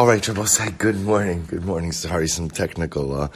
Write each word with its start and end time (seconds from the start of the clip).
All 0.00 0.06
right, 0.06 0.24
Say, 0.24 0.70
good 0.78 0.98
morning. 1.02 1.44
Good 1.46 1.66
morning. 1.66 1.92
Sorry, 1.92 2.26
some 2.26 2.48
technical, 2.48 3.20
uh, 3.20 3.28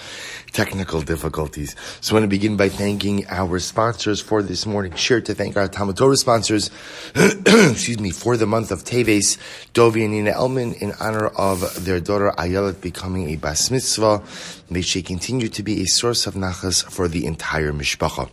technical 0.52 1.02
difficulties. 1.02 1.76
So 2.00 2.17
I 2.17 2.21
want 2.21 2.25
to 2.25 2.28
begin 2.28 2.57
by 2.57 2.71
thanking 2.71 3.26
our 3.28 3.58
sponsors 3.58 4.23
for 4.23 4.42
this 4.42 4.64
morning. 4.64 4.94
Sure 4.94 5.21
to 5.21 5.35
thank 5.35 5.58
our 5.58 5.69
Talmud 5.69 5.98
sponsors, 6.16 6.71
excuse 7.14 8.00
me, 8.00 8.12
for 8.12 8.39
the 8.39 8.46
month 8.46 8.71
of 8.71 8.82
Teves, 8.82 9.37
Dovi 9.75 10.05
and 10.05 10.12
Nina 10.14 10.30
Elman, 10.30 10.73
in 10.80 10.95
honor 11.00 11.27
of 11.27 11.85
their 11.85 12.00
daughter 12.00 12.32
Ayelet 12.39 12.81
becoming 12.81 13.29
a 13.29 13.37
bas 13.37 13.71
mitzvah. 13.71 14.23
May 14.71 14.81
she 14.81 15.03
continue 15.03 15.49
to 15.49 15.62
be 15.62 15.83
a 15.83 15.85
source 15.85 16.27
of 16.27 16.33
nachas 16.33 16.83
for 16.83 17.09
the 17.09 17.27
entire 17.27 17.75
mishpacha. 17.75 18.31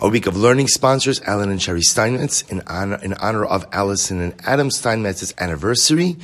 A 0.00 0.08
week 0.08 0.26
of 0.26 0.36
learning 0.36 0.68
sponsors, 0.68 1.20
Alan 1.22 1.50
and 1.50 1.60
Sherry 1.60 1.82
Steinmetz, 1.82 2.42
in 2.42 2.62
honor, 2.66 2.98
in 3.02 3.14
honor 3.14 3.44
of 3.44 3.66
Allison 3.72 4.20
and 4.20 4.34
Adam 4.44 4.70
Steinmetz's 4.70 5.34
anniversary, 5.38 6.16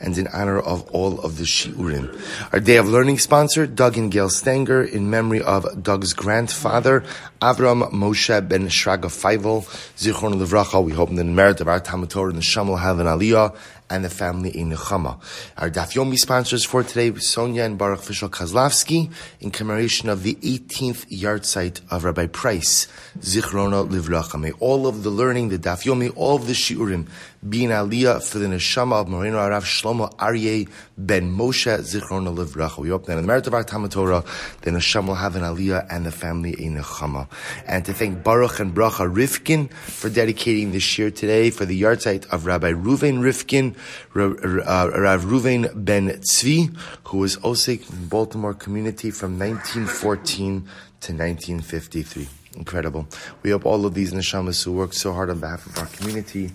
and 0.00 0.16
in 0.18 0.26
honor 0.28 0.58
of 0.58 0.88
all 0.90 1.20
of 1.20 1.38
the 1.38 1.44
Shiurim. 1.44 2.20
Our 2.52 2.60
day 2.60 2.76
of 2.76 2.88
learning 2.88 3.18
sponsor, 3.18 3.66
Doug 3.66 3.96
and 3.96 4.10
Gail 4.10 4.28
Stenger, 4.28 4.82
in 4.82 5.10
memory 5.10 5.40
of 5.40 5.82
Doug's 5.82 6.12
grandfather, 6.12 7.04
Avram 7.42 7.90
Moshe 7.90 8.48
ben 8.48 8.68
Shraga 8.68 9.10
Feivel, 9.10 9.64
Zichron 9.96 10.34
Levracha. 10.34 10.80
We 10.80 10.92
hope 10.92 11.10
in 11.10 11.16
the 11.16 11.24
merit 11.24 11.60
of 11.60 11.66
our 11.66 11.80
Talmud 11.80 12.08
Torah 12.08 12.28
and 12.28 12.38
the 12.38 12.42
Shamal 12.42 12.78
have 12.78 13.00
an 13.00 13.08
Aliyah, 13.08 13.56
and 13.92 14.04
the 14.04 14.08
family 14.08 14.56
in 14.56 14.70
Nechama. 14.70 15.20
Our 15.58 15.68
Daf 15.68 15.92
Yomi 15.92 16.16
sponsors 16.16 16.64
for 16.64 16.82
today, 16.82 17.12
Sonia 17.18 17.64
and 17.64 17.76
Baruch 17.76 18.00
Fishel 18.00 18.30
Kozlavsky, 18.30 19.10
in 19.40 19.50
commemoration 19.50 20.08
of 20.08 20.22
the 20.22 20.36
18th 20.36 21.10
yahrzeit 21.10 21.80
of 21.90 22.04
Rabbi 22.04 22.26
Price, 22.26 22.86
Zichrona 23.18 23.88
Livracha. 23.88 24.40
May 24.40 24.52
all 24.52 24.86
of 24.86 25.02
the 25.02 25.10
learning, 25.10 25.50
the 25.50 25.58
Daf 25.58 25.84
Yomi, 25.84 26.12
all 26.16 26.36
of 26.36 26.46
the 26.46 26.52
Shiurim, 26.52 27.08
be 27.48 27.64
in 27.64 27.70
Aliyah 27.70 28.22
for 28.22 28.38
the 28.38 28.46
Neshama 28.46 29.00
of 29.00 29.08
Moreno 29.08 29.38
Arav 29.38 29.62
Shlomo 29.62 30.14
Aryeh 30.16 30.68
ben 30.96 31.30
Moshe 31.30 31.78
Zichrona 31.80 32.34
Livracha. 32.34 32.78
We 32.78 32.88
hope 32.88 33.06
that 33.06 33.18
in 33.18 33.22
the 33.22 33.26
merit 33.26 33.46
of 33.46 33.54
our 33.54 33.64
Talmud 33.64 33.90
Torah, 33.90 34.24
the 34.62 34.70
Neshama 34.70 35.08
will 35.08 35.14
have 35.16 35.36
an 35.36 35.42
Aliyah 35.42 35.86
and 35.90 36.06
the 36.06 36.12
family 36.12 36.52
in 36.52 36.76
Nechama. 36.76 37.28
And 37.66 37.84
to 37.84 37.92
thank 37.92 38.22
Baruch 38.22 38.60
and 38.60 38.74
Bracha 38.74 39.12
Rifkin 39.12 39.68
for 39.68 40.08
dedicating 40.08 40.72
this 40.72 40.98
year 40.98 41.10
today 41.10 41.50
for 41.50 41.64
the 41.64 41.82
yahrzeit 41.82 42.26
of 42.30 42.46
Rabbi 42.46 42.72
Ruven 42.72 43.22
Rifkin, 43.22 43.74
Rav 44.14 45.24
Ruven 45.24 45.84
ben 45.84 46.08
Tzvi, 46.08 46.76
who 47.04 47.18
was 47.18 47.36
Osik 47.38 47.90
in 47.90 48.08
Baltimore 48.08 48.54
community 48.54 49.10
from 49.10 49.38
1914 49.38 50.60
to 51.00 51.12
1953. 51.12 52.41
Incredible. 52.56 53.06
We 53.42 53.50
hope 53.50 53.64
all 53.64 53.86
of 53.86 53.94
these 53.94 54.12
neshamas 54.12 54.62
who 54.62 54.72
worked 54.72 54.94
so 54.94 55.12
hard 55.12 55.30
on 55.30 55.40
behalf 55.40 55.66
of 55.66 55.78
our 55.78 55.86
community 55.86 56.52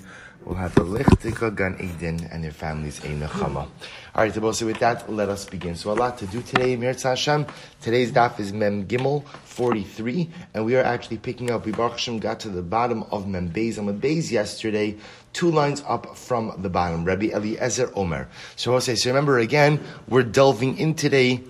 will 0.48 0.56
have 0.56 0.74
the 0.76 0.82
lichtika 0.82 1.54
gan 1.54 1.76
Eden 1.80 2.28
and 2.32 2.44
their 2.44 2.52
families 2.52 3.00
a 3.00 3.08
nechama. 3.08 3.68
All 4.16 4.24
right, 4.24 4.34
so 4.34 4.66
with 4.66 4.80
that, 4.80 5.12
let 5.12 5.30
us 5.30 5.46
begin. 5.46 5.76
So 5.76 5.92
a 5.92 5.94
lot 5.94 6.18
to 6.20 6.28
do 6.28 6.42
today, 6.42 6.78
Mirz 6.78 7.04
Hashem. 7.04 7.46
Today's 7.82 8.12
daf 8.12 8.40
is 8.40 8.54
Mem 8.54 8.88
Gimel 8.88 9.26
43, 9.44 10.30
and 10.54 10.66
we 10.66 10.76
are 10.76 10.84
actually 10.84 11.18
picking 11.18 11.52
up. 11.52 11.66
We 11.66 11.72
Baruch 11.72 11.94
Hashem 11.94 12.20
got 12.20 12.40
to 12.42 12.50
the 12.50 12.62
bottom 12.62 13.04
of 13.12 13.28
Mem 13.28 13.52
Beis. 13.52 13.84
Mem 13.84 14.00
Beis 14.00 14.32
yesterday, 14.32 14.96
two 15.34 15.52
lines 15.52 15.84
up 15.88 16.16
from 16.16 16.54
the 16.62 16.70
bottom. 16.70 17.04
Rabbi 17.04 17.28
Eliezer 17.34 17.92
Omer. 17.96 18.30
So 18.56 18.74
I'll 18.74 18.82
say, 18.82 18.96
so 18.96 19.10
remember 19.10 19.40
again, 19.40 19.80
we're 20.08 20.24
delving 20.24 20.78
in 20.78 20.94
today 20.94 21.44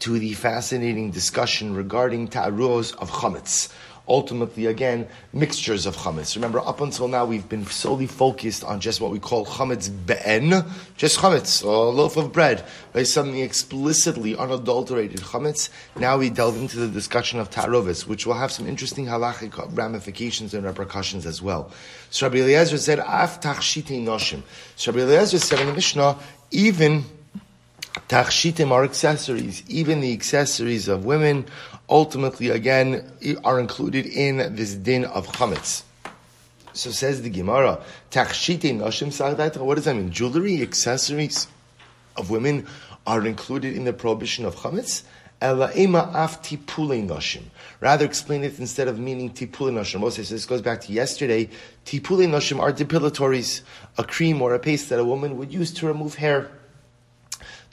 to 0.00 0.18
the 0.18 0.34
fascinating 0.34 1.10
discussion 1.10 1.74
regarding 1.74 2.28
ta'aruos 2.28 2.94
of 2.96 3.10
chametz 3.10 3.72
ultimately, 4.08 4.66
again, 4.66 5.08
mixtures 5.32 5.86
of 5.86 5.96
chametz. 5.96 6.36
Remember, 6.36 6.60
up 6.60 6.80
until 6.80 7.08
now, 7.08 7.24
we've 7.24 7.48
been 7.48 7.66
solely 7.66 8.06
focused 8.06 8.62
on 8.64 8.80
just 8.80 9.00
what 9.00 9.10
we 9.10 9.18
call 9.18 9.44
chametz 9.44 9.90
be'en, 10.06 10.64
just 10.96 11.18
chametz, 11.18 11.62
a 11.64 11.68
loaf 11.68 12.16
of 12.16 12.32
bread, 12.32 12.64
right? 12.94 13.06
something 13.06 13.38
explicitly 13.38 14.36
unadulterated 14.36 15.20
chametz. 15.20 15.70
Now 15.96 16.18
we 16.18 16.30
delve 16.30 16.56
into 16.56 16.78
the 16.78 16.88
discussion 16.88 17.40
of 17.40 17.50
tarovis, 17.50 18.06
which 18.06 18.26
will 18.26 18.34
have 18.34 18.52
some 18.52 18.66
interesting 18.66 19.06
halachic 19.06 19.52
ramifications 19.76 20.54
and 20.54 20.64
repercussions 20.64 21.26
as 21.26 21.42
well. 21.42 21.72
So 22.10 22.26
Rabbi 22.26 22.38
Eliezer 22.38 22.78
said, 22.78 23.00
af 23.00 23.40
tachshite 23.40 24.04
noshim. 24.04 24.42
So 24.76 24.92
Rabbi 24.92 25.02
Eliezer 25.02 25.38
said 25.38 25.60
in 25.60 25.66
the 25.66 25.72
Mishnah, 25.72 26.18
even 26.50 27.04
Tachshitim 28.08 28.70
are 28.70 28.84
accessories. 28.84 29.64
Even 29.68 30.00
the 30.00 30.12
accessories 30.12 30.86
of 30.86 31.04
women 31.04 31.46
ultimately, 31.88 32.50
again, 32.50 33.10
are 33.44 33.58
included 33.58 34.06
in 34.06 34.54
this 34.54 34.74
din 34.74 35.04
of 35.04 35.26
chametz. 35.26 35.82
So 36.72 36.90
says 36.90 37.22
the 37.22 37.30
Gemara, 37.30 37.80
Tachshitim 38.10 38.78
nashim 38.78 39.08
sagdaita. 39.08 39.58
What 39.58 39.76
does 39.76 39.86
that 39.86 39.96
mean? 39.96 40.10
Jewelry, 40.10 40.62
accessories 40.62 41.48
of 42.16 42.30
women 42.30 42.66
are 43.06 43.26
included 43.26 43.74
in 43.74 43.84
the 43.84 43.92
prohibition 43.92 44.44
of 44.44 44.56
chametz? 44.56 45.02
Rather, 45.40 45.66
explain 48.06 48.44
it 48.44 48.58
instead 48.58 48.88
of 48.88 48.98
meaning 48.98 49.30
tipule 49.30 49.70
nashim. 49.70 50.00
Moses, 50.00 50.30
this 50.30 50.46
goes 50.46 50.62
back 50.62 50.80
to 50.82 50.92
yesterday. 50.92 51.50
Tipule 51.84 52.26
nashim 52.26 52.58
are 52.58 52.72
depilatories, 52.72 53.60
a 53.98 54.04
cream 54.04 54.40
or 54.40 54.54
a 54.54 54.58
paste 54.58 54.88
that 54.88 54.98
a 54.98 55.04
woman 55.04 55.36
would 55.36 55.52
use 55.52 55.70
to 55.72 55.86
remove 55.86 56.14
hair. 56.14 56.50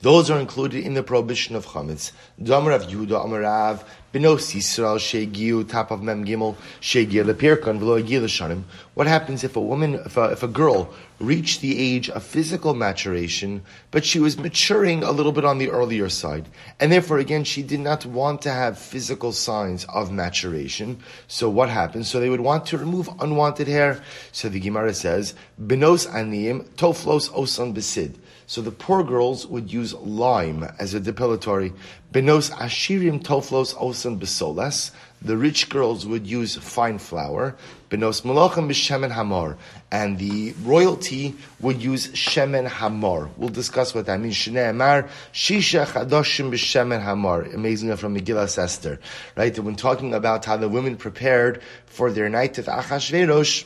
Those 0.04 0.30
are 0.30 0.38
included 0.38 0.84
in 0.84 0.96
the 0.96 1.02
prohibition 1.02 1.56
of 1.56 1.66
chametz. 1.66 2.12
Damar 2.44 2.74
of 2.74 2.88
Yehuda 2.88 3.24
Amarav 3.24 3.86
Benos 4.14 4.54
Yisrael 4.54 5.00
Shegiu 5.00 5.66
top 5.66 5.92
of 5.92 6.04
Mem 6.04 6.26
Gimel 6.26 6.58
Shegia 6.82 7.24
Lepirkan 7.24 7.80
V'lo 7.80 8.04
Shanim. 8.04 8.64
What 8.96 9.08
happens 9.08 9.46
if 9.46 9.56
a 9.56 9.62
woman, 9.62 9.94
if 9.94 10.18
a, 10.18 10.24
if 10.24 10.44
a 10.44 10.50
girl 10.50 10.94
reached 11.22 11.62
the 11.62 11.80
age 11.80 12.10
of 12.10 12.22
physical 12.22 12.74
maturation, 12.74 13.62
but 13.92 14.04
she 14.04 14.20
was 14.20 14.38
maturing 14.38 15.04
a 15.04 15.12
little 15.14 15.32
bit 15.32 15.46
on 15.46 15.58
the 15.58 15.70
earlier 15.70 16.10
side, 16.10 16.50
and 16.82 16.92
therefore 16.92 17.20
again 17.20 17.46
she 17.46 17.64
did 17.64 17.80
not 17.80 18.06
want 18.06 18.42
to 18.42 18.52
have 18.52 18.78
physical 18.78 19.32
signs 19.32 19.86
of 19.86 20.12
maturation. 20.12 21.00
So 21.30 21.50
what 21.50 21.70
happens? 21.70 22.10
So 22.10 22.20
they 22.20 22.30
would 22.30 22.42
want 22.42 22.66
to 22.66 22.78
remove 22.78 23.08
unwanted 23.22 23.70
hair. 23.70 24.04
So 24.34 24.50
the 24.50 24.60
Gemara 24.60 24.94
says 24.96 25.34
Benos 25.58 26.10
Aniyim 26.10 26.68
Toflos 26.72 27.30
Osan 27.32 27.74
Besid. 27.74 28.16
So 28.46 28.62
the 28.62 28.72
poor 28.72 29.04
girls 29.04 29.48
would 29.48 29.72
use 29.72 29.94
lime 29.94 30.64
as 30.80 30.94
a 30.94 31.00
depilatory. 31.00 31.74
Benos 32.12 32.52
ashirim 32.52 33.24
toflos 33.24 33.74
osan 33.76 34.20
besolas. 34.20 34.92
The 35.22 35.38
rich 35.38 35.70
girls 35.70 36.06
would 36.06 36.28
use 36.28 36.56
fine 36.58 37.00
flour. 37.00 37.56
Benos 37.90 38.24
malachim 38.24 38.68
b'shemen 38.68 39.12
hamor. 39.12 39.58
And 39.90 40.20
the 40.20 40.54
royalty 40.64 41.36
would 41.62 41.82
use 41.82 42.10
shemen 42.10 42.68
hamor. 42.68 43.30
We'll 43.38 43.50
discuss 43.50 43.96
what 43.96 44.08
that 44.08 44.20
means. 44.20 44.36
Shnei 44.36 44.70
amar 44.72 45.04
shisha 45.32 45.86
chadoshim 45.86 46.52
b'shemen 46.52 47.02
hamor. 47.02 47.44
Amazing 47.44 47.96
from 47.96 48.16
Megillah 48.16 48.58
Esther. 48.58 49.00
Right? 49.38 49.58
When 49.58 49.76
talking 49.76 50.14
about 50.14 50.44
how 50.44 50.58
the 50.58 50.68
women 50.68 50.98
prepared 50.98 51.62
for 51.86 52.12
their 52.12 52.28
night 52.28 52.58
of 52.58 52.66
Achashverosh, 52.66 53.66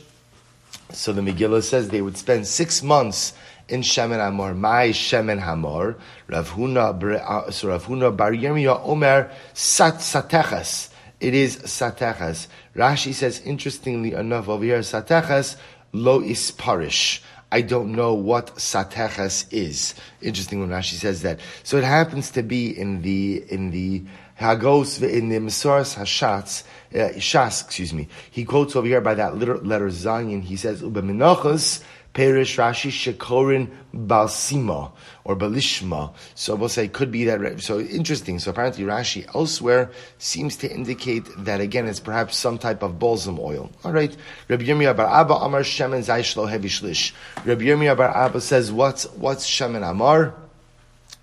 so 0.92 1.12
the 1.12 1.22
Megillah 1.22 1.64
says 1.64 1.90
they 1.90 2.02
would 2.02 2.18
spend 2.18 2.48
six 2.48 2.84
months 2.84 3.34
in 3.70 3.82
Shemen 3.82 4.20
Hamor. 4.20 4.54
My 4.54 4.90
Shemen 4.90 5.40
Hamor. 5.40 5.98
Rav 6.28 6.50
Huna, 6.52 7.22
uh, 7.22 7.52
so 7.52 7.70
Rav 7.70 7.86
Huna 7.86 8.16
Bar 8.16 8.32
Yirmiyah 8.32 8.86
Omer 8.86 9.32
Sat 9.54 9.96
Satechas. 9.96 10.90
It 11.20 11.34
is 11.34 11.58
Satechas. 11.58 12.48
Rashi 12.76 13.14
says, 13.14 13.42
interestingly 13.42 14.14
enough, 14.14 14.48
over 14.48 14.64
here, 14.64 14.80
Satechas 14.80 15.58
Lo 15.92 16.22
Isparish. 16.22 17.22
I 17.52 17.62
don't 17.62 17.94
know 17.94 18.14
what 18.14 18.56
Satechas 18.56 19.52
is. 19.52 19.96
Interesting 20.22 20.60
when 20.60 20.70
Rashi 20.70 20.94
says 20.94 21.22
that. 21.22 21.40
So 21.64 21.78
it 21.78 21.84
happens 21.84 22.32
to 22.32 22.44
be 22.44 22.78
in 22.78 23.02
the, 23.02 23.44
in 23.50 23.72
the, 23.72 24.04
Hagos 24.38 25.02
in 25.02 25.30
the 25.30 25.38
Mesoras 25.38 25.98
Hashatz, 25.98 26.64
uh, 26.94 27.16
Shas, 27.18 27.66
excuse 27.66 27.92
me. 27.92 28.08
He 28.30 28.46
quotes 28.46 28.76
over 28.76 28.86
here 28.86 29.02
by 29.02 29.16
that 29.16 29.38
letter, 29.38 29.58
letter 29.58 29.90
Zion. 29.90 30.42
He 30.42 30.56
says, 30.56 30.84
"Ubeminochos 30.84 31.82
Perish 32.18 32.58
Rashi 32.58 32.90
Shekorin 32.90 33.70
Balsima 33.94 34.92
or 35.24 35.36
Balishma. 35.36 36.12
So 36.34 36.56
we'll 36.56 36.68
say 36.68 36.88
could 36.88 37.12
be 37.12 37.26
that. 37.26 37.62
So 37.62 37.80
interesting. 37.80 38.40
So 38.40 38.50
apparently 38.50 38.86
Rashi 38.86 39.28
elsewhere 39.36 39.92
seems 40.18 40.58
to 40.58 40.68
indicate 40.68 41.26
that 41.38 41.62
again 41.62 41.88
it's 41.88 42.00
perhaps 42.00 42.36
some 42.36 42.58
type 42.58 42.82
of 42.82 42.98
balsam 42.98 43.38
oil. 43.40 43.70
All 43.84 43.92
right. 43.92 44.18
Rabbi 44.48 44.64
Yirmiyah 44.64 44.98
Bar 44.98 45.06
Abba 45.06 45.36
Amar 45.36 45.62
Shemen 45.62 46.00
Zayshlo 46.04 46.50
Heavy 46.50 46.70
Shlish. 46.70 47.14
Rabbi 47.46 47.66
Yirmiyah 47.66 47.96
Bar 47.96 48.10
Abba 48.10 48.42
says 48.42 48.72
what's 48.72 49.04
what's 49.12 49.48
Shemen 49.48 49.88
Amar? 49.88 50.34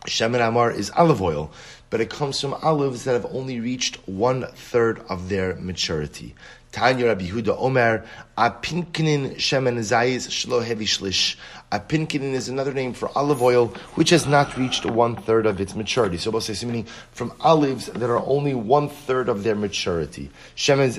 Shemen 0.06 0.46
Amar 0.46 0.70
is 0.70 0.90
olive 0.90 1.20
oil 1.20 1.50
but 1.90 2.00
it 2.00 2.10
comes 2.10 2.40
from 2.40 2.54
olives 2.54 3.04
that 3.04 3.12
have 3.12 3.26
only 3.26 3.60
reached 3.60 3.96
one 4.08 4.46
third 4.54 5.00
of 5.08 5.28
their 5.28 5.54
maturity. 5.56 6.34
Tanya 6.74 7.06
Rabbi 7.06 7.26
Huda 7.28 7.56
Omer, 7.56 8.04
Apinkinin 8.36 9.36
Shemen 9.36 9.78
Zayis 9.78 10.26
Shlo 10.26 10.60
Hevi 10.60 10.82
Shlish. 10.82 11.36
Apinkinin 11.70 12.32
is 12.32 12.48
another 12.48 12.72
name 12.72 12.92
for 12.92 13.16
olive 13.16 13.40
oil, 13.40 13.68
which 13.94 14.10
has 14.10 14.26
not 14.26 14.56
reached 14.56 14.84
one 14.84 15.14
third 15.14 15.46
of 15.46 15.60
its 15.60 15.76
maturity. 15.76 16.16
So, 16.16 16.36
say 16.40 16.66
meaning 16.66 16.86
from 17.12 17.32
olives 17.40 17.86
that 17.86 18.10
are 18.10 18.18
only 18.26 18.54
one 18.54 18.88
third 18.88 19.28
of 19.28 19.44
their 19.44 19.54
maturity. 19.54 20.30
Shemen, 20.56 20.90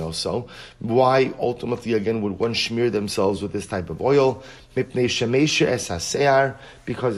also. 0.00 0.48
Why 0.78 1.34
ultimately 1.40 1.94
again 1.94 2.22
would 2.22 2.38
one 2.38 2.54
smear 2.54 2.90
themselves 2.90 3.42
with 3.42 3.52
this 3.52 3.66
type 3.66 3.90
of 3.90 4.00
oil? 4.00 4.44
Because 4.76 5.18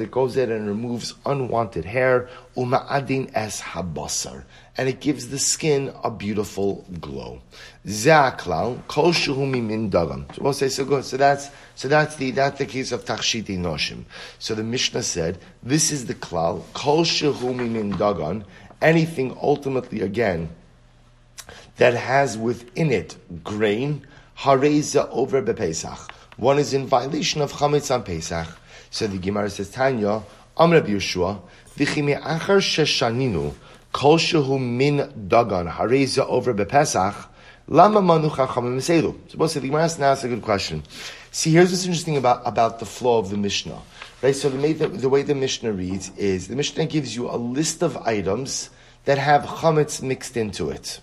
it 0.01 0.11
goes 0.11 0.37
in 0.39 0.51
and 0.51 0.67
removes 0.67 1.13
unwanted 1.27 1.85
hair. 1.85 2.31
Uma'adin 2.57 3.31
es 3.35 3.61
habasar 3.61 4.45
and 4.77 4.89
it 4.89 5.01
gives 5.01 5.29
the 5.29 5.39
skin 5.39 5.93
a 6.03 6.11
beautiful 6.11 6.85
glow. 7.01 7.41
Zaklal 7.87 8.87
kol 8.87 9.13
shuhumi 9.13 9.63
min 9.63 9.91
dagam. 9.91 10.33
So 10.35 10.43
we'll 10.43 10.53
say 10.53 10.69
so 10.69 10.85
good. 10.85 11.05
So 11.05 11.17
that's 11.17 11.51
so 11.75 11.89
that's 11.89 12.17
the 12.17 12.31
that's 12.31 12.59
the 12.59 12.67
case 12.67 12.93
of 12.93 13.05
tachshiti 13.05 13.59
noshim. 13.59 14.05
So 14.39 14.55
the 14.55 14.63
Mishnah 14.63 15.03
said 15.03 15.39
this 15.63 15.91
is 15.91 16.07
the 16.07 16.15
klal 16.15 16.63
kol 16.73 17.05
shuhumi 17.05 17.71
min 17.71 17.93
dagan. 17.93 18.45
Anything 18.81 19.37
ultimately 19.43 20.01
again 20.01 20.49
that 21.77 21.95
has 21.95 22.39
within 22.39 22.91
it 22.91 23.17
grain 23.45 24.07
hareza 24.39 25.09
over 25.11 25.43
bepesach. 25.43 26.11
One 26.37 26.59
is 26.59 26.73
in 26.73 26.87
violation 26.87 27.43
of 27.43 27.53
chametz 27.53 27.95
on 27.95 28.03
Pesach. 28.03 28.49
So 28.91 29.07
the 29.07 29.19
Gemara 29.19 29.51
says 29.51 29.71
Tanya 29.71 30.23
Amr 30.57 30.81
Yeshua 30.81 31.41
v'chimi 31.77 32.19
achar 32.19 32.61
sheshaninu. 32.61 33.55
Kol 33.93 34.19
shehu 34.19 34.61
min 34.61 34.99
dagan 35.29 35.71
hareza 35.71 36.27
over 36.27 36.55
bepesach. 36.55 37.27
Lama 37.67 38.01
manu 38.01 38.29
chachamim 38.29 38.77
seilu. 38.79 39.17
Suppose 39.31 39.55
the 39.55 39.61
Gemara 39.61 39.89
now 39.99 40.13
asks 40.13 40.25
a 40.25 40.29
good 40.29 40.43
question. 40.43 40.83
See, 41.33 41.53
here's 41.53 41.71
what's 41.71 41.85
interesting 41.85 42.17
about, 42.17 42.43
about 42.45 42.81
the 42.81 42.87
flow 42.87 43.19
of 43.19 43.31
the 43.31 43.37
Mishnah. 43.37 43.79
Right, 44.23 44.35
so 44.35 44.51
the, 44.51 44.73
the, 44.73 44.89
the 44.89 45.09
way 45.09 45.23
the 45.23 45.35
Mishnah 45.35 45.73
reads 45.73 46.11
is 46.17 46.49
the 46.49 46.57
Mishnah 46.57 46.87
gives 46.87 47.15
you 47.15 47.31
a 47.31 47.37
list 47.37 47.83
of 47.83 47.97
items 47.99 48.71
that 49.05 49.19
have 49.19 49.43
chametz 49.43 50.03
mixed 50.03 50.37
into 50.37 50.71
it. 50.71 51.01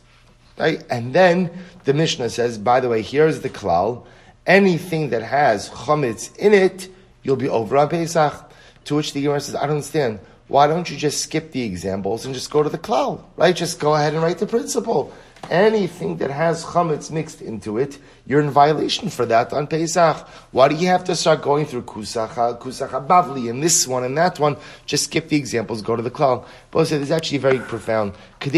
Right? 0.57 0.83
And 0.89 1.13
then 1.13 1.51
the 1.85 1.93
Mishnah 1.93 2.29
says, 2.29 2.57
by 2.57 2.79
the 2.79 2.89
way, 2.89 3.01
here's 3.01 3.41
the 3.41 3.49
klal. 3.49 4.05
Anything 4.45 5.09
that 5.09 5.23
has 5.23 5.69
chametz 5.69 6.35
in 6.37 6.53
it, 6.53 6.89
you'll 7.23 7.37
be 7.37 7.49
over 7.49 7.77
on 7.77 7.89
Pesach. 7.89 8.51
To 8.85 8.95
which 8.95 9.13
the 9.13 9.21
Gemara 9.21 9.39
says, 9.39 9.55
I 9.55 9.61
don't 9.61 9.71
understand 9.71 10.19
why 10.47 10.67
don't 10.67 10.89
you 10.89 10.95
just 10.95 11.21
skip 11.21 11.51
the 11.51 11.61
examples 11.61 12.25
and 12.25 12.33
just 12.33 12.49
go 12.49 12.63
to 12.63 12.69
the 12.69 12.77
klal, 12.77 13.23
right? 13.35 13.55
Just 13.55 13.79
go 13.79 13.95
ahead 13.95 14.13
and 14.13 14.23
write 14.23 14.37
the 14.37 14.47
principle. 14.47 15.13
Anything 15.49 16.17
that 16.17 16.31
has 16.31 16.63
chametz 16.65 17.11
mixed 17.11 17.41
into 17.41 17.77
it, 17.77 17.99
you're 18.25 18.41
in 18.41 18.49
violation 18.49 19.09
for 19.09 19.25
that 19.27 19.53
on 19.53 19.67
Pesach. 19.67 20.27
Why 20.51 20.67
do 20.67 20.75
you 20.75 20.87
have 20.87 21.03
to 21.05 21.15
start 21.15 21.41
going 21.41 21.65
through 21.65 21.83
kusacha, 21.83 22.59
kusacha 22.59 23.07
bavli, 23.07 23.49
and 23.49 23.63
this 23.63 23.87
one 23.87 24.03
and 24.03 24.17
that 24.17 24.39
one? 24.39 24.57
Just 24.85 25.05
skip 25.05 25.29
the 25.29 25.37
examples, 25.37 25.81
go 25.81 25.95
to 25.95 26.01
the 26.01 26.11
klal. 26.11 26.43
But 26.71 26.89
this 26.89 26.91
is 26.91 27.11
actually 27.11 27.37
very 27.37 27.59
profound. 27.59 28.13
Because 28.39 28.53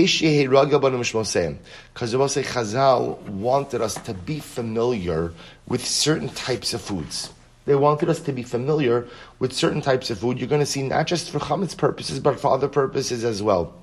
Chazal 1.94 3.19
wanted 3.27 3.81
us 3.81 3.95
to 3.95 4.13
be 4.13 4.39
familiar 4.39 5.33
with 5.68 5.85
certain 5.85 6.30
types 6.30 6.74
of 6.74 6.81
foods. 6.81 7.31
They 7.65 7.75
wanted 7.75 8.09
us 8.09 8.19
to 8.21 8.31
be 8.31 8.44
familiar 8.44 9.07
with 9.38 9.53
certain 9.53 9.81
types 9.81 10.09
of 10.09 10.19
food. 10.19 10.39
You're 10.39 10.47
going 10.47 10.61
to 10.61 10.65
see 10.65 10.81
not 10.83 11.07
just 11.07 11.29
for 11.29 11.39
chametz 11.39 11.77
purposes, 11.77 12.19
but 12.19 12.39
for 12.39 12.53
other 12.53 12.67
purposes 12.67 13.23
as 13.23 13.44
well. 13.44 13.73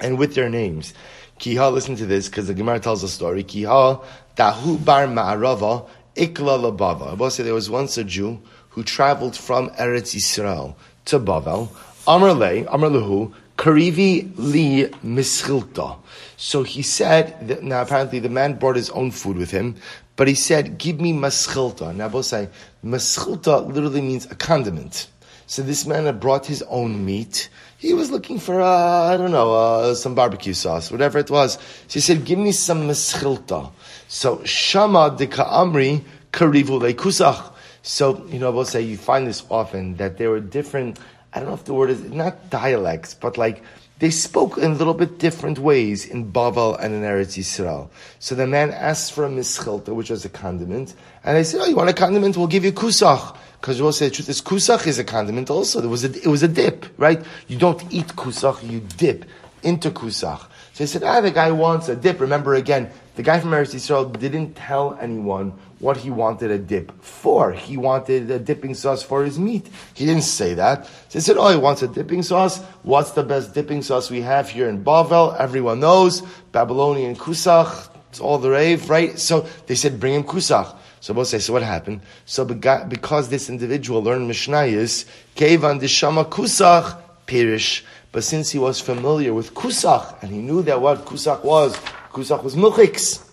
And 0.00 0.18
with 0.18 0.34
their 0.34 0.48
names. 0.48 0.94
Kiha, 1.38 1.72
listen 1.72 1.96
to 1.96 2.06
this, 2.06 2.28
because 2.28 2.46
the 2.46 2.54
Gemara 2.54 2.80
tells 2.80 3.02
a 3.02 3.08
story. 3.08 3.44
Kiha, 3.44 4.02
Dahu 4.36 4.84
bar 4.84 5.06
ma'arava, 5.06 5.88
ikla 6.16 6.78
labava. 6.78 7.30
Said 7.30 7.46
there 7.46 7.54
was 7.54 7.68
once 7.68 7.98
a 7.98 8.04
Jew 8.04 8.40
who 8.70 8.82
traveled 8.82 9.36
from 9.36 9.68
Eretz 9.70 10.14
Yisrael 10.14 10.74
to 11.06 11.18
Bavel. 11.20 11.68
Amr 12.06 12.32
le, 12.32 12.64
Amr 12.66 12.88
lehu, 12.88 13.32
karivi 13.56 14.32
li 14.36 14.86
mischilta. 15.04 15.98
So 16.36 16.62
he 16.62 16.82
said, 16.82 17.48
that, 17.48 17.62
now 17.62 17.82
apparently 17.82 18.18
the 18.18 18.28
man 18.28 18.54
brought 18.58 18.76
his 18.76 18.90
own 18.90 19.10
food 19.10 19.36
with 19.36 19.50
him, 19.50 19.76
but 20.22 20.28
he 20.28 20.36
said, 20.36 20.78
give 20.78 21.00
me 21.00 21.12
maschilta. 21.12 21.92
Now 21.92 22.08
both 22.08 22.26
say, 22.26 22.48
maschilta 22.84 23.66
literally 23.66 24.02
means 24.02 24.24
a 24.26 24.36
condiment. 24.36 25.08
So 25.48 25.62
this 25.62 25.84
man 25.84 26.04
had 26.04 26.20
brought 26.20 26.46
his 26.46 26.62
own 26.68 27.04
meat. 27.04 27.48
He 27.76 27.92
was 27.92 28.12
looking 28.12 28.38
for, 28.38 28.60
uh, 28.60 29.12
I 29.12 29.16
don't 29.16 29.32
know, 29.32 29.52
uh, 29.52 29.94
some 29.96 30.14
barbecue 30.14 30.54
sauce, 30.54 30.92
whatever 30.92 31.18
it 31.18 31.28
was. 31.28 31.54
So 31.54 31.94
he 31.94 31.98
said, 31.98 32.24
give 32.24 32.38
me 32.38 32.52
some 32.52 32.82
maschilta. 32.82 33.72
So 34.06 34.44
shama 34.44 35.12
de 35.18 35.26
ka'amri 35.26 36.04
karivu 36.32 36.94
kusach. 36.94 37.52
So, 37.82 38.24
you 38.26 38.38
know, 38.38 38.52
will 38.52 38.64
say 38.64 38.80
you 38.80 38.98
find 38.98 39.26
this 39.26 39.42
often 39.50 39.96
that 39.96 40.18
there 40.18 40.30
were 40.30 40.38
different, 40.38 41.00
I 41.32 41.40
don't 41.40 41.48
know 41.48 41.54
if 41.54 41.64
the 41.64 41.74
word 41.74 41.90
is, 41.90 42.00
not 42.00 42.48
dialects, 42.48 43.14
but 43.14 43.36
like 43.36 43.64
they 44.02 44.10
spoke 44.10 44.58
in 44.58 44.72
a 44.72 44.74
little 44.74 44.94
bit 44.94 45.20
different 45.20 45.60
ways 45.60 46.04
in 46.04 46.32
Bavel 46.32 46.76
and 46.80 46.92
in 46.92 47.02
Eretz 47.02 47.38
Yisrael. 47.38 47.88
So 48.18 48.34
the 48.34 48.48
man 48.48 48.72
asked 48.72 49.12
for 49.12 49.24
a 49.24 49.28
mischilta, 49.28 49.94
which 49.94 50.10
was 50.10 50.24
a 50.24 50.28
condiment, 50.28 50.96
and 51.22 51.36
they 51.36 51.44
said, 51.44 51.60
"Oh, 51.60 51.66
you 51.66 51.76
want 51.76 51.88
a 51.88 51.92
condiment? 51.92 52.36
We'll 52.36 52.48
give 52.48 52.64
you 52.64 52.72
kusach." 52.72 53.36
Because 53.60 53.78
you 53.78 53.84
will 53.84 53.92
say 53.92 54.08
the 54.08 54.14
truth 54.16 54.28
is 54.28 54.42
kusach 54.42 54.88
is 54.88 54.98
a 54.98 55.04
condiment 55.04 55.50
also. 55.50 55.80
There 55.80 55.88
was 55.88 56.02
a, 56.02 56.10
it 56.10 56.26
was 56.26 56.42
a 56.42 56.48
dip, 56.48 56.84
right? 56.98 57.24
You 57.46 57.56
don't 57.58 57.80
eat 57.92 58.08
kusach, 58.08 58.68
you 58.68 58.80
dip 58.80 59.24
into 59.62 59.92
kusach. 59.92 60.40
So 60.72 60.78
they 60.82 60.86
said, 60.86 61.04
ah, 61.04 61.20
the 61.20 61.30
guy 61.30 61.52
wants 61.52 61.88
a 61.88 61.94
dip. 61.94 62.18
Remember 62.18 62.54
again, 62.56 62.90
the 63.14 63.22
guy 63.22 63.38
from 63.38 63.50
Eretz 63.50 63.72
Yisrael 63.72 64.18
didn't 64.18 64.54
tell 64.54 64.98
anyone 65.00 65.52
what 65.82 65.96
he 65.96 66.10
wanted 66.10 66.52
a 66.52 66.58
dip 66.58 66.92
for. 67.02 67.50
He 67.50 67.76
wanted 67.76 68.30
a 68.30 68.38
dipping 68.38 68.72
sauce 68.74 69.02
for 69.02 69.24
his 69.24 69.36
meat. 69.36 69.68
He 69.94 70.06
didn't 70.06 70.22
say 70.22 70.54
that. 70.54 70.86
So 70.86 71.18
he 71.18 71.20
said, 71.20 71.36
oh, 71.36 71.48
he 71.48 71.56
wants 71.56 71.82
a 71.82 71.88
dipping 71.88 72.22
sauce. 72.22 72.62
What's 72.84 73.10
the 73.10 73.24
best 73.24 73.52
dipping 73.52 73.82
sauce 73.82 74.08
we 74.08 74.20
have 74.20 74.48
here 74.48 74.68
in 74.68 74.84
Bavel? 74.84 75.36
Everyone 75.38 75.80
knows. 75.80 76.22
Babylonian 76.52 77.16
kusach. 77.16 77.88
It's 78.10 78.20
all 78.20 78.38
the 78.38 78.50
rave, 78.50 78.88
right? 78.88 79.18
So 79.18 79.48
they 79.66 79.74
said, 79.74 79.98
bring 79.98 80.14
him 80.14 80.22
kusach. 80.22 80.72
So 81.00 81.14
both 81.14 81.26
say, 81.26 81.40
so 81.40 81.52
what 81.52 81.64
happened? 81.64 82.02
So 82.26 82.44
because 82.44 83.28
this 83.28 83.50
individual 83.50 84.04
learned 84.04 84.30
Mishnayos, 84.30 85.04
Kevan 85.34 85.80
Dishama 85.80 86.24
Kusach, 86.28 86.96
Pirish. 87.26 87.82
But 88.12 88.22
since 88.22 88.50
he 88.50 88.60
was 88.60 88.80
familiar 88.80 89.34
with 89.34 89.52
Kusach, 89.52 90.22
and 90.22 90.30
he 90.30 90.38
knew 90.38 90.62
that 90.62 90.80
what 90.80 91.04
Kusach 91.04 91.42
was, 91.42 91.74
Kusach 92.12 92.44
was 92.44 92.54
milchiks. 92.54 93.26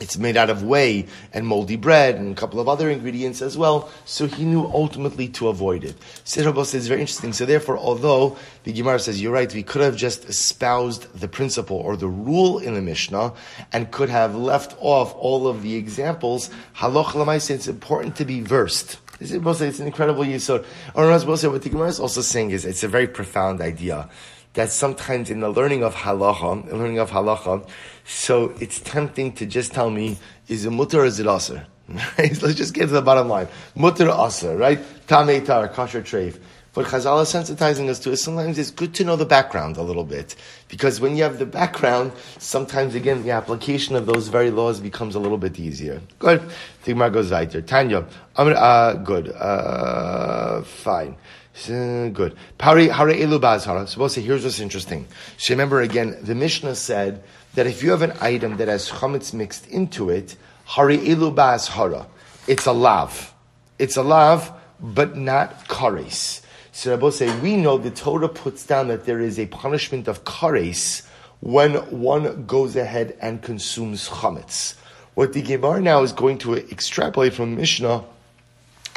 It's 0.00 0.18
made 0.18 0.36
out 0.36 0.50
of 0.50 0.64
whey 0.64 1.06
and 1.32 1.46
moldy 1.46 1.76
bread 1.76 2.16
and 2.16 2.32
a 2.32 2.34
couple 2.34 2.58
of 2.58 2.68
other 2.68 2.90
ingredients 2.90 3.40
as 3.40 3.56
well. 3.56 3.88
So 4.04 4.26
he 4.26 4.44
knew 4.44 4.66
ultimately 4.66 5.28
to 5.28 5.48
avoid 5.48 5.84
it. 5.84 5.96
Sirabos 6.24 6.66
says 6.66 6.88
very 6.88 7.00
interesting. 7.00 7.32
So 7.32 7.46
therefore, 7.46 7.78
although 7.78 8.36
the 8.64 8.72
Gemara 8.72 8.98
says 8.98 9.22
you're 9.22 9.32
right, 9.32 9.54
we 9.54 9.62
could 9.62 9.82
have 9.82 9.96
just 9.96 10.28
espoused 10.28 11.06
the 11.18 11.28
principle 11.28 11.76
or 11.76 11.96
the 11.96 12.08
rule 12.08 12.58
in 12.58 12.74
the 12.74 12.82
Mishnah 12.82 13.34
and 13.72 13.90
could 13.92 14.08
have 14.08 14.34
left 14.34 14.76
off 14.80 15.14
all 15.16 15.46
of 15.46 15.62
the 15.62 15.76
examples. 15.76 16.50
Haloch 16.76 17.12
lamaisa, 17.12 17.52
it's 17.52 17.68
important 17.68 18.16
to 18.16 18.24
be 18.24 18.40
versed. 18.40 18.98
It's 19.20 19.30
an 19.30 19.86
incredible 19.86 20.24
yisod. 20.24 20.66
Or 20.94 21.06
what 21.06 21.62
the 21.62 21.70
Gemara 21.70 21.88
is 21.88 22.00
also 22.00 22.20
saying 22.20 22.50
is 22.50 22.64
it's 22.64 22.82
a 22.82 22.88
very 22.88 23.06
profound 23.06 23.60
idea 23.60 24.10
that 24.54 24.70
sometimes 24.70 25.30
in 25.30 25.40
the 25.40 25.50
learning 25.50 25.82
of 25.82 25.94
halacha, 25.94 26.72
learning 26.72 26.98
of 26.98 27.10
halacha, 27.10 27.68
so 28.04 28.54
it's 28.60 28.80
tempting 28.80 29.32
to 29.32 29.46
just 29.46 29.72
tell 29.72 29.90
me, 29.90 30.16
is 30.48 30.64
it 30.64 30.70
mutter 30.70 31.00
or 31.00 31.04
is 31.04 31.20
it 31.20 31.26
aser? 31.26 31.66
Let's 32.18 32.54
just 32.54 32.72
get 32.72 32.86
to 32.86 32.92
the 32.92 33.02
bottom 33.02 33.28
line. 33.28 33.48
Mutter 33.74 34.08
aser, 34.08 34.56
right? 34.56 34.78
Tamei 35.06 35.44
tar, 35.44 35.68
kosher 35.68 36.02
treif. 36.02 36.38
What 36.74 36.86
Chazal 36.86 37.22
is 37.22 37.32
sensitizing 37.32 37.88
us 37.88 38.00
to 38.00 38.10
is 38.10 38.20
sometimes 38.20 38.58
it's 38.58 38.72
good 38.72 38.94
to 38.94 39.04
know 39.04 39.14
the 39.14 39.24
background 39.24 39.76
a 39.76 39.82
little 39.82 40.02
bit. 40.02 40.34
Because 40.68 41.00
when 41.00 41.16
you 41.16 41.22
have 41.22 41.38
the 41.38 41.46
background, 41.46 42.10
sometimes 42.38 42.96
again 42.96 43.22
the 43.22 43.30
application 43.30 43.94
of 43.94 44.06
those 44.06 44.26
very 44.26 44.50
laws 44.50 44.80
becomes 44.80 45.14
a 45.14 45.20
little 45.20 45.38
bit 45.38 45.60
easier. 45.60 46.00
Good. 46.18 46.42
Tigmar 46.84 47.12
goes 47.12 47.30
weiter. 47.30 47.62
Tanya. 47.62 48.04
Uh, 48.34 48.94
good. 48.94 49.28
Uh, 49.28 50.62
fine. 50.62 51.16
Good. 51.62 52.36
Pari 52.58 52.88
hare 52.88 53.14
elu 53.14 53.40
bazhara. 53.40 53.86
So 53.88 54.00
we'll 54.00 54.08
here's 54.08 54.42
what's 54.42 54.58
interesting. 54.58 55.06
So 55.36 55.54
remember 55.54 55.80
again, 55.80 56.18
the 56.20 56.34
Mishnah 56.34 56.74
said 56.74 57.22
that 57.54 57.66
if 57.66 57.82
you 57.82 57.92
have 57.92 58.02
an 58.02 58.12
item 58.20 58.56
that 58.56 58.66
has 58.68 58.90
chametz 58.90 59.32
mixed 59.32 59.68
into 59.68 60.10
it, 60.10 60.36
hare 60.66 60.88
elu 60.88 61.34
bazhara. 61.34 62.06
It's 62.48 62.66
a 62.66 62.72
lav. 62.72 63.32
It's 63.78 63.96
a 63.96 64.02
lav, 64.02 64.52
but 64.80 65.16
not 65.16 65.68
kares. 65.68 66.42
So 66.72 66.90
Rabbi 66.90 67.10
say, 67.10 67.40
we 67.40 67.56
know 67.56 67.78
the 67.78 67.90
Torah 67.90 68.28
puts 68.28 68.66
down 68.66 68.88
that 68.88 69.04
there 69.06 69.20
is 69.20 69.38
a 69.38 69.46
punishment 69.46 70.08
of 70.08 70.24
kares 70.24 71.06
when 71.38 71.74
one 72.00 72.46
goes 72.46 72.74
ahead 72.74 73.16
and 73.20 73.40
consumes 73.40 74.08
chametz. 74.08 74.74
What 75.14 75.32
the 75.32 75.42
Gemara 75.42 75.80
now 75.80 76.02
is 76.02 76.12
going 76.12 76.38
to 76.38 76.56
extrapolate 76.56 77.34
from 77.34 77.54
Mishnah 77.54 78.04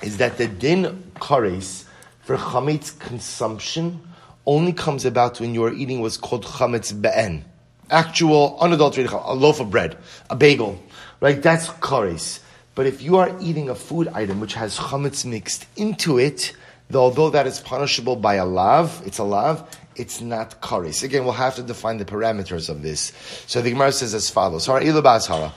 is 0.02 0.18
that 0.18 0.38
the 0.38 0.48
din 0.48 1.12
kares 1.16 1.84
for 2.28 2.36
chametz 2.36 3.00
consumption 3.00 4.02
only 4.46 4.74
comes 4.74 5.06
about 5.06 5.40
when 5.40 5.54
you 5.54 5.64
are 5.64 5.72
eating 5.72 6.02
what's 6.02 6.18
called 6.18 6.44
chametz 6.44 6.92
be'en. 7.02 7.46
actual 7.90 8.58
unadulterated 8.60 9.14
a 9.14 9.34
loaf 9.34 9.62
of 9.62 9.72
bread, 9.72 9.98
a 10.30 10.36
bagel, 10.36 10.78
right? 11.22 11.42
That's 11.42 11.70
kares. 11.70 12.42
But 12.76 12.86
if 12.86 13.02
you 13.02 13.16
are 13.16 13.34
eating 13.42 13.70
a 13.70 13.76
food 13.76 14.10
item 14.10 14.42
which 14.42 14.56
has 14.56 14.78
chametz 14.78 15.24
mixed 15.24 15.68
into 15.78 16.20
it, 16.20 16.52
though, 16.90 17.04
although 17.04 17.30
that 17.30 17.48
is 17.48 17.62
punishable 17.62 18.18
by 18.18 18.36
a 18.36 18.46
lav, 18.46 19.02
it's 19.06 19.20
a 19.20 19.24
lav, 19.24 19.66
it's 19.96 20.20
not 20.20 20.62
kares. 20.62 21.04
Again, 21.04 21.24
we'll 21.24 21.32
have 21.32 21.56
to 21.56 21.64
define 21.64 21.98
the 21.98 22.04
parameters 22.04 22.68
of 22.70 22.82
this. 22.82 23.14
So 23.48 23.62
the 23.62 23.70
Gemara 23.72 23.94
says 23.94 24.14
as 24.14 24.30
follows: 24.30 24.68
Mantana 24.68 25.54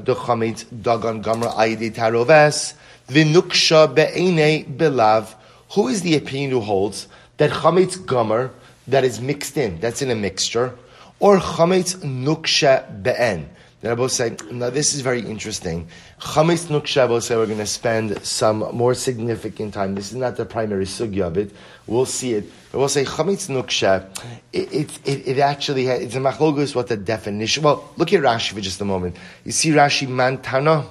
dagan 0.00 1.24
gamra 1.24 1.56
taroves 1.92 2.74
v'nuksha 3.08 3.92
be'ene 3.92 4.64
belav. 4.76 5.34
Who 5.72 5.88
is 5.88 6.02
the 6.02 6.16
opinion 6.16 6.50
who 6.50 6.60
holds 6.60 7.08
that 7.38 7.50
chametz 7.50 8.04
gomer 8.04 8.50
that 8.86 9.04
is 9.04 9.20
mixed 9.20 9.56
in, 9.56 9.80
that's 9.80 10.02
in 10.02 10.10
a 10.10 10.14
mixture, 10.14 10.74
or 11.18 11.38
chametz 11.38 11.96
nuksha 11.96 13.02
be'en? 13.02 13.50
Then 13.82 13.92
I 13.92 13.94
both 13.94 14.12
say, 14.12 14.36
now 14.50 14.70
this 14.70 14.94
is 14.94 15.02
very 15.02 15.20
interesting. 15.20 15.88
Chametz 16.18 16.66
nuksha, 16.66 17.22
say 17.22 17.36
we're 17.36 17.46
going 17.46 17.58
to 17.58 17.66
spend 17.66 18.24
some 18.24 18.58
more 18.74 18.94
significant 18.94 19.74
time. 19.74 19.94
This 19.94 20.10
is 20.10 20.16
not 20.16 20.36
the 20.36 20.46
primary 20.46 20.86
sugya 20.86 21.26
of 21.26 21.36
it. 21.36 21.52
We'll 21.86 22.06
see 22.06 22.34
it. 22.34 22.50
But 22.72 22.78
we'll 22.78 22.88
say 22.88 23.04
chametz 23.04 23.48
nuksha, 23.50 24.08
it, 24.52 24.98
it, 25.04 25.28
it, 25.28 25.38
actually, 25.38 25.88
it's 25.88 26.14
a 26.14 26.20
machlogus 26.20 26.74
what 26.74 26.88
the 26.88 26.96
definition, 26.96 27.64
well, 27.64 27.92
look 27.96 28.12
at 28.12 28.22
Rashi 28.22 28.54
for 28.54 28.60
just 28.60 28.80
a 28.80 28.84
moment. 28.84 29.16
You 29.44 29.52
see 29.52 29.70
Rashi 29.70 30.08
mantana? 30.08 30.86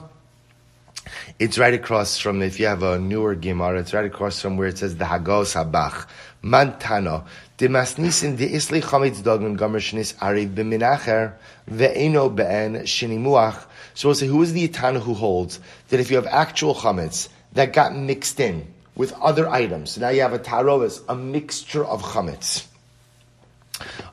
It's 1.37 1.57
right 1.57 1.73
across 1.73 2.17
from, 2.17 2.41
if 2.41 2.61
you 2.61 2.67
have 2.67 2.81
a 2.81 2.97
newer 2.97 3.35
Gemara, 3.35 3.81
it's 3.81 3.93
right 3.93 4.05
across 4.05 4.41
from 4.41 4.55
where 4.55 4.69
it 4.69 4.77
says 4.77 4.95
the 4.95 5.03
Hagos 5.03 5.53
Habach. 5.53 6.07
Mantana. 6.41 7.25
De 7.57 7.67
masnisin 7.67 8.37
de 8.37 8.47
isli 8.47 8.81
chametz 8.81 9.21
dogun 9.21 9.57
gomer 9.57 9.79
shnis 9.79 10.15
ari 10.21 10.45
b'minacher 10.45 11.33
ve'eno 11.69 12.33
be'en 12.33 12.83
shinimuach. 12.83 13.65
So 13.95 14.07
we'll 14.07 14.15
say, 14.15 14.27
who 14.27 14.41
is 14.43 14.53
the 14.53 14.65
Itana 14.65 15.01
who 15.01 15.13
holds 15.13 15.59
that 15.89 15.99
if 15.99 16.09
you 16.09 16.15
have 16.15 16.27
actual 16.27 16.73
chametz 16.73 17.27
that 17.51 17.73
got 17.73 17.93
mixed 17.93 18.39
in 18.39 18.73
with 18.95 19.11
other 19.21 19.49
items, 19.49 19.91
so 19.91 20.01
now 20.01 20.09
you 20.09 20.21
have 20.21 20.33
a 20.33 20.39
tarovis, 20.39 21.03
a 21.09 21.15
mixture 21.15 21.83
of 21.83 22.01
chametz 22.01 22.65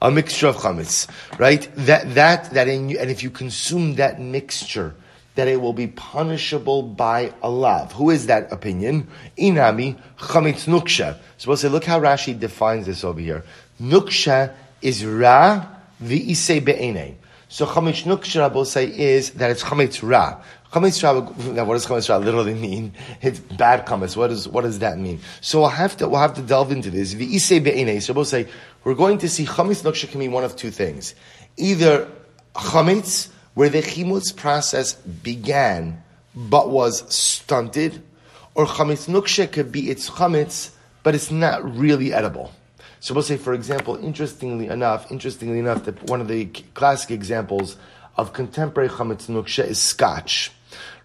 a 0.00 0.10
mixture 0.10 0.48
of 0.48 0.56
chametz, 0.56 1.08
right? 1.38 1.68
That 1.76 2.14
that 2.14 2.50
that 2.50 2.66
in, 2.66 2.96
and 2.96 3.10
if 3.10 3.22
you 3.22 3.30
consume 3.30 3.94
that 3.94 4.20
mixture, 4.20 4.94
that 5.34 5.48
it 5.48 5.60
will 5.60 5.72
be 5.72 5.86
punishable 5.86 6.82
by 6.82 7.32
a 7.42 7.48
lav. 7.48 7.92
Who 7.92 8.10
is 8.10 8.26
that 8.26 8.52
opinion? 8.52 9.08
Inami 9.38 9.98
chametz 10.18 10.66
nuksha. 10.66 11.16
So 11.38 11.48
we'll 11.48 11.56
say, 11.56 11.68
look 11.68 11.84
how 11.84 12.00
Rashi 12.00 12.38
defines 12.38 12.86
this 12.86 13.02
over 13.02 13.20
here. 13.20 13.44
Nuksha 13.80 14.54
is 14.82 15.06
ra 15.06 15.66
v'isei 16.02 16.62
be'ene. 16.62 17.16
So 17.48 17.66
chametz 17.66 18.04
nuksha, 18.04 18.52
we'll 18.52 18.66
say, 18.66 18.86
is 18.86 19.30
that 19.32 19.50
it's 19.50 19.62
chametz 19.62 20.06
ra. 20.06 20.42
Chametz 20.70 21.02
ra. 21.02 21.12
Now, 21.52 21.64
what 21.64 21.74
does 21.74 21.86
chametz 21.86 22.10
ra 22.10 22.18
literally 22.18 22.54
mean? 22.68 22.92
It's 23.22 23.38
bad 23.38 23.86
chametz. 23.86 24.16
What 24.16 24.28
does 24.28 24.46
what 24.46 24.62
does 24.62 24.80
that 24.80 24.98
mean? 24.98 25.20
So 25.40 25.60
we'll 25.60 25.68
have 25.70 25.96
to 25.98 26.08
we'll 26.08 26.20
have 26.20 26.34
to 26.34 26.42
delve 26.42 26.72
into 26.72 26.90
this. 26.90 27.14
V'isei 27.14 27.62
be'ene. 27.62 28.02
So 28.02 28.12
we'll 28.12 28.26
say 28.26 28.48
we're 28.84 28.94
going 28.94 29.18
to 29.18 29.30
see 29.30 29.46
chametz 29.46 29.82
nuksha 29.82 30.10
can 30.10 30.20
mean 30.20 30.32
one 30.32 30.44
of 30.44 30.56
two 30.56 30.70
things. 30.70 31.14
Either 31.56 32.06
chametz 32.54 33.28
where 33.54 33.68
the 33.68 33.82
chimutz 33.82 34.34
process 34.34 34.94
began 34.94 36.02
but 36.34 36.70
was 36.70 37.14
stunted, 37.14 38.02
or 38.54 38.66
chametz 38.66 39.08
nuksha 39.08 39.50
could 39.50 39.70
be 39.70 39.90
its 39.90 40.10
chametz, 40.10 40.70
but 41.02 41.14
it's 41.14 41.30
not 41.30 41.62
really 41.76 42.12
edible. 42.12 42.52
So 43.00 43.14
we'll 43.14 43.22
say, 43.22 43.36
for 43.36 43.52
example, 43.52 43.96
interestingly 43.96 44.68
enough, 44.68 45.10
interestingly 45.10 45.58
enough, 45.58 45.84
that 45.84 46.02
one 46.04 46.20
of 46.20 46.28
the 46.28 46.46
classic 46.74 47.10
examples 47.10 47.76
of 48.16 48.32
contemporary 48.32 48.88
chametz 48.88 49.28
nuksha 49.28 49.64
is 49.64 49.80
scotch, 49.80 50.52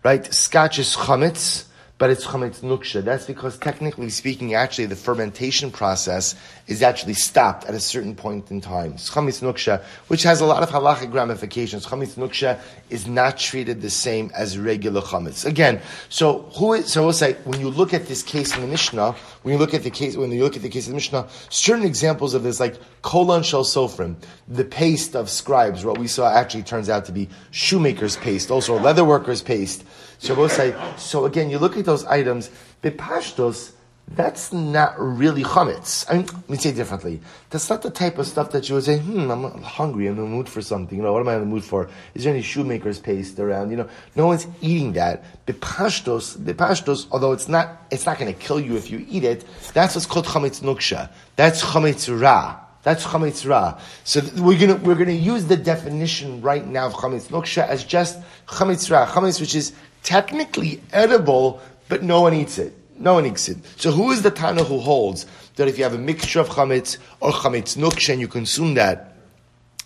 right? 0.03 0.31
Scotch 0.33 0.79
is 0.79 0.95
chametz, 0.95 1.65
but 1.97 2.09
it's 2.11 2.25
chametz 2.25 2.61
nuksha. 2.61 3.03
That's 3.03 3.25
because 3.25 3.57
technically 3.57 4.09
speaking, 4.09 4.53
actually 4.53 4.85
the 4.85 4.95
fermentation 4.95 5.71
process 5.71 6.35
is 6.67 6.83
actually 6.83 7.15
stopped 7.15 7.65
at 7.65 7.73
a 7.73 7.79
certain 7.79 8.15
point 8.15 8.51
in 8.51 8.61
time. 8.61 8.93
Chametz 8.93 9.41
nuksha, 9.41 9.81
which 10.07 10.23
has 10.23 10.41
a 10.41 10.45
lot 10.45 10.61
of 10.61 10.69
halachic 10.69 11.13
ramifications. 11.13 11.85
Chametz 11.85 12.15
nuksha 12.15 12.59
is 12.89 13.07
not 13.07 13.37
treated 13.37 13.81
the 13.81 13.89
same 13.89 14.31
as 14.35 14.59
regular 14.59 15.01
chametz. 15.01 15.45
Again, 15.45 15.81
so 16.09 16.43
who 16.55 16.73
is, 16.73 16.91
so 16.91 17.03
we'll 17.03 17.13
say, 17.13 17.33
when 17.45 17.59
you 17.59 17.69
look 17.69 17.93
at 17.93 18.05
this 18.05 18.21
case 18.21 18.55
in 18.55 18.61
the 18.61 18.67
Mishnah, 18.67 19.13
when 19.41 19.53
you 19.53 19.59
look 19.59 19.73
at 19.73 19.83
the 19.83 19.89
case, 19.89 20.15
when 20.15 20.31
you 20.31 20.43
look 20.43 20.55
at 20.55 20.61
the 20.61 20.69
case 20.69 20.87
in 20.87 20.91
the 20.91 20.97
Mishnah, 20.97 21.27
certain 21.49 21.85
examples 21.85 22.33
of 22.33 22.43
this, 22.43 22.59
like 22.59 22.75
kolon 23.01 23.43
shel 23.43 23.63
sofrim, 23.63 24.15
the 24.47 24.65
paste 24.65 25.15
of 25.15 25.29
scribes, 25.29 25.83
what 25.83 25.97
we 25.97 26.07
saw 26.07 26.31
actually 26.31 26.63
turns 26.63 26.89
out 26.89 27.05
to 27.05 27.11
be 27.11 27.27
shoemaker's 27.51 28.17
paste, 28.17 28.51
also 28.51 28.77
leatherworker's 28.77 29.41
paste, 29.41 29.83
say, 30.19 30.75
so 30.97 31.25
again, 31.25 31.49
you 31.49 31.59
look 31.59 31.77
at 31.77 31.85
those 31.85 32.05
items, 32.05 32.49
bipashtos, 32.81 33.73
that's 34.09 34.53
not 34.53 34.95
really 34.97 35.43
chametz. 35.43 36.05
I 36.09 36.17
mean, 36.17 36.25
let 36.25 36.49
me 36.49 36.57
say 36.57 36.69
it 36.69 36.75
differently. 36.75 37.19
That's 37.49 37.69
not 37.69 37.81
the 37.81 37.89
type 37.89 38.17
of 38.17 38.25
stuff 38.25 38.51
that 38.51 38.69
you 38.69 38.75
would 38.75 38.85
say, 38.85 38.99
hmm, 38.99 39.29
I'm 39.29 39.61
hungry, 39.61 40.07
I'm 40.07 40.17
in 40.17 40.23
the 40.23 40.29
mood 40.29 40.47
for 40.47 40.61
something. 40.61 40.97
You 40.97 41.03
know, 41.03 41.11
what 41.11 41.19
am 41.19 41.27
I 41.27 41.33
in 41.33 41.41
the 41.41 41.45
mood 41.45 41.63
for? 41.63 41.89
Is 42.13 42.23
there 42.23 42.33
any 42.33 42.41
shoemaker's 42.41 42.99
paste 42.99 43.37
around? 43.37 43.69
You 43.69 43.77
know, 43.77 43.89
no 44.15 44.27
one's 44.27 44.47
eating 44.61 44.93
that. 44.93 45.45
Bipashtos, 45.45 46.37
bipashtos, 46.37 47.07
although 47.11 47.33
it's 47.33 47.49
not, 47.49 47.85
it's 47.91 48.05
not 48.05 48.17
going 48.17 48.33
to 48.33 48.39
kill 48.39 48.61
you 48.61 48.77
if 48.77 48.89
you 48.89 49.05
eat 49.09 49.25
it, 49.25 49.43
that's 49.73 49.95
what's 49.95 50.07
called 50.07 50.25
chametz 50.25 50.61
nuksha. 50.61 51.09
That's 51.35 51.61
chametz 51.61 52.09
ra. 52.09 52.61
That's 52.83 53.03
chametz 53.03 53.47
ra. 53.47 53.77
So 54.05 54.21
we're 54.37 54.57
gonna 54.57 54.77
we're 54.77 54.95
gonna 54.95 55.11
use 55.11 55.43
the 55.43 55.57
definition 55.57 56.41
right 56.41 56.65
now 56.65 56.85
of 56.85 56.93
chametz 56.93 57.27
nuksha 57.27 57.67
as 57.67 57.83
just 57.83 58.21
chametz 58.47 58.89
ra, 58.89 59.05
chametz 59.05 59.41
which 59.41 59.55
is 59.55 59.73
technically 60.03 60.81
edible, 60.91 61.61
but 61.89 62.03
no 62.03 62.21
one 62.21 62.33
eats 62.33 62.57
it. 62.57 62.73
No 62.99 63.13
one 63.13 63.25
eats 63.25 63.49
it. 63.49 63.57
So 63.75 63.91
who 63.91 64.11
is 64.11 64.21
the 64.23 64.31
Tana 64.31 64.63
who 64.63 64.79
holds 64.79 65.25
that 65.55 65.67
if 65.67 65.77
you 65.77 65.83
have 65.83 65.93
a 65.93 65.99
mixture 65.99 66.39
of 66.39 66.49
chametz 66.49 66.97
or 67.19 67.31
chametz 67.31 67.77
nuksha 67.77 68.13
and 68.13 68.21
you 68.21 68.27
consume 68.27 68.75
that, 68.75 69.13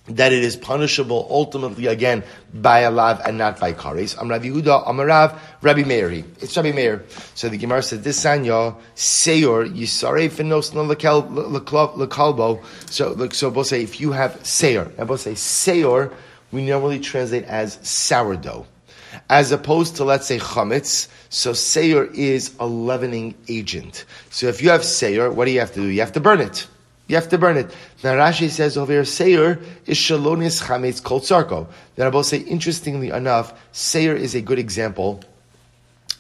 that 0.08 0.34
it 0.34 0.44
is 0.44 0.56
punishable 0.56 1.28
ultimately 1.30 1.88
again 1.88 2.24
by 2.54 2.80
a 2.80 2.92
lav 2.92 3.22
and 3.26 3.38
not 3.38 3.60
by 3.60 3.72
kares. 3.74 4.18
I'm 4.20 4.30
Rabbi 4.30 4.46
Yehuda, 4.46 4.84
I'm 4.88 5.00
a 5.00 5.06
Rav, 5.06 5.40
Rabbi 5.62 5.84
Meir. 5.84 6.12
It's 6.12 6.58
Rabbi 6.58 6.72
Meir. 6.72 7.06
So 7.36 7.50
the 7.50 7.58
Gemara 7.58 7.84
says, 7.84 8.02
this 8.02 8.24
sanya, 8.24 8.76
seyor, 8.96 9.70
yisare 9.72 10.30
finos 10.30 10.74
no 10.74 10.86
lekalbo. 10.86 12.64
So, 12.90 13.12
look, 13.12 13.34
so 13.34 13.52
both 13.52 13.68
say, 13.68 13.84
if 13.84 14.00
you 14.00 14.12
have 14.12 14.32
seyor, 14.44 14.92
and 14.98 15.08
both 15.08 15.22
say 15.22 15.34
seyor, 15.34 16.12
we 16.52 16.66
normally 16.66 17.00
translate 17.00 17.46
as 17.46 17.78
sourdough 17.84 18.66
as 19.30 19.52
opposed 19.52 19.98
to 19.98 20.04
let's 20.04 20.28
say 20.28 20.38
chametz. 20.38 21.08
So 21.30 21.54
seir 21.54 22.06
is 22.06 22.56
a 22.60 22.68
leavening 22.68 23.36
agent. 23.48 24.06
So 24.30 24.48
if 24.48 24.62
you 24.62 24.70
have 24.70 24.84
seir, 24.84 25.32
what 25.32 25.46
do 25.46 25.52
you 25.52 25.60
have 25.60 25.74
to 25.74 25.82
do? 25.82 25.88
You 25.88 26.02
have 26.02 26.14
to 26.14 26.20
burn 26.20 26.42
it. 26.42 26.68
You 27.08 27.16
have 27.16 27.30
to 27.30 27.38
burn 27.38 27.58
it. 27.58 27.76
Now 28.04 28.14
Rashi 28.14 28.50
says 28.50 28.78
over 28.78 28.94
here, 28.94 29.06
seir 29.06 29.60
is 29.86 29.98
shalonis 29.98 30.64
chametz 30.64 31.04
kol 31.04 31.20
tzarko. 31.20 31.68
Then 31.96 32.08
I 32.08 32.10
will 32.10 32.24
say, 32.24 32.38
interestingly 32.38 33.10
enough, 33.10 33.54
seir 33.74 34.16
is 34.16 34.34
a 34.34 34.42
good 34.42 34.60
example 34.60 35.22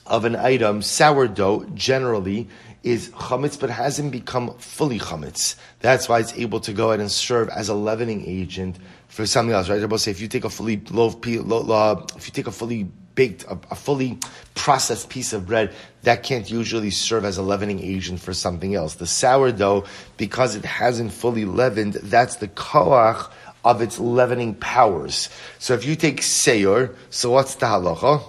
of 0.06 0.26
an 0.26 0.36
item. 0.36 0.82
Sourdough 0.82 1.66
generally 1.74 2.50
is 2.84 3.10
chametz, 3.10 3.60
but 3.60 3.70
hasn't 3.70 4.12
become 4.12 4.54
fully 4.58 5.00
chametz. 5.00 5.56
That's 5.80 6.10
why 6.10 6.20
it's 6.20 6.34
able 6.34 6.60
to 6.62 6.74
go 6.74 6.90
ahead 6.90 7.00
and 7.00 7.12
serve 7.12 7.48
as 7.50 7.70
a 7.70 7.76
leavening 7.76 8.26
agent 8.28 8.78
for 9.12 9.26
something 9.26 9.54
else, 9.54 9.68
right? 9.68 9.82
I 9.82 9.86
will 9.86 9.98
say 9.98 10.10
if 10.10 10.22
you 10.22 10.30
take 10.30 10.46
a 10.46 10.50
fully 10.50 10.82
loaf, 10.90 11.18
if 11.26 11.28
you 11.28 12.32
take 12.32 12.48
a 12.48 12.52
fully 12.52 12.84
baked, 13.14 13.44
a, 13.44 13.60
a, 13.70 13.76
fully 13.76 14.18
processed 14.56 15.10
piece 15.10 15.34
of 15.34 15.46
bread, 15.46 15.74
that 16.04 16.24
can't 16.24 16.50
usually 16.50 16.92
serve 16.92 17.26
as 17.26 17.38
a 17.38 17.42
leavening 17.44 17.82
agent 17.82 18.22
for 18.22 18.34
something 18.34 18.74
else. 18.74 18.96
The 18.96 19.06
sourdough, 19.06 19.84
because 20.16 20.56
it 20.56 20.64
hasn't 20.64 21.12
fully 21.12 21.44
leavened, 21.44 21.96
that's 21.96 22.38
the 22.38 22.48
koach 22.48 23.30
of 23.66 23.82
its 23.82 24.00
leavening 24.00 24.56
powers. 24.56 25.30
So 25.60 25.74
if 25.74 25.86
you 25.86 25.98
take 25.98 26.22
seyor, 26.22 26.96
so 27.10 27.32
what's 27.32 27.56
the 27.56 27.66
halacha? 27.66 28.24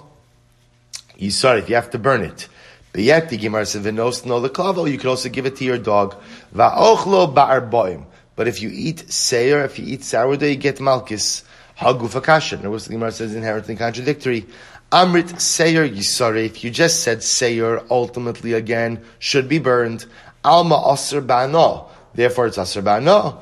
You 1.16 1.30
saw 1.30 1.54
it, 1.54 1.68
you 1.68 1.76
have 1.76 1.90
to 1.92 1.98
burn 1.98 2.22
it. 2.22 2.48
But 2.92 3.02
yet 3.02 3.28
the 3.28 3.36
Gemara 3.36 3.66
says, 3.66 3.86
you 3.86 4.98
can 4.98 5.08
also 5.08 5.28
give 5.28 5.46
it 5.46 5.56
to 5.56 5.64
your 5.64 5.78
dog. 5.78 6.16
Va'ochlo 6.52 7.32
ba'arboim. 7.32 8.06
But 8.34 8.48
if 8.48 8.62
you 8.62 8.70
eat 8.72 9.12
seir, 9.12 9.64
if 9.64 9.78
you 9.78 9.84
eat 9.86 10.04
sourdough, 10.04 10.46
you 10.46 10.56
get 10.56 10.80
malchus. 10.80 11.44
Hagufa 11.78 12.22
kasha. 12.22 12.56
And 12.56 12.64
the 12.64 12.88
Gemara 12.90 13.12
says 13.12 13.34
inherently 13.34 13.76
contradictory. 13.76 14.46
Amrit 14.90 15.40
seir 15.40 15.88
yisare. 15.88 16.44
If 16.46 16.62
you 16.64 16.70
just 16.70 17.02
said 17.02 17.22
seir, 17.22 17.82
ultimately 17.90 18.52
again 18.52 19.02
should 19.18 19.48
be 19.48 19.58
burned. 19.58 20.06
Alma 20.44 20.92
aser 20.92 21.22
ba'no. 21.22 21.88
Therefore, 22.14 22.46
it's 22.48 22.58
aser 22.58 22.82
ba'no. 22.82 23.40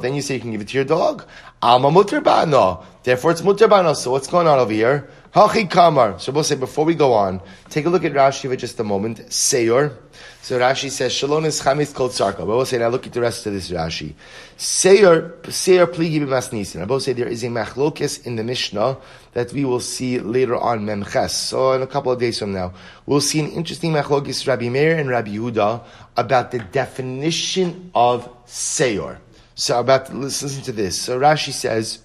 Then 0.00 0.14
you 0.14 0.22
say 0.22 0.34
you 0.34 0.40
can 0.40 0.50
give 0.50 0.62
it 0.62 0.68
to 0.68 0.76
your 0.76 0.84
dog. 0.84 1.26
Alma 1.60 1.90
mutter 1.90 2.22
ba'no. 2.22 2.84
Therefore, 3.02 3.32
it's 3.32 3.42
mutter 3.42 3.68
ba'no. 3.68 3.94
So 3.94 4.10
what's 4.10 4.28
going 4.28 4.46
on 4.46 4.58
over 4.58 4.72
here? 4.72 5.08
Hachi 5.34 5.68
kamar. 5.68 6.18
So 6.20 6.32
we'll 6.32 6.44
say 6.44 6.54
before 6.54 6.84
we 6.84 6.94
go 6.94 7.12
on, 7.12 7.40
take 7.68 7.84
a 7.84 7.90
look 7.90 8.04
at 8.04 8.12
Rashi 8.12 8.48
for 8.48 8.56
just 8.56 8.80
a 8.80 8.84
moment. 8.84 9.32
Seir 9.32 9.98
So 10.44 10.58
Rashi 10.58 10.90
says, 10.90 11.10
Shalom 11.10 11.46
is 11.46 11.62
chametz 11.62 11.94
called 11.94 12.12
sarka. 12.12 12.44
But 12.44 12.48
we'll 12.48 12.66
say, 12.66 12.76
now 12.76 12.88
look 12.88 13.06
at 13.06 13.14
the 13.14 13.20
rest 13.22 13.46
of 13.46 13.54
this 13.54 13.70
Rashi. 13.70 14.12
Seir, 14.58 15.32
seir 15.48 15.86
pligi 15.86 16.20
b'masnisin. 16.20 16.82
I 16.82 16.84
will 16.84 17.00
say 17.00 17.14
there 17.14 17.26
is 17.26 17.42
a 17.44 17.46
machlokes 17.46 18.26
in 18.26 18.36
the 18.36 18.44
Mishnah 18.44 18.98
that 19.32 19.54
we 19.54 19.64
will 19.64 19.80
see 19.80 20.18
later 20.18 20.54
on, 20.54 20.84
memches. 20.84 21.30
So 21.30 21.72
in 21.72 21.80
a 21.80 21.86
couple 21.86 22.12
of 22.12 22.20
days 22.20 22.38
from 22.38 22.52
now, 22.52 22.74
we'll 23.06 23.22
see 23.22 23.40
an 23.40 23.52
interesting 23.52 23.94
machlokes 23.94 24.46
Rabbi 24.46 24.68
Meir 24.68 24.98
and 24.98 25.08
Rabbi 25.08 25.30
Yehuda 25.30 25.82
about 26.18 26.50
the 26.50 26.58
definition 26.58 27.90
of 27.94 28.28
seir. 28.44 29.22
So 29.54 29.80
about, 29.80 30.14
listen 30.14 30.62
to 30.64 30.72
this. 30.72 31.00
So 31.00 31.18
Rashi 31.18 31.54
says, 31.54 32.00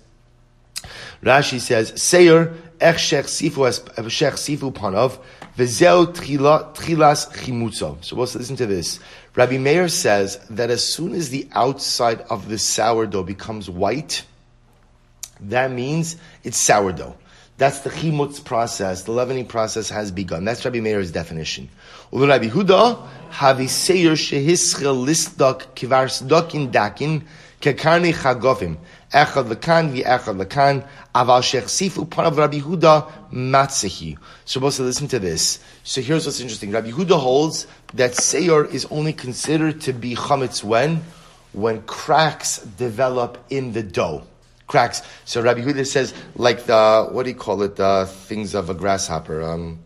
Rashi 1.21 1.59
says, 1.59 2.01
Seir 2.01 2.53
ech 2.79 2.95
shech 2.95 3.25
sifu 3.25 3.67
shech 4.07 4.35
sifu 4.35 4.73
panov 4.73 5.19
v'zeu 5.59 6.13
tchilas 6.13 7.31
chimutzo. 7.33 8.03
So 8.03 8.15
let's 8.15 8.35
listen 8.35 8.55
to 8.55 8.65
this. 8.65 8.99
Rabbi 9.35 9.57
Meir 9.57 9.89
says 9.89 10.39
that 10.49 10.69
as 10.69 10.83
soon 10.83 11.13
as 11.13 11.29
the 11.29 11.47
outside 11.51 12.21
of 12.29 12.49
the 12.49 12.57
sourdough 12.57 13.23
becomes 13.23 13.69
white, 13.69 14.23
that 15.41 15.71
means 15.71 16.17
it's 16.43 16.57
sourdough. 16.57 17.15
That's 17.57 17.81
the 17.81 17.89
chimutz 17.89 18.43
process. 18.43 19.03
The 19.03 19.11
leavening 19.11 19.45
process 19.45 19.89
has 19.89 20.11
begun. 20.11 20.45
That's 20.45 20.63
Rabbi 20.63 20.79
Meir's 20.79 21.11
definition. 21.11 21.69
Rabbi 22.11 22.47
Huda, 22.47 23.05
havi 23.31 23.67
seir 23.67 24.13
shehischel 24.13 25.05
listok 25.05 25.75
kivar 25.75 26.07
dakin 26.71 27.25
kekarni 27.61 28.13
chagofim. 28.13 28.77
Echad 29.11 29.51
lekan 29.51 29.91
v'echad 29.91 30.37
lekan. 30.37 30.87
Aval 31.15 31.41
sifu 31.41 32.07
panav 32.07 32.37
Rabbi 32.37 32.59
Huda 32.59 33.11
matzehi. 33.31 34.17
So 34.45 34.59
supposed 34.59 34.77
to 34.77 34.83
listen 34.83 35.07
to 35.07 35.19
this. 35.19 35.59
So 35.83 36.01
here's 36.01 36.25
what's 36.25 36.39
interesting. 36.39 36.71
Rabbi 36.71 36.91
Huda 36.91 37.19
holds 37.19 37.65
that 37.95 38.15
seir 38.15 38.65
is 38.65 38.85
only 38.91 39.13
considered 39.13 39.81
to 39.81 39.93
be 39.93 40.15
chametz 40.15 40.63
when? 40.63 41.03
When 41.53 41.81
cracks 41.83 42.59
develop 42.59 43.43
in 43.49 43.73
the 43.73 43.81
dough. 43.81 44.23
Cracks. 44.67 45.01
So 45.25 45.41
Rabbi 45.41 45.61
Huda 45.61 45.87
says, 45.87 46.13
like 46.35 46.65
the, 46.65 47.07
what 47.11 47.23
do 47.23 47.29
you 47.29 47.35
call 47.35 47.63
it, 47.63 47.75
the 47.77 48.07
things 48.07 48.53
of 48.53 48.69
a 48.69 48.75
grasshopper? 48.75 49.41
Um, 49.41 49.79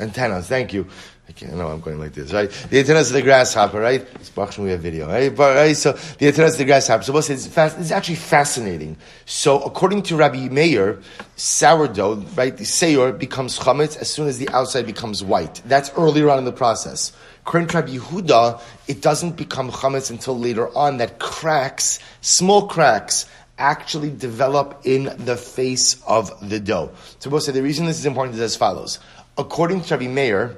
antennas, 0.00 0.48
thank 0.48 0.72
you. 0.72 0.88
I 1.28 1.32
can't 1.32 1.54
know 1.54 1.68
I'm 1.68 1.80
going 1.80 1.98
like 1.98 2.14
this, 2.14 2.32
right? 2.32 2.50
The 2.70 2.78
antennas 2.78 3.10
of 3.10 3.14
the 3.14 3.22
grasshopper, 3.22 3.78
right? 3.78 4.00
It's 4.14 4.30
Bachshon, 4.30 4.64
we 4.64 4.70
have 4.70 4.80
video, 4.80 5.08
right? 5.08 5.34
But, 5.34 5.56
right? 5.56 5.76
So 5.76 5.92
the 5.92 6.28
antennas 6.28 6.54
of 6.54 6.58
the 6.58 6.64
grasshopper. 6.64 7.02
So 7.02 7.14
it's, 7.18 7.46
fast, 7.46 7.78
it's 7.78 7.90
actually 7.90 8.14
fascinating. 8.14 8.96
So 9.26 9.60
according 9.60 10.04
to 10.04 10.16
Rabbi 10.16 10.48
Meir, 10.48 11.00
sourdough, 11.36 12.24
right, 12.34 12.56
the 12.56 12.64
seyor 12.64 13.12
becomes 13.12 13.58
chametz 13.58 13.98
as 13.98 14.08
soon 14.08 14.26
as 14.26 14.38
the 14.38 14.48
outside 14.50 14.86
becomes 14.86 15.22
white. 15.22 15.60
That's 15.66 15.90
earlier 15.98 16.30
on 16.30 16.38
in 16.38 16.44
the 16.46 16.52
process. 16.52 17.12
To 17.46 17.58
Rabbi 17.58 17.96
Yehuda, 17.96 18.62
it 18.86 19.02
doesn't 19.02 19.36
become 19.36 19.70
chametz 19.70 20.10
until 20.10 20.38
later 20.38 20.74
on 20.74 20.96
that 20.96 21.18
cracks, 21.18 21.98
small 22.22 22.68
cracks, 22.68 23.26
actually 23.58 24.10
develop 24.10 24.80
in 24.84 25.14
the 25.18 25.36
face 25.36 26.02
of 26.06 26.48
the 26.48 26.58
dough. 26.58 26.90
So 27.18 27.28
we'll 27.28 27.40
say 27.40 27.52
the 27.52 27.62
reason 27.62 27.84
this 27.84 27.98
is 27.98 28.06
important 28.06 28.36
is 28.36 28.40
as 28.40 28.56
follows. 28.56 28.98
According 29.36 29.82
to 29.82 29.94
Rabbi 29.94 30.08
Meir, 30.08 30.56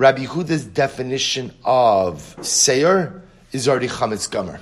Rabbi 0.00 0.24
Huda's 0.24 0.64
definition 0.64 1.52
of 1.62 2.34
seir 2.40 3.22
is 3.52 3.68
already 3.68 3.86
chametz 3.86 4.30
gomer. 4.30 4.58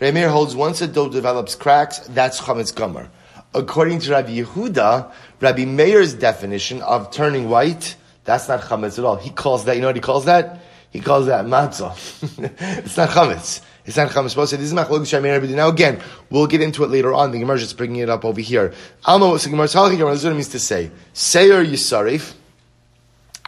Rabbi 0.00 0.10
Meir 0.10 0.28
holds 0.28 0.56
once 0.56 0.80
a 0.82 0.88
dough 0.88 1.08
develops 1.08 1.54
cracks, 1.54 2.00
that's 2.08 2.40
chametz 2.40 2.74
gomer. 2.74 3.08
According 3.54 4.00
to 4.00 4.10
Rabbi 4.10 4.42
Yehuda, 4.42 5.12
Rabbi 5.38 5.64
Meir's 5.64 6.14
definition 6.14 6.82
of 6.82 7.12
turning 7.12 7.48
white, 7.48 7.94
that's 8.24 8.48
not 8.48 8.62
chametz 8.62 8.98
at 8.98 9.04
all. 9.04 9.14
He 9.14 9.30
calls 9.30 9.64
that, 9.66 9.76
you 9.76 9.80
know 9.80 9.86
what 9.86 9.94
he 9.94 10.02
calls 10.02 10.24
that? 10.24 10.58
He 10.90 10.98
calls 10.98 11.26
that 11.26 11.44
matzah. 11.44 11.92
it's 12.84 12.96
not 12.96 13.10
chametz. 13.10 13.62
It's 13.84 13.96
not 13.96 14.10
chametz. 14.10 14.30
So 14.34 14.56
This 14.56 14.72
is 14.72 14.74
machlok 14.74 15.54
Now 15.54 15.68
again, 15.68 16.00
we'll 16.30 16.48
get 16.48 16.62
into 16.62 16.82
it 16.82 16.90
later 16.90 17.14
on. 17.14 17.30
The 17.30 17.38
Gemara 17.38 17.58
is 17.58 17.72
bringing 17.74 18.02
it 18.02 18.10
up 18.10 18.24
over 18.24 18.40
here. 18.40 18.74
Alma, 19.04 19.28
what 19.28 19.40
the 19.40 19.50
Gemara 19.50 20.34
means 20.34 20.48
to 20.48 20.58
say. 20.58 20.90
Seir 21.12 21.64
yisarif, 21.64 22.34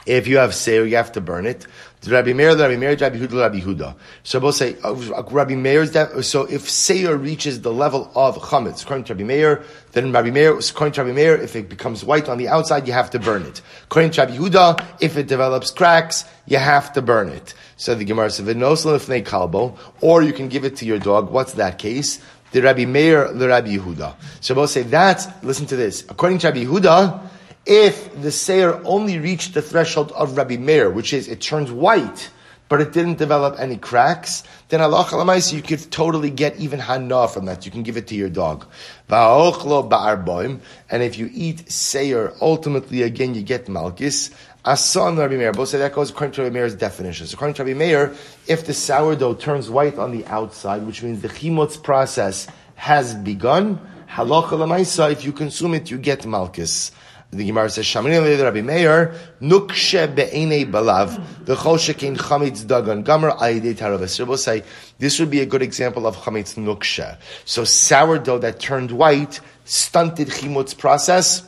if 0.06 0.26
you 0.26 0.38
have 0.38 0.54
seir, 0.54 0.84
you 0.84 0.96
have 0.96 1.12
to 1.12 1.20
burn 1.20 1.46
it. 1.46 1.66
Rabbi 2.06 2.32
Meir, 2.32 2.56
Rabbi 2.56 2.76
Meir, 2.76 2.96
Rabbi 2.96 3.16
Huda, 3.16 3.40
Rabbi 3.40 3.60
Huda. 3.60 3.94
So 4.24 4.40
we'll 4.40 4.52
say 4.52 4.76
uh, 4.82 4.92
Rabbi 5.30 5.54
Meir's 5.54 5.92
def- 5.92 6.24
so 6.24 6.42
if 6.44 6.68
seir 6.68 7.16
reaches 7.16 7.60
the 7.60 7.72
level 7.72 8.10
of 8.16 8.36
chametz, 8.38 8.82
according 8.82 9.04
to 9.04 9.14
Rabbi 9.14 9.24
Meir, 9.24 9.62
then 9.92 10.10
Rabbi 10.10 10.30
Meir, 10.30 10.58
according 10.58 10.94
to 10.94 11.04
Rabbi 11.04 11.14
Meir, 11.14 11.36
if 11.36 11.54
it 11.54 11.68
becomes 11.68 12.04
white 12.04 12.28
on 12.28 12.38
the 12.38 12.48
outside, 12.48 12.88
you 12.88 12.92
have 12.92 13.10
to 13.10 13.20
burn 13.20 13.42
it. 13.42 13.62
According 13.84 14.10
to 14.12 14.22
Rabbi 14.22 14.36
Huda, 14.36 14.84
if 15.00 15.16
it 15.16 15.28
develops 15.28 15.70
cracks, 15.70 16.24
you 16.46 16.58
have 16.58 16.92
to 16.94 17.02
burn 17.02 17.28
it. 17.28 17.54
So 17.76 17.94
the 17.94 18.04
Gemara 18.04 18.30
says, 18.30 18.46
"V'nosel 18.46 18.98
kalbo," 19.22 19.78
or 20.00 20.22
you 20.22 20.32
can 20.32 20.48
give 20.48 20.64
it 20.64 20.76
to 20.76 20.84
your 20.84 20.98
dog. 20.98 21.30
What's 21.30 21.52
that 21.52 21.78
case? 21.78 22.18
The 22.50 22.62
Rabbi 22.62 22.84
Meir, 22.84 23.32
the 23.32 23.46
Rabbi 23.46 23.76
Yehuda. 23.76 24.14
So 24.40 24.54
we'll 24.54 24.66
say 24.66 24.82
that's. 24.82 25.28
Listen 25.44 25.66
to 25.66 25.76
this. 25.76 26.02
According 26.08 26.38
to 26.38 26.48
Rabbi 26.48 26.64
Yehuda 26.64 27.20
if 27.64 28.20
the 28.20 28.32
Seir 28.32 28.80
only 28.84 29.18
reached 29.18 29.54
the 29.54 29.62
threshold 29.62 30.12
of 30.12 30.36
Rabbi 30.36 30.56
Meir, 30.56 30.90
which 30.90 31.12
is 31.12 31.28
it 31.28 31.40
turns 31.40 31.70
white, 31.70 32.30
but 32.68 32.80
it 32.80 32.92
didn't 32.92 33.18
develop 33.18 33.56
any 33.58 33.76
cracks, 33.76 34.42
then 34.70 34.80
Allah 34.80 35.06
you 35.50 35.60
could 35.60 35.90
totally 35.90 36.30
get 36.30 36.56
even 36.58 36.80
hana 36.80 37.28
from 37.28 37.44
that. 37.44 37.66
You 37.66 37.70
can 37.70 37.82
give 37.82 37.98
it 37.98 38.06
to 38.06 38.14
your 38.14 38.30
dog. 38.30 38.66
And 39.10 41.02
if 41.02 41.18
you 41.18 41.28
eat 41.32 41.70
Seir, 41.70 42.32
ultimately 42.40 43.02
again 43.02 43.34
you 43.34 43.42
get 43.42 43.66
Malkis. 43.66 44.32
Asan 44.64 45.18
Rabbi 45.18 45.36
Meir. 45.36 45.52
Both 45.52 45.70
say 45.70 45.78
that 45.78 45.92
goes 45.92 46.10
according 46.10 46.32
to 46.34 46.42
Rabbi 46.44 46.54
Meir's 46.54 46.74
definition. 46.74 47.26
So 47.26 47.34
according 47.34 47.54
to 47.54 47.64
Rabbi 47.64 47.76
Meir, 47.76 48.14
if 48.46 48.64
the 48.64 48.72
sourdough 48.72 49.34
turns 49.34 49.68
white 49.68 49.98
on 49.98 50.12
the 50.16 50.24
outside, 50.26 50.86
which 50.86 51.02
means 51.02 51.20
the 51.20 51.28
chimotz 51.28 51.82
process 51.82 52.46
has 52.76 53.14
begun, 53.14 53.80
halacha 54.08 55.10
if 55.10 55.24
you 55.24 55.32
consume 55.32 55.74
it, 55.74 55.90
you 55.90 55.98
get 55.98 56.24
malchus. 56.24 56.92
The 57.34 57.46
Gemara 57.46 57.70
says, 57.70 57.86
Shamini 57.86 58.42
Rabbi 58.42 58.60
Meir, 58.60 59.14
Nukshe 59.40 60.14
be'enei 60.14 60.70
balav, 60.70 61.18
the 61.46 61.54
shekein 61.54 62.14
chametz 62.14 62.62
dagan, 62.62 63.02
gamer 63.02 63.30
ayidei 63.30 63.74
tarav. 63.74 64.06
So 64.10 64.26
we'll 64.26 64.36
say, 64.36 64.62
this 64.98 65.18
would 65.18 65.30
be 65.30 65.40
a 65.40 65.46
good 65.46 65.62
example 65.62 66.06
of 66.06 66.14
chametz 66.14 66.56
nukshe. 66.56 67.16
So 67.46 67.64
sourdough 67.64 68.36
that 68.40 68.60
turned 68.60 68.90
white, 68.90 69.40
stunted 69.64 70.28
chimutz 70.28 70.76
process, 70.76 71.42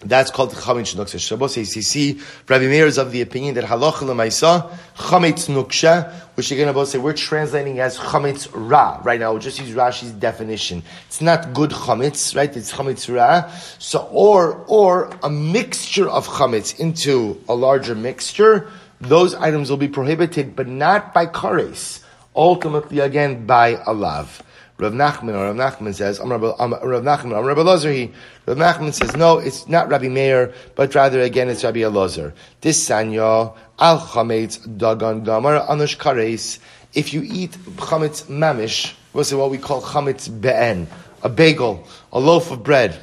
that's 0.00 0.30
called 0.30 0.50
chametz 0.52 0.94
nuksha. 0.94 1.18
Shabbos 1.18 1.54
see, 1.54 2.20
Rabbi 2.48 2.66
Meir 2.66 2.86
is 2.86 2.98
of 2.98 3.10
the 3.10 3.22
opinion 3.22 3.54
that 3.54 3.64
halacha 3.64 4.02
lemaisa 4.02 4.70
chametz 4.96 5.48
nuksha, 5.48 6.12
which 6.34 6.50
again 6.50 6.68
about 6.68 6.88
say 6.88 6.98
we're 6.98 7.12
translating 7.14 7.80
as 7.80 7.96
chametz 7.96 8.48
ra. 8.52 9.00
Right 9.02 9.18
now, 9.18 9.32
we'll 9.32 9.40
just 9.40 9.58
use 9.58 9.70
Rashi's 9.70 10.10
definition. 10.12 10.82
It's 11.06 11.20
not 11.20 11.54
good 11.54 11.70
chametz, 11.70 12.36
right? 12.36 12.54
It's 12.54 12.72
chametz 12.72 13.12
ra. 13.14 13.50
So, 13.78 14.08
or 14.10 14.64
or 14.66 15.16
a 15.22 15.30
mixture 15.30 16.08
of 16.08 16.26
chametz 16.26 16.78
into 16.78 17.42
a 17.48 17.54
larger 17.54 17.94
mixture. 17.94 18.70
Those 19.00 19.34
items 19.34 19.70
will 19.70 19.76
be 19.76 19.88
prohibited, 19.88 20.56
but 20.56 20.68
not 20.68 21.14
by 21.14 21.26
kares. 21.26 22.02
Ultimately, 22.36 22.98
again, 22.98 23.46
by 23.46 23.80
a 23.86 23.92
lav. 23.92 24.42
Rav 24.84 24.92
Nachman 24.92 25.34
or 25.34 25.50
Rav 25.50 25.56
Nachman 25.56 25.94
says, 25.94 26.20
Rav 26.20 26.28
Nachman, 26.28 27.38
I'm 27.38 27.44
Rabbi 27.44 27.60
Elazar. 27.62 28.12
Rav 28.44 28.56
Nachman 28.58 28.92
says, 28.92 29.16
no, 29.16 29.38
it's 29.38 29.66
not 29.66 29.88
Rabbi 29.88 30.08
Meir, 30.08 30.52
but 30.74 30.94
rather 30.94 31.22
again 31.22 31.48
it's 31.48 31.64
Rabbi 31.64 31.80
Elazar. 31.80 32.34
This 32.60 32.86
sanya 32.86 33.56
al 33.78 33.98
chametz 33.98 34.58
dagan 34.66 35.24
gamar 35.24 35.66
anush 35.68 35.96
kares. 35.96 36.58
If 36.92 37.14
you 37.14 37.22
eat 37.24 37.52
chametz 37.76 38.24
mamish, 38.26 38.92
what's 39.12 39.32
what 39.32 39.50
we 39.50 39.56
call 39.56 39.80
chametz 39.80 40.28
be'en, 40.28 40.86
a 41.22 41.30
bagel, 41.30 41.88
a 42.12 42.20
loaf 42.20 42.50
of 42.50 42.62
bread. 42.62 43.00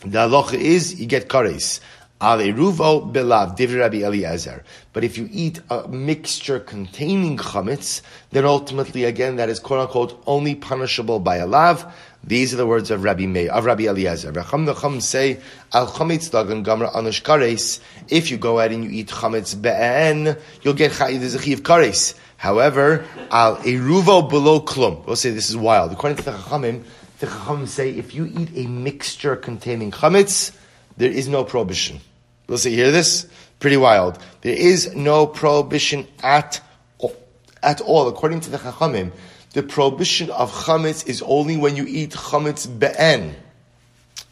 The 0.00 0.18
halacha 0.18 0.54
is 0.54 1.00
you 1.00 1.06
get 1.06 1.28
kares. 1.28 1.78
Aleruvo 2.20 3.12
belav, 3.12 3.58
Divri 3.58 3.80
Rabbi 3.80 3.98
Eliezer. 3.98 4.64
But 4.94 5.04
if 5.04 5.18
you 5.18 5.28
eat 5.30 5.60
a 5.68 5.86
mixture 5.86 6.58
containing 6.58 7.36
chametz, 7.36 8.00
then 8.30 8.46
ultimately, 8.46 9.04
again, 9.04 9.36
that 9.36 9.50
is 9.50 9.60
quote 9.60 9.80
unquote 9.80 10.22
only 10.26 10.54
punishable 10.54 11.20
by 11.20 11.36
a 11.36 11.46
lav. 11.46 11.94
These 12.24 12.54
are 12.54 12.56
the 12.56 12.66
words 12.66 12.90
of 12.90 13.04
Rabbi 13.04 13.26
May, 13.26 13.48
of 13.48 13.66
Rabbi 13.66 13.84
Eliezer. 13.84 14.32
Racham 14.32 14.66
Nacham 14.66 15.02
say, 15.02 15.38
Al 15.74 15.88
chametz 15.88 16.30
dagan 16.30 16.64
gamra 16.64 16.90
anush 16.94 17.22
kares. 17.22 17.80
If 18.08 18.30
you 18.30 18.38
go 18.38 18.60
out 18.60 18.72
and 18.72 18.82
you 18.82 18.90
eat 18.90 19.08
chametz 19.08 19.60
be'en, 19.60 20.38
you'll 20.62 20.74
get 20.74 20.92
there's 20.92 21.34
a 21.34 21.42
chiv 21.42 21.62
kares. 21.62 22.18
However, 22.38 23.04
al 23.30 23.56
eruvo 23.56 24.28
below 24.28 24.60
klum. 24.60 25.04
We'll 25.06 25.16
say 25.16 25.30
this 25.30 25.50
is 25.50 25.56
wild. 25.56 25.92
According 25.92 26.16
to 26.16 26.24
the 26.24 26.32
Chachamim, 26.32 26.82
the 27.18 27.26
Chachamim 27.26 27.68
say 27.68 27.90
if 27.90 28.14
you 28.14 28.26
eat 28.26 28.48
a 28.56 28.66
mixture 28.66 29.36
containing 29.36 29.90
chametz, 29.90 30.52
there 30.96 31.10
is 31.10 31.28
no 31.28 31.44
prohibition. 31.44 32.00
Let's 32.48 32.62
see, 32.62 32.74
hear 32.74 32.90
this? 32.90 33.26
Pretty 33.58 33.76
wild. 33.76 34.18
There 34.42 34.56
is 34.56 34.94
no 34.94 35.26
prohibition 35.26 36.06
at, 36.22 36.60
at 37.62 37.80
all. 37.80 38.08
According 38.08 38.40
to 38.40 38.50
the 38.50 38.58
Chachamim, 38.58 39.12
the 39.52 39.62
prohibition 39.62 40.30
of 40.30 40.52
chametz 40.52 41.06
is 41.06 41.22
only 41.22 41.56
when 41.56 41.76
you 41.76 41.86
eat 41.88 42.10
chametz 42.10 42.66
be'en. 42.66 43.34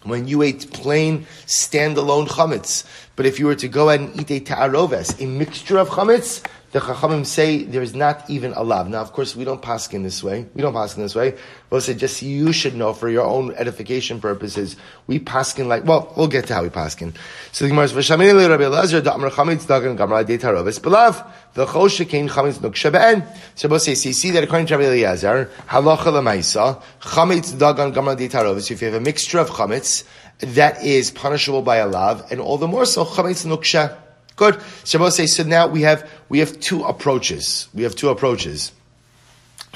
when 0.04 0.28
you 0.28 0.42
ate 0.42 0.70
plain 0.72 1.26
standalone 1.46 2.28
chametz. 2.28 2.84
But 3.16 3.26
if 3.26 3.38
you 3.38 3.46
were 3.46 3.54
to 3.56 3.68
go 3.68 3.88
ahead 3.88 4.00
and 4.00 4.20
eat 4.20 4.30
a 4.30 4.40
ta'aroves, 4.40 5.20
a 5.20 5.26
mixture 5.26 5.78
of 5.78 5.88
chametz, 5.88 6.44
the 6.74 6.80
Chachamim 6.80 7.24
say 7.24 7.62
there's 7.62 7.94
not 7.94 8.28
even 8.28 8.52
a 8.54 8.64
lav. 8.64 8.88
Now, 8.88 9.00
of 9.00 9.12
course, 9.12 9.36
we 9.36 9.44
don't 9.44 9.62
pass 9.62 9.92
in 9.92 10.02
this 10.02 10.24
way. 10.24 10.44
We 10.54 10.60
don't 10.60 10.74
pass 10.74 10.96
in 10.96 11.02
this 11.04 11.14
way. 11.14 11.34
But 11.70 11.84
say 11.84 11.94
just 11.94 12.20
you 12.20 12.52
should 12.52 12.74
know 12.74 12.92
for 12.92 13.08
your 13.08 13.24
own 13.24 13.54
edification 13.54 14.20
purposes. 14.20 14.74
We 15.06 15.20
pass 15.20 15.56
in 15.56 15.68
like, 15.68 15.84
well, 15.84 16.12
we'll 16.16 16.26
get 16.26 16.48
to 16.48 16.54
how 16.54 16.64
we 16.64 16.70
pass 16.70 17.00
in. 17.00 17.14
So 17.52 17.64
the 17.64 17.68
Gemara 17.68 17.86
says, 17.86 18.08
"V'shamini 18.08 18.48
Rabbi 18.48 18.64
Elazar 18.64 19.02
da'amar 19.02 19.30
chametz 19.30 19.66
dagan 19.66 19.96
gamra 19.96 20.26
de 20.26 20.36
tarovis 20.36 20.80
belav 20.80 21.24
v'chol 21.54 21.88
shekein 21.88 22.28
chametz 22.28 22.58
nuksha 22.58 22.90
be'en." 22.90 23.22
So 23.54 23.68
both 23.68 23.82
say, 23.82 23.94
so 23.94 24.08
you 24.08 24.12
see 24.12 24.32
that 24.32 24.42
according 24.42 24.66
to 24.66 24.76
Rabbi 24.76 24.96
Elazar, 24.96 25.46
halacha 25.68 26.10
lemaisa 26.10 26.82
chametz 27.00 27.52
dagan 27.52 27.94
gamra 27.94 28.16
tarovis. 28.28 28.72
If 28.72 28.82
you 28.82 28.88
have 28.88 29.00
a 29.00 29.00
mixture 29.00 29.38
of 29.38 29.48
chametz 29.48 30.02
that 30.40 30.84
is 30.84 31.12
punishable 31.12 31.62
by 31.62 31.76
a 31.76 31.86
lav, 31.86 32.32
and 32.32 32.40
all 32.40 32.58
the 32.58 32.66
more 32.66 32.84
so 32.84 33.04
chametz 33.04 33.46
nuksha. 33.46 33.96
Good. 34.36 34.60
Shabbos 34.84 35.16
says, 35.16 35.36
so 35.36 35.42
now 35.44 35.68
we 35.68 35.82
have, 35.82 36.08
we 36.28 36.40
have 36.40 36.58
two 36.60 36.82
approaches. 36.84 37.68
We 37.72 37.84
have 37.84 37.94
two 37.94 38.08
approaches. 38.08 38.72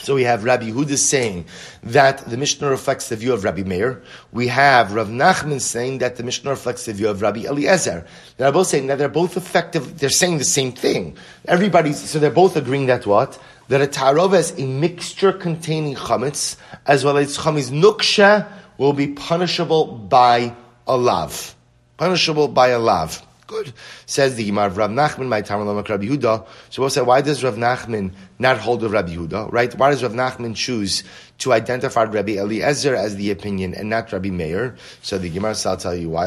So 0.00 0.14
we 0.14 0.24
have 0.24 0.44
Rabbi 0.44 0.70
Yehuda 0.70 0.96
saying 0.96 1.46
that 1.82 2.18
the 2.18 2.36
Mishnah 2.36 2.68
reflects 2.68 3.08
the 3.08 3.16
view 3.16 3.32
of 3.32 3.44
Rabbi 3.44 3.62
Meir. 3.62 4.02
We 4.32 4.48
have 4.48 4.92
Rav 4.92 5.08
Nachman 5.08 5.60
saying 5.60 5.98
that 5.98 6.16
the 6.16 6.22
Mishnah 6.22 6.50
reflects 6.50 6.86
the 6.86 6.92
view 6.92 7.08
of 7.08 7.20
Rabbi 7.20 7.40
Eliezer. 7.40 8.06
They're 8.36 8.52
both 8.52 8.68
saying 8.68 8.86
that 8.88 8.98
they're 8.98 9.08
both 9.08 9.36
effective. 9.36 9.98
They're 9.98 10.10
saying 10.10 10.38
the 10.38 10.44
same 10.44 10.72
thing. 10.72 11.16
Everybody's 11.46 11.98
so 11.98 12.18
they're 12.18 12.30
both 12.30 12.56
agreeing 12.56 12.86
that 12.86 13.06
what 13.06 13.40
that 13.68 13.82
a 13.82 13.86
tarova 13.86 14.38
is 14.38 14.58
a 14.58 14.66
mixture 14.66 15.32
containing 15.32 15.94
chametz 15.94 16.56
as 16.86 17.04
well 17.04 17.16
as 17.16 17.36
chametz 17.36 17.70
nuksha 17.70 18.48
will 18.78 18.92
be 18.92 19.08
punishable 19.08 19.86
by 19.86 20.54
a 20.86 20.96
lav. 20.96 21.54
Punishable 21.96 22.48
by 22.48 22.68
a 22.68 22.78
lav. 22.78 23.26
Good. 23.48 23.72
Says 24.04 24.36
the 24.36 24.44
Gemara, 24.44 24.66
of 24.66 24.76
Rav 24.76 24.90
Nachman, 24.90 25.26
my 25.28 25.40
Lamak 25.40 25.88
Rabbi 25.88 26.04
Yehuda. 26.04 26.46
So 26.68 26.82
we'll 26.82 26.90
say, 26.90 27.00
why 27.00 27.22
does 27.22 27.42
Rav 27.42 27.54
Nachman 27.54 28.12
not 28.38 28.58
hold 28.58 28.84
of 28.84 28.92
Rabbi 28.92 29.14
Yehuda, 29.14 29.50
right? 29.50 29.74
Why 29.74 29.88
does 29.88 30.02
Rav 30.02 30.12
Nachman 30.12 30.54
choose 30.54 31.02
to 31.38 31.54
identify 31.54 32.04
Rabbi 32.04 32.32
Eliezer 32.32 32.94
as 32.94 33.16
the 33.16 33.30
opinion 33.30 33.72
and 33.72 33.88
not 33.88 34.12
Rabbi 34.12 34.28
Meir? 34.28 34.76
So 35.00 35.16
the 35.16 35.30
Gemara 35.30 35.54
will 35.64 35.76
tell 35.78 35.96
you 35.96 36.10
why. 36.10 36.26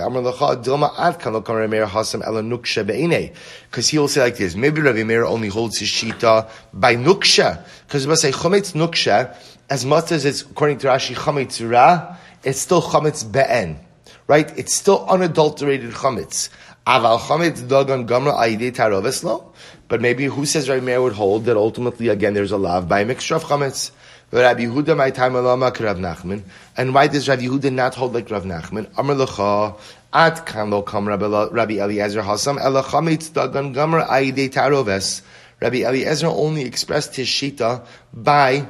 Because 3.70 3.90
he 3.90 4.00
will 4.00 4.08
say 4.08 4.22
like 4.22 4.38
this, 4.38 4.56
maybe 4.56 4.82
Rabbi 4.82 5.04
Meir 5.04 5.24
only 5.24 5.50
holds 5.50 5.78
his 5.78 5.90
shita 5.90 6.50
by 6.74 6.96
nuksha. 6.96 7.64
Because 7.86 8.08
we'll 8.08 8.16
say, 8.16 8.32
chometz 8.32 8.74
nuksha, 8.74 9.38
as 9.70 9.86
much 9.86 10.12
as 10.12 10.26
it's, 10.26 10.42
according 10.42 10.80
to 10.80 10.88
Rashi, 10.88 11.14
chometz 11.14 11.62
ra, 11.70 12.18
it's 12.44 12.62
still 12.62 12.82
chometz 12.82 13.32
be'en. 13.32 13.80
Right? 14.28 14.58
It's 14.58 14.74
still 14.74 15.06
unadulterated 15.08 15.92
chametz. 15.92 16.50
Aval 16.88 17.20
chametz 17.20 17.62
dagan 17.62 18.08
gamra 18.08 18.40
aide 18.40 18.74
taroveslo. 18.74 19.46
But 19.88 20.02
maybe 20.02 20.26
who 20.26 20.46
says 20.46 20.68
Rabbi 20.68 20.84
Meir 20.84 21.02
would 21.02 21.14
hold 21.14 21.46
that 21.46 21.56
ultimately 21.56 22.08
again 22.08 22.34
there's 22.34 22.52
a 22.52 22.58
lav 22.58 22.88
by 22.88 23.02
a 23.02 23.06
mixture 23.06 23.36
of 23.36 23.44
chametz. 23.44 23.92
Rabbi 24.32 24.62
Yehuda 24.64 24.98
my 24.98 25.12
time 25.12 25.36
alama 25.36 25.66
Rav 25.66 25.98
Nachman. 25.98 26.42
And 26.78 26.94
why 26.94 27.08
does 27.08 27.28
Rabbi 27.28 27.44
Yehuda 27.44 27.72
not 27.72 27.94
hold 27.94 28.14
like 28.14 28.32
Rav 28.32 28.46
Nachman? 28.46 28.90
Amar 28.98 29.16
lecha 29.16 29.78
at 30.12 30.46
kan 30.46 30.72
lo 30.72 30.82
kam 30.82 31.08
Rabbi 31.08 31.74
Eliezer 31.74 32.22
hasam 32.24 32.60
ela 32.60 32.82
chametz 32.82 33.30
dagan 33.30 33.76
gamra 33.76 34.10
aide 34.10 34.52
taroves. 34.52 35.22
Rabbi 35.62 35.84
Eliezer 35.84 36.28
only 36.28 36.64
expressed 36.64 37.16
his 37.16 37.28
shita 37.28 37.86
by 38.12 38.66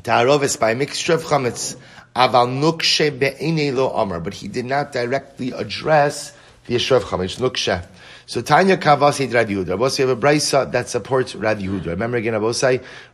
taroves 0.00 0.60
by 0.60 0.72
a 0.72 0.74
mixture 0.74 1.14
of 1.14 1.22
chametz. 1.22 1.76
Aval 2.14 2.48
nukshe 2.48 3.18
be'ene 3.18 3.74
lo 3.74 3.88
amar. 3.90 4.20
But 4.20 4.34
he 4.34 4.48
did 4.48 4.66
not 4.66 4.92
directly 4.92 5.52
address 5.52 6.35
the 6.66 6.74
Chametz, 6.76 7.38
Nuksha. 7.38 7.86
So 8.26 8.42
Tanya 8.42 8.76
Kavasi 8.76 9.32
Rav 9.32 9.46
Yehuda. 9.46 9.68
Rabbi 9.68 10.08
have 10.08 10.08
a 10.08 10.16
brisa 10.16 10.70
that 10.72 10.88
supports 10.88 11.34
Rav 11.34 11.58
Yehuda. 11.58 11.86
Remember 11.86 12.16
again, 12.16 12.32
Rabbi 12.34 12.46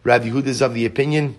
Rav 0.05 0.23
Yehuda 0.23 0.47
is 0.47 0.63
of 0.63 0.75
the 0.75 0.87
opinion 0.87 1.37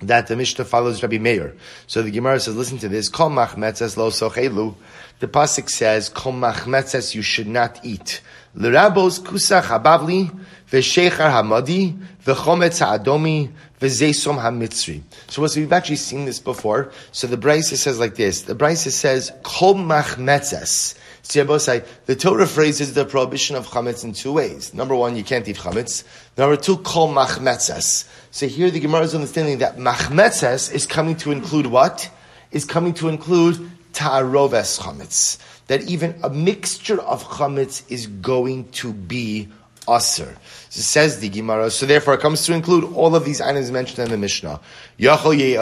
that 0.00 0.26
the 0.26 0.36
Mishnah 0.36 0.64
follows 0.64 1.02
Rabbi 1.02 1.18
Meir. 1.18 1.54
So 1.86 2.02
the 2.02 2.10
Gemara 2.10 2.40
says, 2.40 2.56
listen 2.56 2.78
to 2.78 2.88
this. 2.88 3.08
Kol 3.08 3.30
machmetzes 3.30 3.96
lo 3.96 4.10
sochelu. 4.10 4.74
The 5.20 5.28
pasuk 5.28 5.70
says, 5.70 6.08
Kol 6.08 6.34
machmetzes 6.34 7.14
you 7.14 7.22
should 7.22 7.46
not 7.46 7.82
eat. 7.84 8.20
L'rabos 8.54 9.20
kusach 9.20 9.62
habavli 9.62 10.36
v'shechar 10.70 11.30
hamadi 11.30 11.98
v'chometz 12.24 12.80
ha'adomi 12.80 13.50
v'zeisom 13.80 14.40
hamitzri. 14.40 15.02
So 15.28 15.42
we've 15.42 15.72
actually 15.72 15.96
seen 15.96 16.24
this 16.24 16.40
before. 16.40 16.90
So 17.12 17.26
the 17.26 17.36
Brisa 17.36 17.76
says 17.76 17.98
like 17.98 18.14
this. 18.16 18.42
The 18.42 18.54
Brisa 18.54 18.90
says, 18.90 19.32
Kol 19.42 19.74
machmetzes. 19.74 20.96
The 21.28 22.16
Torah 22.16 22.46
phrases 22.46 22.94
the 22.94 23.04
prohibition 23.04 23.56
of 23.56 23.66
chametz 23.66 24.04
in 24.04 24.12
two 24.12 24.32
ways. 24.32 24.72
Number 24.72 24.94
one, 24.94 25.16
you 25.16 25.24
can't 25.24 25.46
eat 25.48 25.56
chametz. 25.56 26.04
Number 26.38 26.56
two, 26.56 26.76
kol 26.78 27.12
machmetzes. 27.12 28.06
So 28.30 28.46
here 28.46 28.70
the 28.70 28.78
Gemara 28.78 29.02
is 29.02 29.14
understanding 29.14 29.58
that 29.58 29.76
machmetzes 29.76 30.72
is 30.72 30.86
coming 30.86 31.16
to 31.16 31.32
include 31.32 31.66
what? 31.66 32.08
Is 32.52 32.64
coming 32.64 32.94
to 32.94 33.08
include 33.08 33.58
ta'aroves 33.92 34.78
chametz. 34.78 35.38
That 35.66 35.82
even 35.82 36.14
a 36.22 36.30
mixture 36.30 37.00
of 37.00 37.24
chametz 37.24 37.82
is 37.90 38.06
going 38.06 38.68
to 38.70 38.92
be 38.92 39.48
aser. 39.88 40.36
So 40.70 40.82
says 40.82 41.20
the 41.20 41.28
Gemara. 41.28 41.70
So 41.70 41.86
therefore, 41.86 42.14
it 42.14 42.20
comes 42.20 42.44
to 42.46 42.54
include 42.54 42.84
all 42.94 43.14
of 43.14 43.24
these 43.24 43.40
items 43.40 43.70
mentioned 43.70 44.00
in 44.00 44.10
the 44.10 44.18
Mishnah. 44.18 44.60
Yachol 44.98 45.36
ye. 45.36 45.56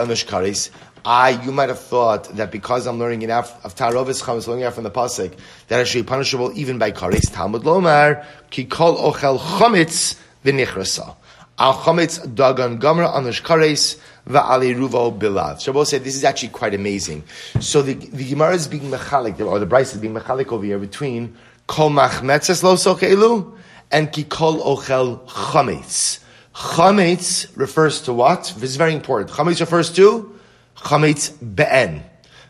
I, 1.07 1.39
you 1.43 1.51
might 1.51 1.69
have 1.69 1.79
thought 1.79 2.35
that 2.35 2.51
because 2.51 2.87
I'm 2.87 2.97
learning 2.97 3.21
enough 3.21 3.63
of 3.63 3.75
Tarovis 3.75 4.23
Chametz, 4.23 4.47
learning 4.47 4.69
from 4.71 4.85
the 4.85 4.89
Pasuk, 4.89 5.37
that 5.67 5.79
I 5.79 5.83
should 5.83 6.03
be 6.03 6.09
punishable 6.09 6.51
even 6.57 6.79
by 6.79 6.91
Kares. 6.91 7.31
Talmud 7.31 7.61
Lomar, 7.61 8.25
Ki 8.49 8.65
Kol 8.65 8.97
Ochel 8.97 9.37
Chametz 9.37 10.19
V'nichrasa. 10.43 11.15
Al 11.59 11.75
Chametz 11.75 12.25
Dagan 12.27 12.79
Gamra 12.79 13.13
Anush 13.13 13.43
Kares, 13.43 13.99
Va'ali 14.27 14.75
Ruvo 14.75 15.15
Bilav. 15.15 15.61
Shabbos 15.61 15.89
said 15.89 16.03
this 16.03 16.15
is 16.15 16.23
actually 16.23 16.49
quite 16.49 16.73
amazing. 16.73 17.23
So 17.59 17.83
the, 17.83 17.93
the 17.93 18.27
Gemara 18.27 18.55
is 18.55 18.67
being 18.67 18.89
mechalik, 18.89 19.39
or 19.39 19.59
the 19.59 19.67
Brisa 19.67 19.93
is 19.93 19.97
being 19.99 20.15
mechalik 20.15 20.51
over 20.51 20.65
here 20.65 20.79
between 20.79 21.37
Kol 21.67 21.91
Machmetzes 21.91 22.63
Lo 22.63 22.73
Sokelu 22.73 23.55
and 23.91 24.11
kikol 24.11 24.61
Ochel 24.63 25.25
Chametz. 25.27 26.19
Chametz 26.55 27.51
refers 27.57 28.01
to 28.01 28.13
what? 28.13 28.53
This 28.57 28.69
is 28.69 28.75
very 28.77 28.93
important. 28.93 29.29
Chametz 29.31 29.59
refers 29.59 29.91
to 29.93 30.33
chametz 30.77 31.33
be'en. 31.55 32.03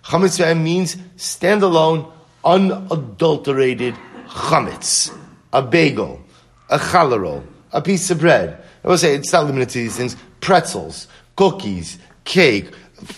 Chametz 0.04 0.38
be'en 0.38 0.64
means 0.64 0.96
standalone, 1.18 2.12
unadulterated 2.44 3.96
chametz. 4.28 5.16
A 5.54 5.62
bagel, 5.62 6.22
a 6.70 6.78
challah 6.78 7.44
a 7.72 7.82
piece 7.82 8.10
of 8.12 8.20
bread. 8.20 8.64
I 8.84 8.88
will 8.88 8.98
say 8.98 9.16
it's 9.16 9.34
not 9.34 9.46
limited 9.46 9.70
to 9.70 9.80
these 9.80 9.98
things. 9.98 10.16
Pretzels, 10.40 11.08
cookies, 11.36 11.98
cake. 12.26 12.70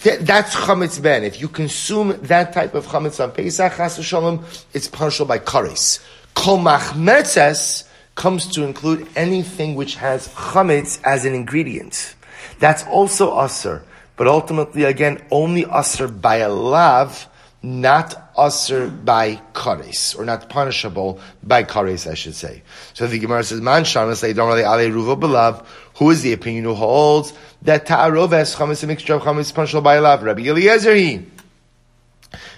That's 0.04 0.56
chametz 0.56 1.02
ben. 1.02 1.24
If 1.24 1.42
you 1.42 1.50
consume 1.50 2.18
that 2.24 2.54
type 2.54 2.76
of 2.76 2.88
chametz 2.88 3.22
on 3.22 3.32
Pesach, 3.32 3.74
shalom, 4.04 4.46
it's 4.74 4.88
punishable 4.88 5.28
by 5.28 5.40
kares. 5.40 6.04
Kol 6.34 6.60
machmetzes 6.60 7.87
comes 8.18 8.48
to 8.48 8.64
include 8.64 9.08
anything 9.16 9.76
which 9.76 9.96
has 9.96 10.28
chametz 10.30 11.00
as 11.06 11.24
an 11.24 11.34
ingredient. 11.34 12.16
That's 12.60 12.84
also 12.86 13.40
aser. 13.40 13.84
But 14.18 14.28
ultimately, 14.28 14.84
again, 14.84 15.24
only 15.30 15.64
usher 15.64 16.08
by 16.08 16.38
a 16.38 16.50
lav, 16.50 17.28
not 17.62 18.32
usher 18.36 18.90
by 18.90 19.40
kares, 19.54 20.18
or 20.18 20.26
not 20.26 20.50
punishable 20.50 21.20
by 21.44 21.64
kares, 21.64 22.10
I 22.10 22.16
should 22.16 22.34
say. 22.34 22.64
So 22.96 23.06
the 23.06 23.20
Gemara 23.20 23.44
says, 23.44 23.62
Man 23.62 23.84
shamas 23.84 24.22
don't 24.36 24.48
really 24.50 24.64
ale 24.64 24.92
ruvo 24.92 25.20
belav. 25.20 25.64
Who 25.98 26.10
is 26.10 26.24
the 26.24 26.34
opinion 26.34 26.66
who 26.66 26.74
holds 26.74 27.34
that 27.62 27.86
ta'aroves 27.86 28.56
chametz 28.56 28.84
a 28.84 28.88
mixture 28.88 29.14
of 29.14 29.22
chametz 29.22 29.54
punishable 29.54 29.84
by 29.84 29.96
a 29.96 30.02
lav? 30.02 30.24
Rabbi 30.24 30.42
Eliezer 30.42 30.96
he. 30.96 31.37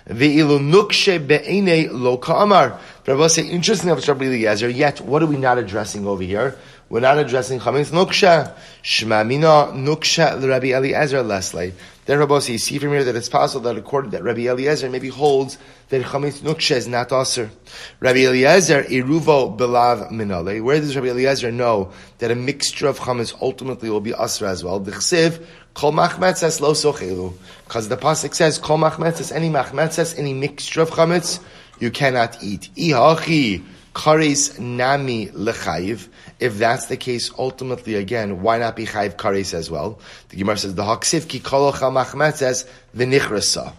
Ve'ilu 0.10 0.60
nukshe 0.60 1.26
be'ene 1.26 1.92
lo 1.92 2.18
ka'amar. 2.18 2.80
Rabbi 3.06 3.28
say, 3.28 3.48
interesting 3.48 3.90
of 3.90 4.08
Rabbi 4.08 4.26
Eliezer, 4.26 4.70
yet 4.70 5.02
what 5.02 5.24
are 5.24 5.28
we 5.28 5.38
not 5.38 5.58
addressing 5.58 6.06
over 6.06 6.24
here? 6.24 6.56
We're 6.90 7.02
not 7.02 7.20
addressing 7.20 7.60
Chametz 7.60 7.92
Nuksha. 7.92 8.56
Shmamina 8.84 9.74
Nuksha 9.74 10.42
Rabbi 10.48 10.74
Eliezer 10.74 11.22
Leslie. 11.22 11.74
Then 12.06 12.18
Rabbi 12.18 12.40
you 12.48 12.58
see 12.58 12.80
from 12.80 12.90
here 12.90 13.04
that 13.04 13.16
it's 13.16 13.30
possible 13.30 13.62
that 13.66 13.78
according 13.78 14.12
that 14.12 14.24
Rabbi 14.24 14.48
Eliezer 14.48 14.90
maybe 14.90 15.10
holds 15.10 15.60
that 15.90 16.04
Chametz 16.04 16.40
Nuksha 16.40 16.78
is 16.78 16.88
not 16.88 17.12
Aser. 17.12 17.52
Rabbi 18.00 18.26
Eliezer 18.26 18.84
Iruvo 18.84 19.56
Belav 19.56 20.10
Minale. 20.10 20.64
Where 20.64 20.80
does 20.80 20.96
Rabbi 20.96 21.10
Eliezer 21.10 21.52
know 21.52 21.92
that 22.18 22.32
a 22.32 22.36
mixture 22.36 22.88
of 22.88 23.00
Chametz 23.00 23.40
ultimately 23.40 23.92
will 23.92 24.02
be 24.02 24.14
Aser 24.20 24.48
as 24.48 24.64
well? 24.64 24.80
The 24.80 24.92
Chsiv 24.92 25.46
Kol 25.80 25.94
Machmetzes 25.94 26.60
Lo 26.60 26.74
Sochelu. 26.74 27.34
Because 27.64 27.88
the 27.88 27.96
Pasuk 27.96 28.36
says 28.36 28.58
Kol 28.58 28.80
Machmetzes, 28.80 29.32
any 29.32 29.50
Machmetzes, 29.50 30.20
any 30.20 30.34
mixture 30.34 30.82
of 30.82 30.90
Chametz, 30.90 31.42
you 31.80 31.90
cannot 31.90 32.44
eat. 32.44 32.70
Ihachi 32.76 33.64
kares 33.96 34.60
nami 34.60 35.28
lechayiv. 35.28 36.10
If 36.38 36.58
that's 36.58 36.88
the 36.88 36.98
case, 36.98 37.32
ultimately, 37.40 37.96
again, 37.96 38.42
why 38.42 38.58
not 38.58 38.76
be 38.76 38.86
chayiv 38.86 39.16
kares 39.16 39.54
as 39.54 39.72
well? 39.72 40.02
The 40.28 40.36
Gemara 40.36 40.58
says 40.58 40.76
the 40.76 40.84
haksiv 40.84 41.30
ki 41.30 41.40
kolocha 41.40 41.90
machmet 41.90 42.36
says 42.36 42.68
v'nichrasa. 42.94 43.72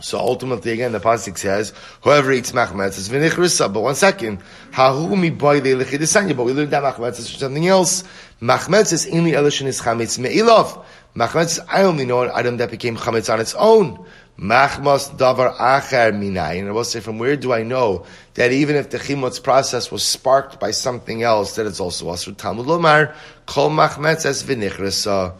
So 0.00 0.18
ultimately, 0.18 0.72
again, 0.72 0.92
the 0.92 1.00
pasuk 1.00 1.38
says, 1.38 1.72
"Whoever 2.02 2.32
eats 2.32 2.52
machmetz 2.52 2.98
is 2.98 3.08
v'nichrisa." 3.08 3.72
But 3.72 3.80
one 3.80 3.94
second, 3.94 4.40
hahumi 4.72 5.36
boy 5.36 5.60
le'lichidisanya. 5.60 6.36
But 6.36 6.44
we 6.44 6.52
learned 6.52 6.72
that 6.72 6.82
machmetz 6.82 7.20
is 7.20 7.28
something 7.28 7.66
else. 7.66 8.02
Machmetz 8.42 8.92
is 8.92 9.06
only 9.12 9.32
elishin 9.32 9.66
is 9.66 9.80
chametz 9.80 10.18
me'ilov. 10.18 10.84
Machmetz, 11.16 11.60
I 11.68 11.82
only 11.82 12.04
know 12.04 12.22
an 12.22 12.32
item 12.34 12.56
that 12.56 12.72
became 12.72 12.96
chametz 12.96 13.32
on 13.32 13.38
its 13.38 13.54
own. 13.54 14.04
Machmas 14.38 15.16
davar 15.16 15.54
acher 15.56 16.12
minay. 16.12 16.58
And 16.58 16.68
I 16.68 16.72
will 16.72 16.82
say, 16.82 16.98
from 16.98 17.20
where 17.20 17.36
do 17.36 17.52
I 17.52 17.62
know 17.62 18.04
that 18.34 18.50
even 18.50 18.74
if 18.74 18.90
the 18.90 18.98
chimotz 18.98 19.40
process 19.40 19.92
was 19.92 20.02
sparked 20.02 20.58
by 20.58 20.72
something 20.72 21.22
else, 21.22 21.54
that 21.54 21.66
it's 21.66 21.78
also 21.78 22.06
asr 22.06 22.36
Talmud 22.36 22.66
lomar 22.66 23.14
kol 23.46 23.70
machmetz 23.70 24.26
es 24.26 24.42
v'nichrisa. 24.42 25.34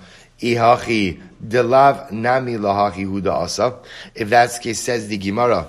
Ihachi 0.44 1.20
delav 1.46 2.12
nami 2.12 2.54
lahachi 2.54 3.06
huda 3.06 3.32
asa. 3.32 3.78
If 4.14 4.28
that's 4.28 4.58
the 4.58 4.64
case, 4.64 4.80
says 4.80 5.08
the 5.08 5.16
Gemara. 5.16 5.68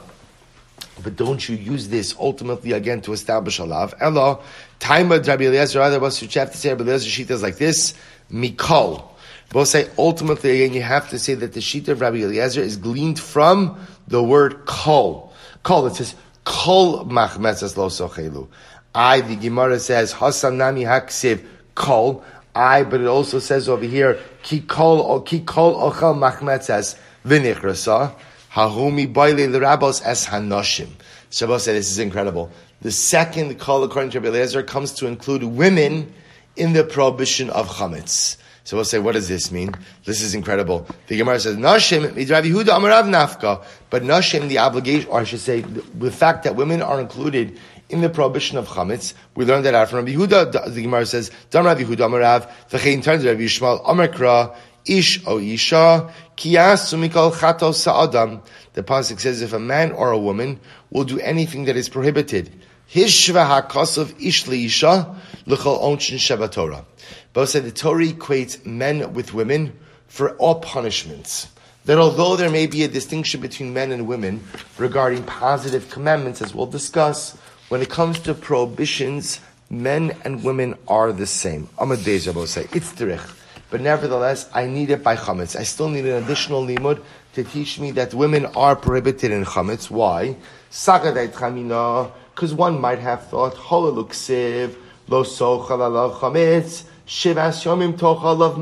But 1.04 1.16
don't 1.16 1.48
you 1.48 1.56
use 1.56 1.90
this 1.90 2.16
ultimately 2.20 2.72
again 2.72 3.02
to 3.02 3.14
establish 3.14 3.60
a 3.60 3.66
lav? 3.66 3.94
Ella, 4.00 4.40
time 4.80 5.12
of 5.12 5.28
Rabbi 5.28 5.46
Eliezer, 5.46 5.82
other 5.82 6.00
was 6.00 6.20
to 6.20 6.30
say 6.30 6.70
Rabbi 6.70 6.84
Eliezer 6.84 7.10
Shita 7.10 7.32
is 7.32 7.44
like 7.44 7.58
this, 7.58 7.94
mikol. 8.32 9.04
Both 9.50 9.70
say 9.70 9.90
ultimately 9.98 10.64
again 10.64 10.74
you 10.74 10.82
have 10.82 11.10
to 11.10 11.20
say 11.20 11.34
that 11.36 11.54
the 11.54 11.60
Shita 11.60 11.90
of 11.90 12.02
Rabbi 12.02 12.18
Eliezer 12.18 12.62
is 12.62 12.78
gleaned 12.78 13.20
from 13.20 13.86
the 14.08 14.24
word 14.24 14.66
kol. 14.66 15.34
Kol, 15.64 15.88
it 15.88 15.96
says 15.96 16.16
kol 16.44 17.06
machmetzas 17.06 17.76
lo 17.78 17.90
sochelu. 17.90 18.48
I, 18.94 19.22
the 19.22 19.36
Gemara 19.36 19.80
says, 19.80 20.14
Hasan 20.14 20.58
nami 20.58 20.84
haksiv 20.84 21.46
kol. 21.76 22.24
I, 22.56 22.84
but 22.84 23.02
it 23.02 23.08
also 23.08 23.39
says 23.39 23.68
over 23.68 23.86
here, 23.86 24.20
ki 24.44 24.62
kol, 24.62 25.22
ki 25.22 25.41
kol 25.41 25.91
ochel 25.91 26.15
machmetzes 26.15 26.98
v'nichrasa, 27.26 28.13
hahumi 28.54 29.12
boile 29.12 29.48
l'rabos 29.48 30.02
es 30.06 30.28
hanoshim. 30.28 30.89
Shabbos 31.30 31.63
said, 31.63 31.76
this 31.76 31.91
is 31.91 32.00
incredible. 32.00 32.50
The 32.82 32.91
second 32.91 33.60
call, 33.60 33.84
according 33.84 34.12
to 34.12 34.20
Rabbi 34.20 34.38
Eliezer, 34.38 34.63
comes 34.63 34.94
to 34.94 35.08
include 35.08 35.44
women 35.44 36.13
in 36.56 36.74
the 36.74 36.84
prohibition 36.84 37.50
of 37.50 37.68
chametz. 37.68 38.38
So 38.63 38.78
we'll 38.78 38.86
say, 38.86 38.98
what 38.98 39.13
does 39.13 39.28
this 39.28 39.52
mean? 39.52 39.76
This 40.06 40.22
is 40.22 40.34
incredible. 40.34 40.88
The 41.06 41.18
Gemara 41.18 41.39
says, 41.39 41.56
Nashim, 41.56 42.13
Amarav 42.13 43.06
Nafka. 43.06 43.63
But 43.91 44.02
Nashim, 44.02 44.48
the 44.48 44.58
obligation, 44.58 45.08
or 45.10 45.20
I 45.20 45.24
should 45.24 45.39
say, 45.39 45.62
the 45.62 46.10
fact 46.10 46.46
that 46.46 46.56
women 46.56 46.82
are 46.82 47.00
included 47.00 47.60
in 47.89 48.02
the 48.02 48.10
prohibition 48.10 48.58
of 48.58 48.67
chametz. 48.67 49.13
We 49.36 49.45
learned 49.45 49.65
that 49.65 49.76
out 49.76 49.89
from 49.89 50.06
Rabbi 50.06 50.13
Yehuda. 50.13 50.74
The 50.74 50.82
Gemara 50.82 51.06
says, 51.06 51.32
"Dam 51.52 51.65
Rabbi 51.65 51.84
Yehuda 51.84 51.98
Amarav." 51.98 52.50
V'chein 52.69 53.04
turns 53.04 53.24
to 53.24 53.30
Rabbi 53.30 53.43
Yishmael 53.43 53.86
Amarkra. 53.86 54.56
Ish 54.88 55.26
o 55.26 55.39
isha 55.39 56.13
kiyas 56.38 56.93
sumikol 56.93 57.38
chato 57.39 57.71
sa'adam. 57.71 58.41
The 58.74 58.84
pasuk 58.84 59.19
says, 59.19 59.41
if 59.41 59.52
a 59.52 59.60
man 59.60 59.91
or 59.91 60.12
a 60.12 60.17
woman 60.17 60.60
will 60.91 61.06
do 61.06 61.19
anything 61.19 61.65
that 61.65 61.76
is 61.76 61.89
prohibited, 61.89 62.52
hishva 62.93 63.63
hakosov 63.67 64.13
ish 64.21 64.48
isha 64.48 65.15
l'chol 65.48 65.82
onshin 65.82 66.17
shevatorah. 66.17 66.86
Both 67.34 67.50
said 67.50 67.63
the 67.63 67.71
Torah 67.71 68.06
equates 68.06 68.63
men 68.63 69.13
with 69.13 69.34
women 69.34 69.74
for 70.08 70.36
all 70.38 70.60
punishments 70.60 71.48
that 71.86 71.98
although 71.98 72.36
there 72.36 72.50
may 72.50 72.67
be 72.67 72.84
a 72.84 72.88
distinction 72.88 73.41
between 73.41 73.74
men 73.74 73.91
and 73.91 74.08
women 74.08 74.43
regarding 74.78 75.24
positive 75.24 75.89
commandments, 75.89 76.41
as 76.41 76.54
we'll 76.54 76.65
discuss, 76.65 77.38
when 77.69 77.82
it 77.82 77.89
comes 77.89 78.19
to 78.21 78.34
prohibitions, 78.34 79.39
men 79.69 80.15
and 80.23 80.43
women 80.43 80.75
are 80.88 81.12
the 81.12 81.25
same. 81.25 81.67
Say, 81.78 82.67
it's 82.71 82.91
derech. 82.93 83.41
But 83.71 83.82
nevertheless, 83.82 84.47
I 84.54 84.67
need 84.67 84.91
it 84.91 85.04
by 85.04 85.15
chametz. 85.15 85.56
I 85.60 85.63
still 85.63 85.89
need 85.89 86.06
an 86.06 86.23
additional 86.23 86.65
limud 86.65 87.01
to 87.34 87.43
teach 87.43 87.80
me 87.80 87.91
that 87.91 88.13
women 88.13 88.45
are 88.45 88.75
prohibited 88.75 89.32
in 89.32 89.43
chametz. 89.43 89.89
Why? 89.89 90.38
Because 90.69 92.54
one 92.54 92.80
might 92.80 92.99
have 92.99 93.28
thought, 93.28 93.56
holaluksiv, 93.56 94.75
lo 95.08 95.23
chametz, 95.23 96.84
shivas 97.08 97.63
yomim 97.65 97.93
tochal 97.97 98.41
of. 98.41 98.56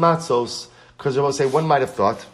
Because 0.97 1.37
say, 1.37 1.45
one 1.45 1.67
might 1.67 1.81
have 1.81 1.93
thought, 1.93 2.25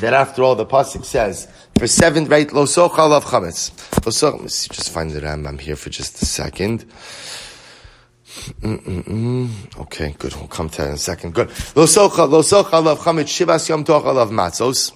that 0.00 0.12
after 0.12 0.42
all, 0.42 0.54
the 0.54 0.66
pasuk 0.66 1.04
says 1.04 1.48
for 1.78 1.86
seven, 1.86 2.26
right? 2.26 2.52
Lo 2.52 2.64
sochal 2.64 3.12
of 3.12 3.24
chametz. 3.24 3.70
Lo 4.04 4.10
sochal. 4.10 4.42
Let's 4.42 4.68
just 4.68 4.90
find 4.90 5.10
the 5.10 5.20
Rambam 5.20 5.60
here 5.60 5.76
for 5.76 5.90
just 5.90 6.22
a 6.22 6.26
2nd 6.26 6.84
Okay, 9.76 10.14
good. 10.18 10.34
We'll 10.34 10.48
come 10.48 10.68
to 10.68 10.78
that 10.78 10.88
in 10.88 10.94
a 10.94 10.98
second. 10.98 11.34
Good. 11.34 11.48
Lo 11.76 11.84
sochal, 11.84 12.28
lo 12.28 12.42
sochal 12.42 12.86
of 12.86 12.98
chametz. 13.00 13.30
Shivas 13.30 13.68
yom 13.68 13.84
tochal 13.84 14.16
of 14.16 14.30
matzos. 14.30 14.92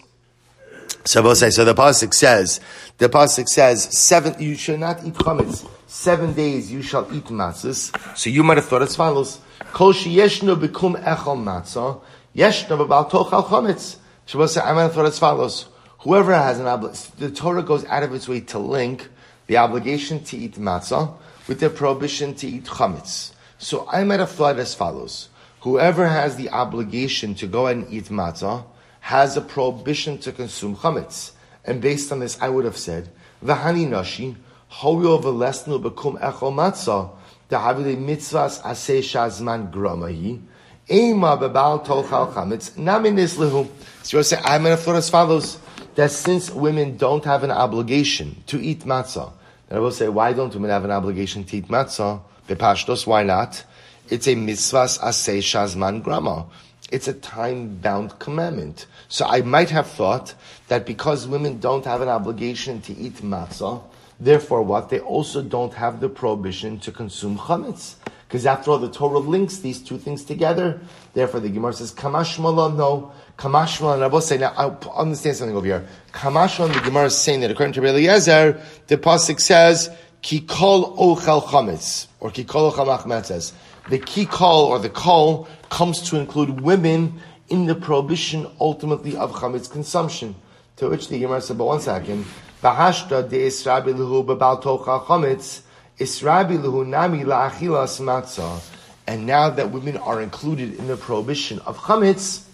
So 1.05 1.23
we'll 1.23 1.37
say. 1.37 1.51
So 1.51 1.65
the 1.65 1.75
pasuk 1.75 2.15
says. 2.15 2.61
The 2.99 3.09
pasuk 3.09 3.49
says 3.49 3.85
seven. 3.97 4.35
You 4.41 4.57
should 4.57 4.81
not 4.81 5.05
eat 5.05 5.15
chametz. 5.15 5.69
Seven 5.87 6.35
days 6.35 6.73
you 6.73 6.83
shall 6.83 7.07
eat 7.15 7.27
matzos. 7.27 7.97
So 8.17 8.29
you 8.29 8.43
might 8.43 8.57
have 8.57 8.67
thought 8.67 8.83
as 8.83 8.97
follows: 8.97 9.41
Kol 9.73 9.93
sheyeshnu 9.93 10.57
bekum 10.61 11.03
echol 11.03 11.39
matzah. 11.39 12.01
Yeshnu 12.35 12.87
b'bal 12.87 13.09
tochal 13.09 13.45
chametz. 13.45 13.97
Shabbos 14.29 14.59
I 14.59 14.89
thought 14.89 15.07
as 15.07 15.19
follows. 15.19 15.69
Whoever 16.01 16.35
has 16.35 16.61
an 16.61 16.67
obligation, 16.67 17.13
the 17.17 17.31
Torah 17.31 17.63
goes 17.63 17.87
out 17.87 18.03
of 18.03 18.13
its 18.13 18.29
way 18.29 18.41
to 18.41 18.59
link 18.59 19.09
the 19.47 19.57
obligation 19.57 20.23
to 20.25 20.37
eat 20.37 20.57
matzah 20.57 21.15
with 21.47 21.61
the 21.61 21.71
prohibition 21.71 22.35
to 22.35 22.47
eat 22.47 22.65
chametz. 22.65 23.33
So 23.57 23.89
I 23.91 24.05
might 24.05 24.21
have 24.21 24.31
thought 24.31 24.59
as 24.59 24.75
follows. 24.75 25.31
Whoever 25.63 26.07
has 26.07 26.37
the 26.37 26.51
obligation 26.51 27.37
to 27.37 27.47
go 27.47 27.69
and 27.69 27.91
eat 27.91 28.11
matzah 28.11 28.67
has 29.01 29.39
a 29.39 29.41
prohibition 29.41 30.19
to 30.19 30.33
consume 30.33 30.77
chametz. 30.77 31.31
And 31.65 31.81
based 31.81 32.13
on 32.13 32.21
this, 32.21 32.39
I 32.39 32.51
would 32.51 32.67
have 32.67 32.77
said, 32.77 33.09
V'hani 33.43 33.89
nashi, 33.89 34.37
hoyo 34.71 35.23
v'lesnu 35.23 35.83
bekum 35.83 36.19
echo 36.21 36.51
matzah, 36.51 37.13
mitzvahs 37.49 38.61
aseh 38.61 38.99
shazman 38.99 39.73
gramahi, 39.73 40.43
ema 40.91 41.37
bebal 41.37 41.85
tochal 41.85 42.33
chametz, 42.33 42.73
naminis 42.73 43.37
lehu. 43.37 43.69
So 44.03 44.17
you 44.19 44.23
say, 44.23 44.39
I'm 44.45 44.63
going 44.63 44.77
to 44.77 44.91
as 44.93 45.11
follows, 45.11 45.59
that 45.95 46.11
since 46.11 46.51
women 46.51 46.97
don't 46.97 47.25
have 47.25 47.45
an 47.45 47.51
obligation 47.51 48.43
to 48.47 48.61
eat 48.63 48.81
matzah, 48.81 49.33
and 49.69 49.79
I 49.79 49.81
will 49.81 49.91
say, 49.91 50.09
why 50.09 50.33
don't 50.33 50.55
women 50.55 50.71
have 50.71 50.85
an 50.85 50.91
obligation 50.91 51.45
to 51.45 51.57
eat 51.59 51.69
matzah? 51.69 52.21
Bepashtos, 52.49 53.07
why 53.07 53.23
not? 53.23 53.65
It's 54.09 54.27
a 54.27 54.35
mitzvahs 54.35 54.99
asay 55.01 55.39
shazman 55.39 56.03
grama. 56.03 56.47
It's 56.91 57.09
a 57.09 57.13
time-bound 57.13 58.19
commandment. 58.19 58.87
So 59.09 59.27
I 59.27 59.43
might 59.43 59.69
have 59.69 59.87
thought 59.87 60.35
that 60.69 60.87
because 60.87 61.29
women 61.29 61.59
don't 61.61 61.85
have 61.85 62.01
an 62.01 62.09
obligation 62.09 62.81
to 62.83 62.97
eat 62.97 63.17
matzah, 63.17 63.83
therefore 64.19 64.63
what? 64.63 64.89
They 64.89 65.01
also 65.01 65.43
don't 65.43 65.75
have 65.75 66.01
the 66.01 66.09
prohibition 66.09 66.79
to 66.81 66.91
consume 66.91 67.37
chametz. 67.37 67.97
Because 68.29 68.45
after 68.45 68.71
all, 68.71 68.79
the 68.79 68.91
Torah 68.91 69.21
links 69.21 69.59
these 69.59 69.81
two 69.81 69.97
things 69.97 70.23
together. 70.23 70.79
Therefore, 71.15 71.41
the 71.41 71.49
Gemara 71.49 71.73
says, 71.73 71.93
Kamashmala, 71.93 72.77
no. 72.77 73.11
Kamashmala, 73.39 73.95
and 73.95 74.05
I 74.05 74.07
will 74.09 74.21
say, 74.21 74.37
now, 74.37 74.53
I 74.55 74.67
understand 75.01 75.37
something 75.37 75.57
over 75.57 75.65
here. 75.65 75.89
Kamashmala, 76.13 76.75
the 76.75 76.81
Gemara 76.81 77.07
is 77.07 77.17
saying 77.17 77.41
that 77.41 77.51
according 77.51 77.73
to 77.73 77.81
Rabbi 77.81 77.95
Eliezer, 77.95 78.61
the 78.89 78.99
Pasuk 78.99 79.41
says, 79.41 79.89
Kikol 80.23 80.95
ochel 80.99 81.43
chametz, 81.43 82.09
or 82.21 82.31
Kikol 82.31 82.71
ochel 82.71 82.99
machmetzes. 82.99 83.55
The 83.89 83.99
kikol, 83.99 84.67
or 84.67 84.79
the 84.79 84.91
kol, 84.91 85.49
comes 85.71 86.03
to 86.11 86.19
include 86.19 86.61
women 86.61 87.21
in 87.49 87.65
the 87.65 87.75
prohibition, 87.75 88.47
ultimately, 88.61 89.17
of 89.17 89.33
chametz 89.33 89.71
consumption. 89.71 90.35
To 90.77 90.91
which 90.91 91.09
the 91.09 91.19
Gemara 91.19 91.41
said, 91.41 91.57
but 91.57 91.65
one 91.65 91.81
second, 91.81 92.27
Bahashta 92.63 93.27
de 93.27 93.47
Israbi 93.47 93.95
lehu 93.95 94.23
bebal 94.27 94.63
tocha 94.63 95.03
chametz, 95.07 95.63
Israbi 95.99 96.59
nami 96.87 97.25
la'achilas 97.25 98.01
matzah. 98.01 98.61
And 99.07 99.27
now 99.27 99.51
that 99.51 99.71
women 99.71 99.97
are 99.97 100.21
included 100.21 100.75
in 100.75 100.87
the 100.87 100.97
prohibition 100.97 101.61
of 101.61 101.79
chametz, 101.79 102.45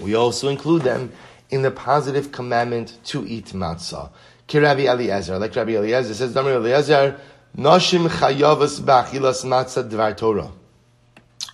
we 0.00 0.14
also 0.14 0.48
include 0.48 0.82
them 0.82 1.12
in 1.50 1.62
the 1.62 1.70
positive 1.70 2.32
commandment 2.32 2.98
to 3.04 3.26
eat 3.26 3.46
matzah. 3.46 4.10
Kiravi 4.48 4.86
Eliezer, 4.86 5.38
like 5.38 5.54
Rabbi 5.54 5.72
Eliezer 5.72 6.14
says, 6.14 6.34
Damar 6.34 6.54
Eliezer, 6.54 7.20
Nashim 7.56 8.08
chayavas 8.08 8.80
ba'achilas 8.80 9.44
matzah 9.44 9.88
dvar 9.88 10.16
Torah. 10.16 10.50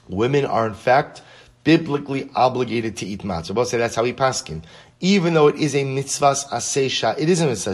Women 0.08 0.46
are 0.46 0.68
in 0.68 0.74
fact 0.74 1.22
biblically 1.64 2.30
obligated 2.34 2.96
to 2.98 3.06
eat 3.06 3.22
matzah. 3.22 3.54
We'll 3.54 3.64
say 3.64 3.78
that's 3.78 3.96
how 3.96 4.04
we 4.04 4.12
paskin. 4.12 4.62
Even 5.00 5.34
though 5.34 5.48
it 5.48 5.56
is 5.56 5.74
a 5.74 5.84
mitzvahs 5.84 6.48
asesha, 6.48 7.18
it 7.18 7.28
is 7.28 7.40
a 7.40 7.46
mitzvah 7.46 7.72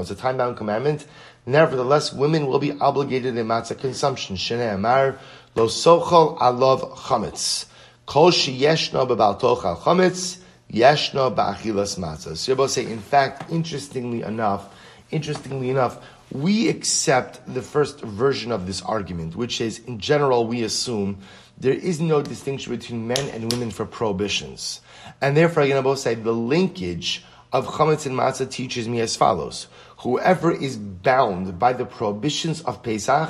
it's 0.00 0.10
a 0.10 0.14
time-bound 0.14 0.56
commandment, 0.56 1.06
Nevertheless, 1.44 2.12
women 2.12 2.46
will 2.46 2.60
be 2.60 2.72
obligated 2.72 3.36
in 3.36 3.46
matzah 3.46 3.78
consumption. 3.78 4.36
Shnei 4.36 4.74
Amar 4.74 5.18
lo 5.56 5.66
sochol 5.66 6.38
alav 6.38 6.96
chametz. 6.96 7.66
Kol 8.06 8.30
sheyeshna 8.30 9.08
bebal 9.08 9.40
tochal 9.40 9.76
chametz 9.78 10.38
yeshna 10.72 11.34
ba'achilas 11.34 11.98
matzah. 11.98 12.36
So 12.36 12.66
say, 12.68 12.86
in 12.86 13.00
fact, 13.00 13.50
interestingly 13.50 14.22
enough, 14.22 14.72
interestingly 15.10 15.70
enough, 15.70 15.98
we 16.30 16.68
accept 16.68 17.40
the 17.52 17.60
first 17.60 18.00
version 18.00 18.52
of 18.52 18.66
this 18.66 18.80
argument, 18.82 19.36
which 19.36 19.60
is, 19.60 19.80
in 19.80 19.98
general, 19.98 20.46
we 20.46 20.62
assume 20.62 21.18
there 21.58 21.74
is 21.74 22.00
no 22.00 22.22
distinction 22.22 22.72
between 22.74 23.06
men 23.06 23.28
and 23.30 23.52
women 23.52 23.70
for 23.70 23.84
prohibitions. 23.84 24.80
And 25.20 25.36
therefore, 25.36 25.64
Rabbi 25.64 25.94
say, 25.94 26.14
the 26.14 26.32
linkage 26.32 27.24
of 27.52 27.66
chametz 27.66 28.06
and 28.06 28.16
matzah 28.16 28.50
teaches 28.50 28.88
me 28.88 29.00
as 29.00 29.14
follows: 29.14 29.66
Whoever 30.02 30.50
is 30.50 30.76
bound 30.76 31.60
by 31.60 31.74
the 31.74 31.84
prohibitions 31.84 32.60
of 32.62 32.82
Pesach 32.82 33.28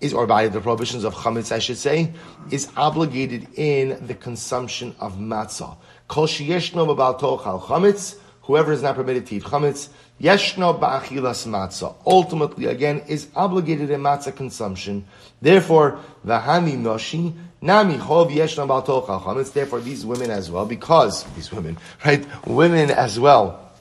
is, 0.00 0.14
or 0.14 0.24
by 0.26 0.46
the 0.46 0.60
prohibitions 0.60 1.02
of 1.02 1.14
chametz, 1.14 1.50
I 1.50 1.58
should 1.58 1.78
say, 1.78 2.12
is 2.48 2.68
obligated 2.76 3.48
in 3.56 4.06
the 4.06 4.14
consumption 4.14 4.94
of 5.00 5.16
matzah. 5.16 5.76
Kol 6.06 6.28
sheyeshno 6.28 6.86
tochal 7.18 7.60
chametz. 7.62 8.18
Whoever 8.42 8.72
is 8.72 8.82
not 8.82 8.94
permitted 8.94 9.26
to 9.26 9.36
eat 9.36 9.42
chametz, 9.42 9.88
yeshno 10.20 10.78
ba'achilas 10.78 11.46
matzah. 11.48 11.96
Ultimately, 12.06 12.66
again, 12.66 13.02
is 13.08 13.26
obligated 13.34 13.90
in 13.90 14.00
matzah 14.00 14.34
consumption. 14.34 15.04
Therefore, 15.40 15.98
v'hani 16.24 16.76
noshi 16.76 17.34
nami 17.60 17.94
chov 17.94 18.30
yeshno 18.30 18.68
ba'tochal 18.68 19.22
chametz. 19.22 19.52
Therefore, 19.52 19.80
these 19.80 20.06
women 20.06 20.30
as 20.30 20.52
well, 20.52 20.66
because 20.66 21.24
these 21.34 21.50
women, 21.50 21.78
right, 22.04 22.24
women 22.46 22.92
as 22.92 23.18
well, 23.18 23.71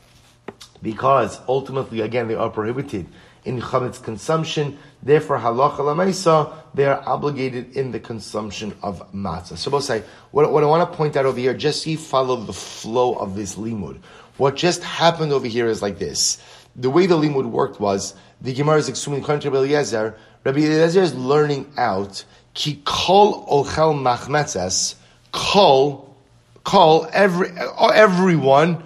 because 0.82 1.39
ultimately, 1.48 2.02
again, 2.02 2.28
they 2.28 2.36
are 2.36 2.50
prohibited 2.50 3.08
in 3.46 3.60
chametz 3.62 4.02
consumption. 4.02 4.78
Therefore, 5.02 5.39
halacha 5.39 5.78
lamaisa, 5.78 6.54
they 6.74 6.86
are 6.86 7.02
obligated 7.06 7.76
in 7.76 7.91
the 7.91 8.00
consumption 8.00 8.76
of 8.82 9.12
matzah. 9.13 9.58
So, 9.58 9.72
both 9.72 9.84
say 9.84 10.04
what, 10.32 10.52
what 10.52 10.63
I 10.63 10.67
want 10.67 10.89
to 10.89 10.98
point 10.98 11.15
out 11.15 11.26
over 11.26 11.39
here, 11.39 11.54
just 11.54 11.84
see 11.84 11.96
follow 11.96 12.36
the 12.36 12.54
flow 12.54 13.13
of 13.15 13.36
this 13.36 13.56
limud. 13.56 14.00
What 14.38 14.56
just 14.56 14.84
happened 14.84 15.32
over 15.32 15.48
here 15.48 15.67
is 15.67 15.82
like 15.82 16.00
this. 16.00 16.41
The 16.76 16.89
way 16.89 17.06
the 17.06 17.17
limud 17.17 17.46
worked 17.46 17.80
was 17.80 18.15
the 18.41 18.54
Gemara 18.54 18.78
is 18.78 18.89
extremely 18.89 19.22
according 19.22 19.41
to 19.41 19.56
Eliezer. 19.56 20.15
Rabbi 20.44 20.60
Eliezer 20.60 21.02
is 21.02 21.13
learning 21.13 21.72
out 21.78 22.24
ki 22.54 22.82
kol 22.86 23.46
ochel 23.46 23.94
machmetzes 23.94 24.96
kol 25.32 26.15
kol 26.63 27.08
every 27.13 27.50
everyone 27.94 28.84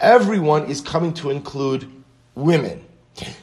everyone 0.00 0.66
is 0.66 0.80
coming 0.80 1.12
to 1.14 1.30
include 1.30 1.90
women. 2.34 2.84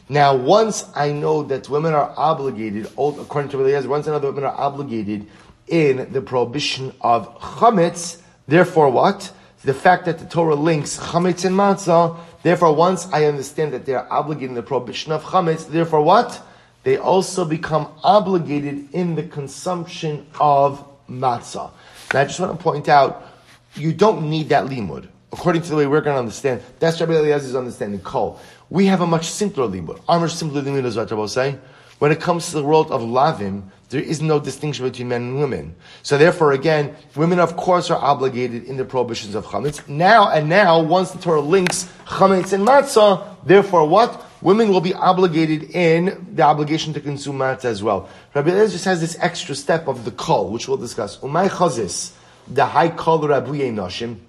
Now, 0.08 0.36
once 0.36 0.86
I 0.96 1.12
know 1.12 1.44
that 1.44 1.68
women 1.70 1.94
are 1.94 2.14
obligated, 2.16 2.86
according 2.98 3.52
to 3.52 3.62
Eliezer, 3.62 3.90
once 3.90 4.08
I 4.08 4.12
know 4.12 4.20
that 4.20 4.28
women 4.28 4.46
are 4.46 4.56
obligated 4.58 5.28
in 5.68 6.12
the 6.14 6.22
prohibition 6.22 6.94
of 7.02 7.40
chametz, 7.40 8.22
therefore 8.48 8.90
what? 8.90 9.32
The 9.64 9.74
fact 9.74 10.06
that 10.06 10.20
the 10.20 10.26
Torah 10.26 10.56
links 10.56 10.98
chametz 10.98 11.44
and 11.44 11.56
matzah, 11.56 12.18
therefore 12.44 12.74
once 12.74 13.08
I 13.12 13.26
understand 13.26 13.74
that 13.74 13.86
they 13.86 13.96
are 13.96 14.08
obligated 14.10 14.50
in 14.50 14.56
the 14.56 14.64
prohibition 14.64 15.12
of 15.12 15.24
chametz, 15.24 15.68
therefore 15.68 16.02
what? 16.02 16.42
They 16.84 16.98
also 16.98 17.46
become 17.46 17.90
obligated 18.04 18.94
in 18.94 19.16
the 19.16 19.24
consumption 19.24 20.28
of 20.40 20.86
matzah. 21.10 21.72
Now 22.14 22.22
I 22.22 22.26
just 22.26 22.40
want 22.40 22.58
to 22.58 22.64
point 22.64 22.88
out, 22.88 23.28
you 23.74 23.92
don't 23.92 24.30
need 24.30 24.50
that 24.50 24.68
limud. 24.68 25.10
According 25.38 25.64
to 25.64 25.70
the 25.70 25.76
way 25.76 25.86
we're 25.86 26.00
going 26.00 26.16
to 26.16 26.20
understand, 26.20 26.62
that's 26.80 27.02
Rabbi 27.02 27.12
Eliezer's 27.12 27.58
understanding. 27.58 28.00
Kol. 28.00 28.40
We 28.70 28.86
have 28.86 29.02
a 29.02 29.06
much 29.06 29.26
simpler 29.26 29.68
limud. 29.68 30.00
Our 30.08 30.22
much 30.22 30.34
simpler 30.34 30.62
limud 30.62 30.86
is 30.86 30.96
what 30.96 31.12
Rabbi 31.12 31.26
say. 31.26 31.60
When 32.00 32.14
it 32.14 32.22
comes 32.22 32.48
to 32.48 32.56
the 32.56 32.64
world 32.64 32.90
of 32.90 33.02
lavim, 33.02 33.64
there 33.90 34.00
is 34.00 34.22
no 34.22 34.40
distinction 34.40 34.86
between 34.86 35.10
men 35.10 35.24
and 35.24 35.40
women. 35.40 35.76
So 36.04 36.18
therefore, 36.18 36.54
again, 36.54 36.96
women 37.18 37.40
of 37.40 37.58
course 37.58 37.92
are 37.92 38.02
obligated 38.02 38.64
in 38.64 38.78
the 38.78 38.86
prohibitions 38.86 39.36
of 39.36 39.46
chametz. 39.46 39.86
Now 39.90 40.30
and 40.30 40.48
now, 40.48 40.82
once 40.82 41.12
the 41.12 41.20
Torah 41.20 41.42
links 41.42 41.92
chametz 42.06 42.54
and 42.54 42.66
matzah, 42.66 43.36
therefore 43.46 43.86
what? 43.90 44.26
Women 44.42 44.70
will 44.70 44.82
be 44.82 44.94
obligated 44.94 45.72
in 45.72 46.28
the 46.34 46.44
obligation 46.44 46.94
to 46.94 47.02
consume 47.02 47.40
matzah 47.40 47.66
as 47.66 47.84
well. 47.84 48.08
Rabbi 48.34 48.52
Eliezer 48.52 48.72
just 48.72 48.86
has 48.86 49.02
this 49.02 49.18
extra 49.20 49.54
step 49.54 49.90
of 49.90 50.06
the 50.06 50.12
kol, 50.12 50.50
which 50.50 50.70
we'll 50.70 50.78
discuss. 50.78 51.18
Umay 51.18 51.50
chazis, 51.50 52.14
the 52.48 52.66
high 52.66 52.90
kol 52.90 53.20
rabuye 53.20 53.74
noshim. 53.74 54.20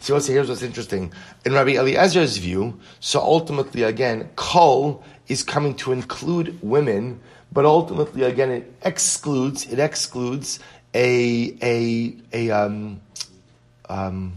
See, 0.00 0.12
what's 0.12 0.26
here's 0.26 0.48
what's 0.48 0.62
interesting. 0.62 1.12
In 1.44 1.52
Rabbi 1.52 1.72
Eliezer's 1.72 2.38
view, 2.38 2.78
so 3.00 3.20
ultimately, 3.20 3.84
again, 3.84 4.30
kol 4.36 5.04
is 5.28 5.42
coming 5.42 5.74
to 5.76 5.92
include 5.92 6.58
women, 6.62 7.20
but 7.52 7.64
ultimately, 7.64 8.24
again, 8.24 8.50
it 8.50 8.72
excludes 8.82 9.70
it 9.72 9.78
excludes 9.78 10.58
a 10.94 11.56
a 11.62 12.16
a 12.32 12.50
um 12.50 13.00
um 13.88 14.32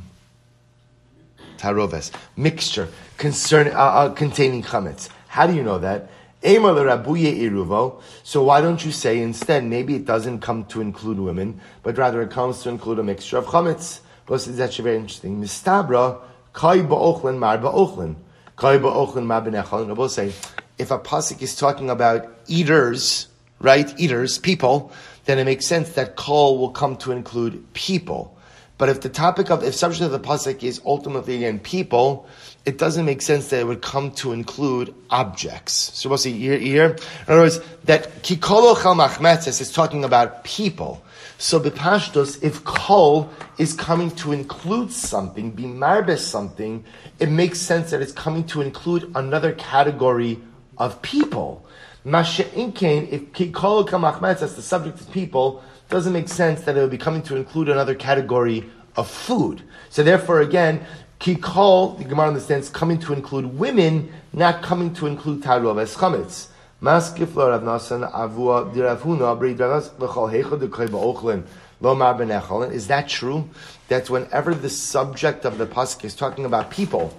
taroves 1.57 2.11
mixture 2.37 2.87
concern 3.17 3.67
uh, 3.67 3.71
uh, 3.71 4.13
containing 4.13 4.63
chametz. 4.63 5.09
How 5.27 5.47
do 5.47 5.53
you 5.53 5.63
know 5.63 5.79
that? 5.79 6.09
So 6.41 8.43
why 8.43 8.61
don't 8.61 8.85
you 8.85 8.93
say 8.93 9.21
instead, 9.21 9.65
maybe 9.65 9.95
it 9.95 10.05
doesn't 10.05 10.39
come 10.39 10.63
to 10.65 10.79
include 10.79 11.19
women, 11.19 11.59
but 11.83 11.97
rather 11.97 12.21
it 12.21 12.31
comes 12.31 12.63
to 12.63 12.69
include 12.69 12.99
a 12.99 13.03
mixture 13.03 13.37
of 13.37 13.45
chametz. 13.45 13.99
But 14.29 14.47
it's 14.47 14.59
actually 14.59 14.83
very 14.83 14.97
interesting. 14.97 15.41
Mistabra, 15.41 16.21
kai 16.53 16.77
ba'ochlin 16.77 17.39
mar 17.39 17.57
ba'ochlin. 17.57 18.15
Kai 18.55 18.77
ba'ochlin 18.77 19.25
mar 19.25 19.41
b'nechalin. 19.41 19.89
I 19.89 19.93
will 19.93 20.07
say, 20.07 20.33
if 20.77 20.91
a 20.91 20.99
pasuk 20.99 21.41
is 21.41 21.55
talking 21.55 21.89
about 21.89 22.31
eaters, 22.45 23.27
right, 23.59 23.91
eaters, 23.99 24.37
people, 24.37 24.91
then 25.25 25.39
it 25.39 25.45
makes 25.45 25.65
sense 25.65 25.89
that 25.93 26.15
kol 26.15 26.59
will 26.59 26.69
come 26.69 26.95
to 26.97 27.11
include 27.11 27.73
people. 27.73 28.37
But 28.77 28.89
if 28.89 29.01
the 29.01 29.09
topic 29.09 29.49
of, 29.49 29.63
if 29.63 29.73
subject 29.73 30.03
of 30.03 30.11
the 30.11 30.19
pasuk 30.19 30.61
is 30.61 30.79
ultimately 30.85 31.37
again 31.37 31.57
people, 31.57 32.27
it 32.65 32.77
doesn't 32.77 33.05
make 33.05 33.23
sense 33.23 33.49
that 33.49 33.61
it 33.61 33.65
would 33.65 33.81
come 33.81 34.11
to 34.11 34.31
include 34.31 34.93
objects. 35.09 35.73
So 35.95 36.07
we'll 36.07 36.19
see 36.19 36.33
here, 36.33 36.59
here. 36.59 36.85
In 36.85 37.33
other 37.33 37.41
words, 37.41 37.59
that 37.85 38.21
kikolo 38.21 38.79
chal 38.79 38.93
machmetzes 38.93 39.59
is 39.59 39.71
talking 39.71 40.03
about 40.03 40.43
people. 40.43 41.03
So 41.41 41.58
bepashtos, 41.58 42.43
if 42.43 42.65
kol 42.65 43.30
is 43.58 43.71
coming 43.71 44.12
to 44.17 44.34
include 44.34 44.91
something, 44.91 45.52
be 45.52 45.63
marbes 45.63 46.19
something, 46.19 46.84
it 47.17 47.30
makes 47.30 47.62
sense 47.62 47.91
that 47.91 48.02
it's 48.02 48.12
coming 48.12 48.43
to 48.47 48.60
include 48.60 49.10
another 49.15 49.54
category 49.54 50.41
of 50.78 51.02
people. 51.02 51.65
Masha'inkain, 52.06 53.10
if 53.10 53.32
kikol 53.32 53.88
kamachmetz, 53.88 54.41
as 54.41 54.58
the 54.58 54.62
subject 54.62 54.99
of 54.99 55.10
people, 55.13 55.63
doesn't 55.88 56.12
make 56.12 56.28
sense 56.28 56.63
that 56.63 56.75
it 56.75 56.82
would 56.82 56.91
be 56.91 56.97
coming 56.97 57.21
to 57.21 57.38
include 57.38 57.69
another 57.69 57.95
category 57.95 58.69
of 58.97 59.10
food. 59.10 59.63
So 59.89 60.04
therefore, 60.04 60.41
again, 60.41 60.86
kikol, 61.21 61.97
the 61.97 62.04
Gemara 62.04 62.28
understands, 62.28 62.69
coming 62.69 62.99
to 62.99 63.13
include 63.13 63.45
women, 63.45 64.12
not 64.34 64.62
coming 64.62 64.93
to 64.95 65.08
include 65.08 65.43
taru 65.43 65.82
as 65.82 65.95
chametz. 65.95 66.48
Lo 66.81 66.91
Rav 66.91 67.63
Nasan 67.63 68.09
avua 68.09 68.73
diravhuna 68.73 69.37
b'ridravas 69.37 69.91
l'chol 69.99 70.31
heichad 70.31 70.59
d'kay 70.61 70.87
ba'ochlin 70.87 71.43
lo 71.81 71.95
mar 71.95 72.15
b'necholin. 72.17 72.71
Is 72.71 72.87
that 72.87 73.09
true? 73.09 73.49
That 73.89 74.09
whenever 74.09 74.53
the 74.53 74.69
subject 74.69 75.45
of 75.45 75.57
the 75.57 75.65
pasuk 75.65 76.05
is 76.05 76.15
talking 76.15 76.45
about 76.45 76.69
people, 76.69 77.13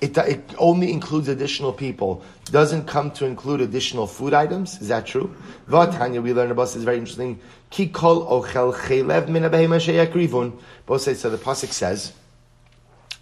it, 0.00 0.18
it 0.18 0.42
only 0.58 0.92
includes 0.92 1.28
additional 1.28 1.72
people, 1.72 2.22
doesn't 2.46 2.86
come 2.86 3.10
to 3.12 3.24
include 3.24 3.60
additional 3.60 4.06
food 4.06 4.34
items. 4.34 4.80
Is 4.82 4.88
that 4.88 5.06
true? 5.06 5.34
Vatanya, 5.68 6.22
we 6.22 6.32
learn 6.32 6.50
about 6.50 6.64
this 6.64 6.76
is 6.76 6.84
very 6.84 6.98
interesting. 6.98 7.40
Ki 7.70 7.88
kol 7.88 8.26
ochel 8.26 8.74
chelev 8.74 9.28
min 9.28 9.44
sheyakrivun. 9.44 10.58
Both 10.86 11.02
so. 11.16 11.30
The 11.30 11.38
pasuk 11.38 11.72
says. 11.72 12.12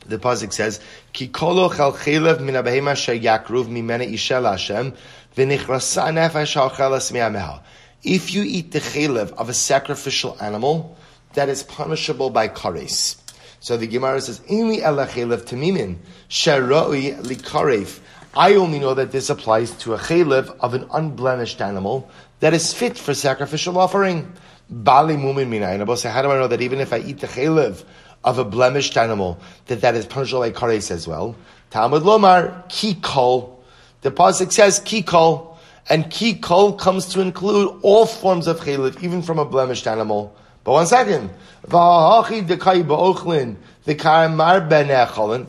The 0.07 0.19
pasuk 0.19 0.53
says, 0.53 0.81
"Ki 1.13 1.29
kol 1.29 1.69
ochel 1.69 1.95
chelev 1.95 2.41
min 2.41 2.55
sheyakruv 2.55 3.67
mimene 3.67 4.13
ishel 4.13 4.51
Hashem 4.51 4.95
v'nichrasa 5.37 6.13
nefesh 6.13 6.55
ha'ochelas 6.55 7.13
mi'ameha." 7.13 7.61
If 8.03 8.35
you 8.35 8.43
eat 8.43 8.73
the 8.73 8.81
chelev 8.81 9.33
of 9.35 9.49
a 9.49 9.55
sacrificial 9.55 10.37
animal, 10.41 10.97
that 11.35 11.49
is 11.49 11.63
punishable 11.63 12.31
by 12.31 12.49
kares. 12.49 13.17
So 13.61 13.77
the 13.77 13.87
Gemara 13.87 14.21
says, 14.21 14.41
"Inli 14.51 14.83
elachelev 14.83 15.45
tamimin 15.45 15.99
sheroi 16.29 17.23
likarev." 17.23 18.01
I 18.35 18.55
only 18.55 18.79
know 18.79 18.95
that 18.95 19.13
this 19.13 19.31
applies 19.31 19.71
to 19.83 19.95
a 19.95 19.99
chelev 19.99 20.57
of 20.61 20.75
an 20.75 20.89
unblemished 20.93 21.61
animal 21.61 22.09
that 22.41 22.55
is 22.55 22.73
fit 22.73 22.99
for 22.99 23.15
sacrificial 23.15 23.79
offering. 23.79 24.33
Bali 24.69 25.17
mumin. 25.17 25.99
So 25.99 26.09
how 26.09 26.23
do 26.23 26.31
I 26.31 26.39
know 26.39 26.49
that 26.49 26.63
even 26.63 26.81
if 26.81 26.93
I 26.93 26.99
eat 26.99 27.21
the 27.21 27.27
chelev 27.27 27.85
of 28.25 28.39
a 28.39 28.45
blemished 28.45 28.97
animal, 28.97 29.39
that 29.67 29.83
that 29.83 29.95
is 29.95 30.07
punishable 30.07 30.41
by 30.41 30.51
kares 30.51 30.91
as 30.91 31.07
well? 31.07 31.37
Talmud 31.71 32.03
lomar 32.03 32.67
kikol. 32.69 33.62
The 34.03 34.11
pasuk 34.11 34.53
says 34.53 34.81
kikol, 34.81 35.57
and 35.89 36.05
kikol 36.07 36.79
comes 36.79 37.07
to 37.07 37.21
include 37.21 37.79
all 37.83 38.07
forms 38.07 38.47
of 38.47 38.61
chelev, 38.61 39.03
even 39.03 39.23
from 39.23 39.39
a 39.39 39.45
blemished 39.45 39.87
animal. 39.87 40.37
But 40.65 40.73
one 40.73 40.87
second. 40.87 41.31
The 41.63 41.69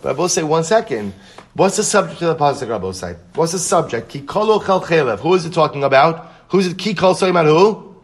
But 0.01 0.09
I 0.09 0.13
will 0.13 0.29
say 0.29 0.43
one 0.43 0.63
second. 0.63 1.13
What's 1.55 1.77
the 1.77 1.83
subject 1.83 2.21
of 2.21 2.37
the 2.37 2.43
pasuk? 2.43 2.69
Rabbi 2.69 2.91
say. 2.91 3.15
What's 3.35 3.51
the 3.51 3.59
subject? 3.59 4.11
Who 4.11 5.33
is 5.33 5.45
it 5.45 5.53
talking 5.53 5.83
about? 5.83 6.31
Who's 6.49 6.67
it? 6.67 6.77
Kikol 6.77 7.19
talking 7.19 7.29
about 7.29 7.45
who? 7.45 7.95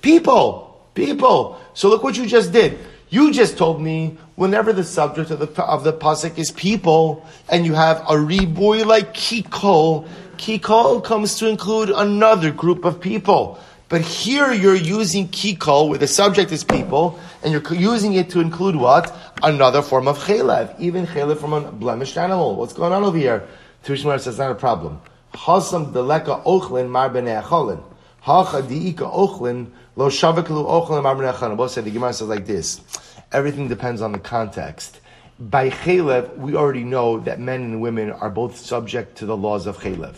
People. 0.00 0.88
People. 0.94 1.60
So 1.74 1.88
look 1.88 2.02
what 2.02 2.16
you 2.16 2.26
just 2.26 2.52
did. 2.52 2.78
You 3.10 3.32
just 3.32 3.58
told 3.58 3.80
me 3.80 4.16
whenever 4.40 4.72
the 4.72 4.82
subject 4.82 5.30
of 5.30 5.38
the 5.38 5.62
of 5.62 5.84
the 5.84 5.92
pasuk 5.92 6.38
is 6.38 6.50
people, 6.50 7.26
and 7.50 7.66
you 7.66 7.74
have 7.74 7.98
a 8.08 8.16
reboy 8.16 8.86
like 8.86 9.12
kikol, 9.12 10.08
kikol 10.38 11.04
comes 11.04 11.36
to 11.36 11.46
include 11.46 11.90
another 11.90 12.50
group 12.50 12.86
of 12.86 12.98
people. 12.98 13.58
But 13.90 14.00
here 14.00 14.50
you're 14.50 14.74
using 14.74 15.28
kikol, 15.28 15.90
where 15.90 15.98
the 15.98 16.06
subject 16.06 16.52
is 16.52 16.64
people, 16.64 17.20
and 17.42 17.52
you're 17.52 17.74
using 17.74 18.14
it 18.14 18.30
to 18.30 18.40
include 18.40 18.76
what? 18.76 19.14
Another 19.42 19.82
form 19.82 20.08
of 20.08 20.18
chelev, 20.20 20.74
even 20.80 21.06
chelev 21.06 21.36
from 21.36 21.52
a 21.52 21.60
blemished 21.70 22.16
animal. 22.16 22.56
What's 22.56 22.72
going 22.72 22.94
on 22.94 23.04
over 23.04 23.18
here? 23.18 23.46
Tishmar 23.84 24.18
says, 24.20 24.38
not 24.38 24.52
a 24.52 24.54
problem. 24.54 25.02
Hasam 25.34 25.92
deleka 25.92 26.42
ochlin 26.44 26.88
mar 26.88 27.10
b'nei. 27.10 27.42
Hacha 28.22 28.62
diika 28.62 29.12
ochlin 29.12 29.66
lo 29.96 30.08
shavaklu 30.08 30.64
ochlin 30.64 31.02
mar 31.02 31.14
b'nei. 31.14 31.56
Both 31.58 31.72
say 31.72 31.82
the 31.82 31.90
Gemara 31.90 32.14
says 32.14 32.28
like 32.28 32.46
this. 32.46 32.80
Everything 33.32 33.68
depends 33.68 34.02
on 34.02 34.12
the 34.12 34.18
context. 34.18 35.00
By 35.38 35.70
chelev, 35.70 36.36
we 36.36 36.54
already 36.54 36.84
know 36.84 37.20
that 37.20 37.40
men 37.40 37.62
and 37.62 37.80
women 37.80 38.10
are 38.10 38.30
both 38.30 38.56
subject 38.56 39.16
to 39.18 39.26
the 39.26 39.36
laws 39.36 39.66
of 39.66 39.78
chelev. 39.78 40.14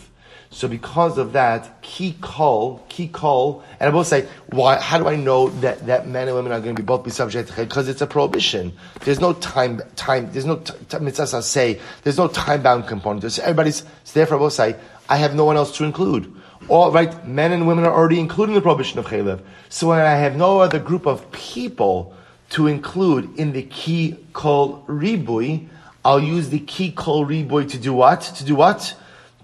So 0.53 0.67
because 0.67 1.17
of 1.17 1.33
that, 1.33 1.81
ki 1.81 2.15
kol, 2.21 2.85
ki 2.87 3.07
kol, 3.07 3.63
and 3.79 3.89
I 3.89 3.93
will 3.93 4.03
say, 4.03 4.27
why, 4.47 4.79
how 4.79 4.99
do 4.99 5.07
I 5.07 5.15
know 5.15 5.49
that, 5.61 5.87
that 5.87 6.07
men 6.07 6.27
and 6.27 6.35
women 6.35 6.51
are 6.51 6.59
going 6.59 6.75
to 6.75 6.81
be 6.81 6.85
both 6.85 7.03
be 7.03 7.09
subject 7.09 7.49
to 7.49 7.55
Because 7.55 7.87
it's 7.87 8.01
a 8.01 8.07
prohibition. 8.07 8.71
There's 9.01 9.19
no 9.19 9.33
time, 9.33 9.81
time, 9.95 10.31
there's 10.31 10.45
no, 10.45 10.61
mitzvah 11.01 11.41
say, 11.41 11.79
there's 12.03 12.19
no 12.19 12.27
time-bound 12.27 12.87
component. 12.87 13.21
There's, 13.21 13.39
everybody's, 13.39 13.83
so 14.03 14.13
therefore 14.13 14.37
I 14.37 14.41
will 14.41 14.49
say, 14.51 14.75
I 15.09 15.17
have 15.17 15.33
no 15.33 15.45
one 15.45 15.57
else 15.57 15.75
to 15.77 15.85
include. 15.85 16.31
All 16.67 16.91
right, 16.91 17.27
men 17.27 17.51
and 17.51 17.67
women 17.67 17.83
are 17.85 17.93
already 17.93 18.19
including 18.19 18.53
the 18.53 18.61
prohibition 18.61 18.99
of 18.99 19.05
chaylev. 19.05 19.41
So 19.69 19.87
when 19.87 19.99
I 19.99 20.15
have 20.15 20.35
no 20.35 20.59
other 20.59 20.79
group 20.79 21.07
of 21.07 21.31
people 21.31 22.15
to 22.53 22.67
include 22.67 23.37
in 23.37 23.51
the 23.51 23.63
key 23.63 24.17
kol 24.33 24.83
ribui, 24.87 25.67
I'll 26.03 26.19
use 26.19 26.49
the 26.49 26.59
key 26.59 26.91
kol 26.91 27.25
ribui 27.25 27.69
to 27.69 27.77
do 27.77 27.93
what? 27.93 28.21
To 28.21 28.43
do 28.43 28.55
what? 28.55 28.95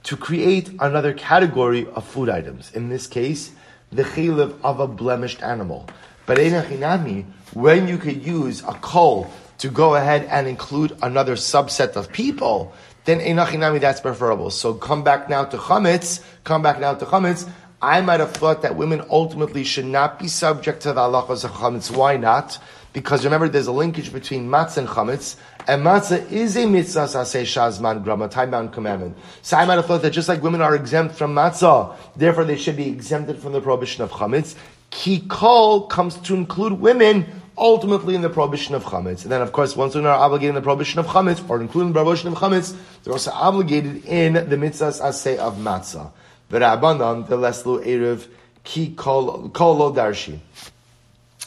to 0.04 0.18
create 0.18 0.70
another 0.80 1.14
category 1.14 1.88
of 1.96 2.06
food 2.06 2.30
items. 2.30 2.72
In 2.74 2.90
this 2.90 3.08
case, 3.08 3.52
the 3.92 4.04
chaylev 4.04 4.56
of 4.64 4.80
a 4.80 4.88
blemished 4.88 5.42
animal. 5.44 5.88
But 6.26 6.38
enachinami, 6.38 7.26
when 7.54 7.88
you 7.88 7.98
could 7.98 8.26
use 8.26 8.62
a 8.62 8.74
kol 8.74 9.30
to 9.58 9.70
go 9.70 9.96
ahead 9.96 10.26
and 10.26 10.48
include 10.48 10.98
another 11.02 11.36
subset 11.36 11.96
of 11.96 12.12
people, 12.12 12.74
then 13.06 13.20
enachinami 13.20 13.82
that's 13.82 14.00
preferable. 14.00 14.52
So 14.52 14.74
come 14.74 15.04
back 15.04 15.30
now 15.30 15.46
to 15.46 15.58
chametz. 15.58 16.24
Come 16.44 16.62
back 16.62 16.80
now 16.80 16.94
to 16.94 17.06
chametz. 17.06 17.50
I 17.82 18.02
might 18.02 18.20
have 18.20 18.32
thought 18.32 18.62
that 18.62 18.76
women 18.76 19.02
ultimately 19.10 19.64
should 19.64 19.86
not 19.86 20.20
be 20.20 20.28
subject 20.28 20.82
to 20.84 20.94
the 20.94 21.02
halachas 21.02 21.44
of 21.44 21.52
chametz. 21.52 21.96
Why 21.96 22.18
not? 22.18 22.60
Because 22.92 23.24
remember, 23.24 23.48
there's 23.48 23.68
a 23.68 23.72
linkage 23.72 24.12
between 24.12 24.48
matzah 24.48 24.78
and 24.78 24.88
chametz, 24.88 25.36
and 25.68 25.84
matzah 25.84 26.32
is 26.32 26.58
a 26.58 26.66
mitzvah 26.66 27.02
saseh 27.02 27.44
shazman 27.44 28.04
gram, 28.04 28.22
a 28.24 28.28
time-bound 28.28 28.74
commandment. 28.74 29.16
So 29.44 29.58
I 29.58 29.66
might 29.66 29.76
have 29.76 29.86
thought 29.86 30.02
that 30.02 30.10
just 30.10 30.28
like 30.28 30.42
women 30.42 30.62
are 30.62 30.76
exempt 30.76 31.16
from 31.16 31.36
matzah, 31.36 31.96
therefore 32.16 32.46
they 32.46 32.58
should 32.58 32.78
be 32.78 32.90
exempted 32.90 33.40
from 33.40 33.54
the 33.54 33.62
prohibition 33.62 34.04
of 34.04 34.12
chametz. 34.12 34.56
Kikol 34.90 35.88
comes 35.88 36.18
to 36.18 36.34
include 36.34 36.74
women 36.74 37.28
ultimately 37.60 38.16
in 38.16 38.22
the 38.22 38.30
prohibition 38.30 38.74
of 38.74 38.84
chametz. 38.86 39.22
And 39.22 39.32
then, 39.32 39.42
of 39.44 39.52
course, 39.52 39.76
once 39.76 39.94
women 39.94 40.10
are 40.10 40.18
obligated 40.18 40.50
in 40.50 40.56
the 40.56 40.62
prohibition 40.62 41.00
of 41.00 41.06
chametz, 41.06 41.48
or 41.48 41.62
including 41.62 41.94
the 41.94 42.02
prohibition 42.02 42.30
of 42.30 42.36
chametz, 42.40 42.76
they're 43.04 43.14
also 43.14 43.32
obligated 43.32 44.06
in 44.06 44.34
the 44.34 44.56
mitzvahs 44.56 45.00
aseh 45.00 45.38
of 45.38 45.58
matzah. 45.58 46.12
The 46.50 46.58
Rabbanan, 46.58 47.28
the 47.28 47.38
leslu 47.38 47.86
erev 47.86 48.28
ki 48.64 48.96
kol 48.96 49.52
lo 49.54 49.94
darshi. 49.94 50.40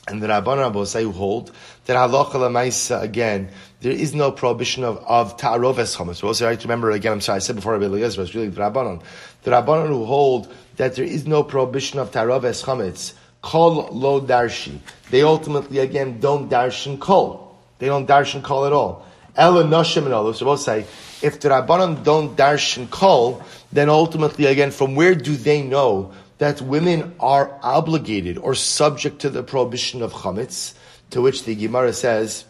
And 0.08 0.20
the 0.20 0.26
Rabban 0.26 0.72
Rabosai 0.72 1.02
who 1.02 1.12
hold 1.12 1.52
that 1.84 1.96
halacha 1.96 2.32
lemaisa 2.32 3.00
again, 3.02 3.50
there 3.80 3.92
is 3.92 4.14
no 4.14 4.32
prohibition 4.32 4.82
of, 4.82 4.98
of 4.98 5.36
ta'aroves 5.36 5.96
chametz. 5.96 6.22
We 6.22 6.28
also 6.28 6.48
have 6.48 6.58
to 6.58 6.64
remember 6.66 6.90
again, 6.90 7.12
I'm 7.12 7.20
sorry, 7.20 7.36
I 7.36 7.38
said 7.38 7.56
before 7.56 7.72
Rabbi 7.74 7.84
Eliezer, 7.84 8.22
it's 8.22 8.34
really 8.34 8.48
the 8.48 8.60
Rabbanon. 8.60 9.00
The 9.44 9.52
Rabbanon 9.52 9.88
who 9.88 10.04
hold 10.04 10.52
that 10.76 10.96
there 10.96 11.04
is 11.04 11.26
no 11.26 11.44
prohibition 11.44 12.00
of 12.00 12.10
ta'aroves 12.10 12.64
chametz, 12.64 13.12
kol 13.42 13.88
lo 13.92 14.20
darshi. 14.20 14.78
They 15.10 15.22
ultimately 15.22 15.78
again 15.78 16.18
don't 16.18 16.50
darshan 16.50 16.98
kol. 16.98 17.56
They 17.78 17.86
don't 17.86 18.08
darshan 18.08 18.42
kol 18.42 18.66
at 18.66 18.72
all. 18.72 19.06
Ela 19.36 19.64
noshim 19.64 20.04
and 20.04 20.14
all. 20.14 20.32
So 20.32 20.46
we'll 20.46 20.56
say, 20.56 20.84
if 21.22 21.40
the 21.40 21.48
Rabbanon 21.48 22.02
don't 22.02 22.36
darshan 22.36 22.90
kol, 22.90 23.42
then 23.72 23.88
ultimately 23.88 24.46
again, 24.46 24.72
from 24.72 24.94
where 24.96 25.14
do 25.14 25.36
they 25.36 25.62
know 25.62 26.12
that 26.42 26.60
women 26.60 27.14
are 27.20 27.56
obligated 27.62 28.36
or 28.36 28.52
subject 28.52 29.20
to 29.20 29.30
the 29.30 29.44
prohibition 29.44 30.02
of 30.02 30.12
chametz, 30.12 30.74
to 31.10 31.22
which 31.22 31.44
the 31.44 31.54
Gemara 31.54 31.92
says, 31.92 32.44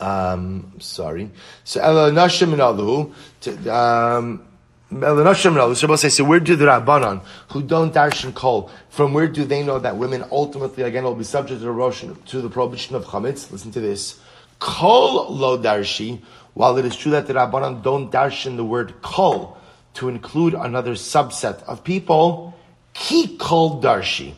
um, 0.00 0.72
sorry, 0.80 1.30
so 1.62 1.80
um, 1.80 2.16
so 4.90 6.24
where 6.24 6.40
do 6.40 6.56
the 6.56 6.64
Rabbanan, 6.64 7.22
who 7.52 7.62
don't 7.62 7.94
darshan 7.94 8.34
kol, 8.34 8.68
from 8.90 9.14
where 9.14 9.28
do 9.28 9.44
they 9.44 9.62
know 9.62 9.78
that 9.78 9.96
women 9.96 10.24
ultimately, 10.32 10.82
again, 10.82 11.04
will 11.04 11.14
be 11.14 11.22
subject 11.22 11.60
to 11.60 11.66
the, 11.66 12.16
to 12.26 12.40
the 12.40 12.50
prohibition 12.50 12.96
of 12.96 13.04
chametz? 13.04 13.52
Listen 13.52 13.70
to 13.70 13.80
this. 13.80 14.18
Kol 14.58 15.32
lo 15.32 15.56
darshi, 15.56 16.20
while 16.54 16.76
it 16.78 16.84
is 16.84 16.96
true 16.96 17.12
that 17.12 17.28
the 17.28 17.34
Rabbanan 17.34 17.84
don't 17.84 18.10
darshan 18.10 18.56
the 18.56 18.64
word 18.64 19.00
kol 19.02 19.56
to 19.94 20.08
include 20.08 20.54
another 20.54 20.94
subset 20.94 21.62
of 21.62 21.84
people, 21.84 22.58
ki 23.02 23.36
kol 23.36 23.82
darshi. 23.82 24.32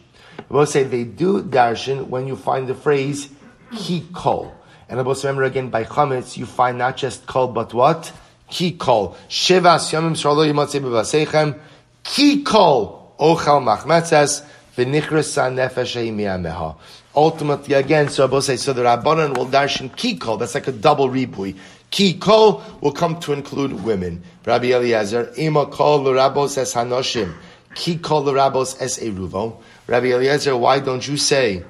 We'll 0.49 0.67
say 0.67 0.85
they 0.85 1.05
do 1.05 1.43
darshan 1.43 2.09
when 2.09 2.27
you 2.27 2.37
find 2.37 2.67
the 2.67 2.75
phrase 2.75 3.29
ki 3.77 4.07
kol. 4.15 4.55
And 4.89 4.99
I 4.99 5.03
also 5.05 5.29
remember 5.29 5.45
again 5.45 5.69
by 5.69 5.85
chametz 5.85 6.37
you 6.37 6.47
find 6.47 6.79
not 6.79 6.97
just 6.97 7.27
kol 7.27 7.49
but 7.49 7.75
what 7.75 8.11
ki 8.49 8.73
kol. 8.73 9.17
Shiva 9.29 9.77
yamim 9.77 10.17
shalo 10.17 10.49
yimatzei 10.49 10.81
b'vaseichem 10.81 11.59
ki 12.05 12.43
kol 12.43 13.15
ochal 13.21 13.61
machmetzes 13.63 14.45
v'nichresa 14.77 15.53
nefesh 15.53 15.97
meha. 16.13 16.77
Ultimately, 17.17 17.75
again, 17.75 18.09
so 18.09 18.27
I 18.27 18.41
say, 18.41 18.57
so 18.57 18.73
the 18.73 18.83
Rabbanan 18.83 19.37
will 19.37 19.47
darshan 19.47 19.95
ki 19.95 20.17
kol. 20.17 20.37
That's 20.37 20.57
like 20.57 20.67
a 20.67 20.73
double 20.73 21.09
ribui. 21.09 21.57
Ki 21.91 22.15
kol 22.15 22.61
will 22.81 22.91
come 22.91 23.21
to 23.21 23.33
include 23.33 23.85
women. 23.85 24.25
Rabbi 24.45 24.73
Eliezer, 24.73 25.33
ima 25.37 25.67
kol 25.67 26.03
l'rabos 26.03 26.59
es 26.59 26.75
hanoshim. 26.75 27.33
Ki 27.75 27.99
kol 27.99 28.25
rabos 28.25 28.81
es 28.81 28.99
eruvo. 28.99 29.61
Rabbi 29.87 30.07
Eliezer, 30.07 30.57
why 30.57 30.79
don't 30.81 31.07
you 31.07 31.17
say 31.17 31.65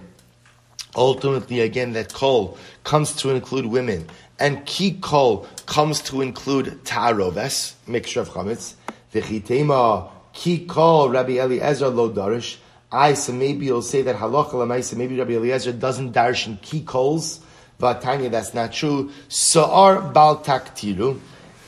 ultimately 0.95 1.61
again 1.61 1.93
that 1.95 2.13
kol 2.13 2.57
comes 2.85 3.15
to 3.17 3.31
include 3.31 3.67
women 3.67 4.07
and 4.39 4.65
ki 4.67 4.99
kol 5.01 5.47
comes 5.67 6.01
to 6.03 6.21
include 6.21 6.85
ta'aroves, 6.85 7.75
mixture 7.87 8.21
of 8.21 8.31
chametz. 8.31 8.75
V'chitema 9.13 10.11
ki 10.33 10.67
kol 10.67 11.09
Rabbi 11.11 11.39
Eliezer 11.39 11.89
lo 11.89 12.11
darish. 12.11 12.57
I 12.93 13.15
so 13.15 13.33
maybe 13.33 13.67
you'll 13.67 13.83
say 13.83 14.03
that 14.03 14.17
halacha 14.17 14.53
lemaisa. 14.53 14.97
Maybe 14.97 15.19
Rabbi 15.19 15.33
Eliezer 15.33 15.73
doesn't 15.73 16.13
darshan 16.13 16.61
ki 16.61 16.83
kols. 16.83 17.41
Vatanya, 17.81 18.31
that's 18.31 18.55
not 18.55 18.73
true. 18.73 19.11
Sa'ar 19.29 20.01
bal 20.13 20.45
taktiru. 20.45 21.19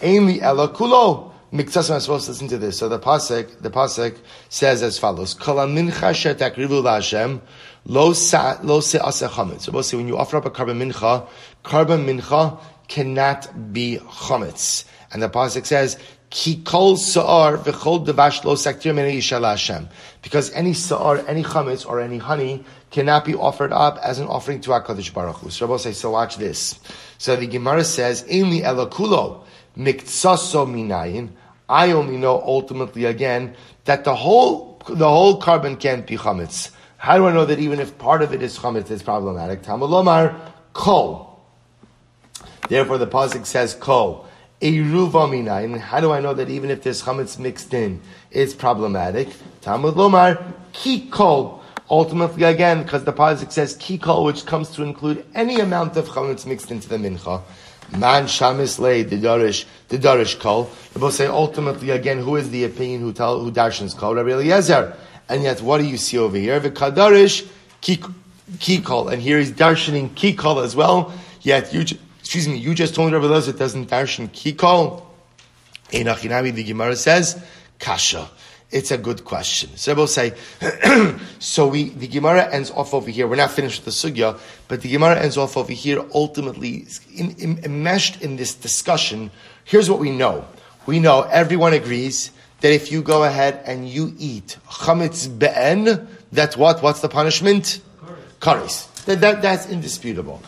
Ainli 0.01 0.41
ela 0.41 0.69
kulo. 0.69 1.26
Miktasim 1.53 1.95
are 1.95 2.01
supposed 2.01 2.25
to 2.25 2.33
listen 2.33 2.49
to 2.49 2.59
this. 2.59 2.79
So 2.79 2.89
the 2.89 2.99
pasuk, 2.99 3.63
the 3.63 3.71
pasuk 3.71 4.17
says 4.49 4.83
as 4.83 4.99
follows: 4.99 5.33
Kol 5.35 5.57
mincha 5.57 6.13
shetakrivu 6.13 6.83
laHashem 6.83 7.41
lo 7.85 8.13
sa 8.13 8.59
lo 8.63 8.81
se 8.81 8.99
chametz. 8.99 9.63
So 9.63 9.83
say 9.83 9.97
when 9.97 10.09
you 10.09 10.19
offer 10.19 10.39
up 10.39 10.47
a 10.47 10.51
korban 10.51 10.93
mincha, 10.93 11.29
korban 11.65 12.05
mincha 12.05 12.61
cannot 12.89 13.73
be 13.73 13.99
chametz. 13.99 14.87
And 15.13 15.23
the 15.23 15.29
pasuk 15.29 15.67
says 15.67 15.99
ki 16.31 16.63
kol 16.65 16.97
sa'ar 16.97 17.59
v'chol 17.59 18.05
devash 18.05 18.45
lo 18.45 18.55
saktir 18.57 19.43
Hashem. 19.43 19.89
Because 20.23 20.51
any 20.51 20.73
sa'ar, 20.75 21.25
any 21.29 21.45
chametz, 21.45 21.87
or 21.87 22.01
any 22.01 22.19
honey 22.19 22.65
cannot 22.91 23.25
be 23.25 23.35
offered 23.35 23.73
up 23.73 23.99
as 24.03 24.19
an 24.19 24.27
offering 24.27 24.61
to 24.63 24.71
HaKadosh 24.71 25.15
Baruch 25.15 25.37
Hu. 25.37 25.51
So 25.51 25.67
Rabbi 25.67 25.79
say, 25.79 25.93
so 25.93 26.11
watch 26.11 26.37
this. 26.37 26.79
So 27.19 27.37
the 27.37 27.47
Gemara 27.47 27.85
says, 27.85 28.25
Ainli 28.25 28.63
elakulo 28.63 29.45
minayin. 29.77 31.31
I 31.69 31.91
only 31.93 32.17
know 32.17 32.41
ultimately 32.43 33.05
again 33.05 33.55
that 33.85 34.05
the 34.05 34.15
whole 34.15 34.81
the 34.89 35.09
whole 35.09 35.41
korban 35.41 35.79
can't 35.79 36.07
be 36.07 36.17
chametz. 36.17 36.71
How 36.99 37.19
do 37.19 37.27
I 37.27 37.33
know 37.33 37.45
that 37.45 37.59
even 37.59 37.81
if 37.81 37.99
part 37.99 38.23
of 38.23 38.33
it 38.33 38.43
is 38.43 38.59
chametz, 38.59 38.91
it's 38.91 39.03
problematic? 39.03 39.63
Tamalomar 39.63 40.39
kol. 40.73 41.41
Therefore, 42.69 42.99
the 42.99 43.07
pasuk 43.07 43.47
says 43.47 43.75
kol. 43.75 44.27
Eruva 44.61 45.29
minayin. 45.29 45.79
How 45.79 46.01
do 46.01 46.13
I 46.13 46.21
know 46.21 46.35
that 46.35 46.49
even 46.49 46.71
if 46.71 46.83
there's 46.83 47.03
chametz 47.03 47.39
mixed 47.39 47.75
in, 47.75 48.01
it's 48.31 48.55
problematic? 48.55 49.29
Talmud 49.61 49.95
lomar 49.95 50.43
ki 50.73 51.09
kol. 51.11 51.63
Ultimately, 51.91 52.43
again, 52.43 52.83
because 52.83 53.05
the 53.05 53.13
pasuk 53.13 53.53
says 53.53 53.77
ki 53.77 53.99
kol, 53.99 54.25
which 54.25 54.47
comes 54.47 54.71
to 54.71 54.83
include 54.83 55.25
any 55.35 55.61
amount 55.61 55.97
of 55.97 56.09
chametz 56.09 56.47
mixed 56.47 56.71
into 56.71 56.89
the 56.89 56.97
mincha. 56.97 57.43
Man 57.93 58.25
shamis 58.25 58.79
lay 58.79 59.03
the 59.03 59.17
darish 59.17 59.65
the 59.89 59.99
darish 59.99 60.39
kol. 60.39 60.71
The 60.93 60.99
both 60.99 61.15
say 61.15 61.27
ultimately 61.27 61.91
again, 61.91 62.19
who 62.19 62.37
is 62.37 62.51
the 62.51 62.65
opinion 62.65 63.01
who 63.01 63.13
tell 63.13 63.41
who 63.41 63.53
darshans 63.53 63.97
kol? 63.97 64.15
Rabbi 64.15 64.31
Eliezer. 64.31 64.97
And 65.29 65.43
yet, 65.43 65.61
what 65.61 65.79
do 65.79 65.87
you 65.87 65.97
see 65.97 66.19
over 66.19 66.37
here? 66.37 66.61
The 66.61 66.71
kadarish 66.71 67.49
ki 67.81 68.81
kol, 68.81 69.09
and 69.09 69.21
here 69.21 69.39
he's 69.39 69.53
darshaning 69.53 70.15
ki 70.15 70.35
kol 70.35 70.61
as 70.61 70.77
well. 70.77 71.13
Yet 71.43 71.73
you, 71.73 71.85
excuse 72.21 72.49
me, 72.49 72.57
you 72.57 72.75
just 72.75 72.95
told 72.95 73.13
Rabbi 73.13 73.25
Eliezer 73.25 73.51
it 73.51 73.59
doesn't 73.59 73.91
darshan 73.91 74.33
ki 74.33 74.55
kol. 74.55 75.07
Enachinami 75.91 76.53
the 76.53 76.65
Gemara 76.65 76.97
says 76.97 77.43
kasha. 77.79 78.29
It's 78.77 78.91
a 78.91 78.99
good 78.99 79.25
question. 79.25 79.75
So 79.79 79.95
we'll 79.95 80.07
say, 80.07 80.35
so 81.39 81.67
we, 81.67 81.89
the 81.89 82.07
Gemara 82.07 82.47
ends 82.53 82.71
off 82.71 82.93
over 82.93 83.09
here. 83.09 83.27
We're 83.27 83.37
not 83.37 83.51
finished 83.51 83.83
with 83.83 83.87
the 83.87 84.11
sugya, 84.11 84.39
but 84.69 84.83
the 84.83 84.91
Gemara 84.91 85.19
ends 85.19 85.39
off 85.39 85.57
over 85.57 85.73
here, 85.73 86.05
ultimately 86.13 86.87
in, 87.15 87.31
in, 87.39 87.65
enmeshed 87.65 88.21
in 88.21 88.37
this 88.37 88.55
discussion. 88.55 89.31
Here's 89.65 89.89
what 89.89 89.99
we 89.99 90.11
know. 90.11 90.47
We 90.85 91.01
know 91.01 91.23
everyone 91.23 91.73
agrees 91.73 92.33
that 92.61 92.71
if 92.71 92.93
you 92.93 93.01
go 93.01 93.25
ahead 93.25 93.63
and 93.65 93.89
you 93.89 94.15
eat 94.19 94.59
chametz 94.69 95.27
be'en, 95.27 96.07
that's 96.31 96.55
what? 96.55 96.83
What's 96.83 97.01
the 97.01 97.09
punishment? 97.09 97.81
Karis. 98.41 98.93
That, 99.07 99.23
that, 99.23 99.41
that's 99.41 99.71
indisputable. 99.71 100.43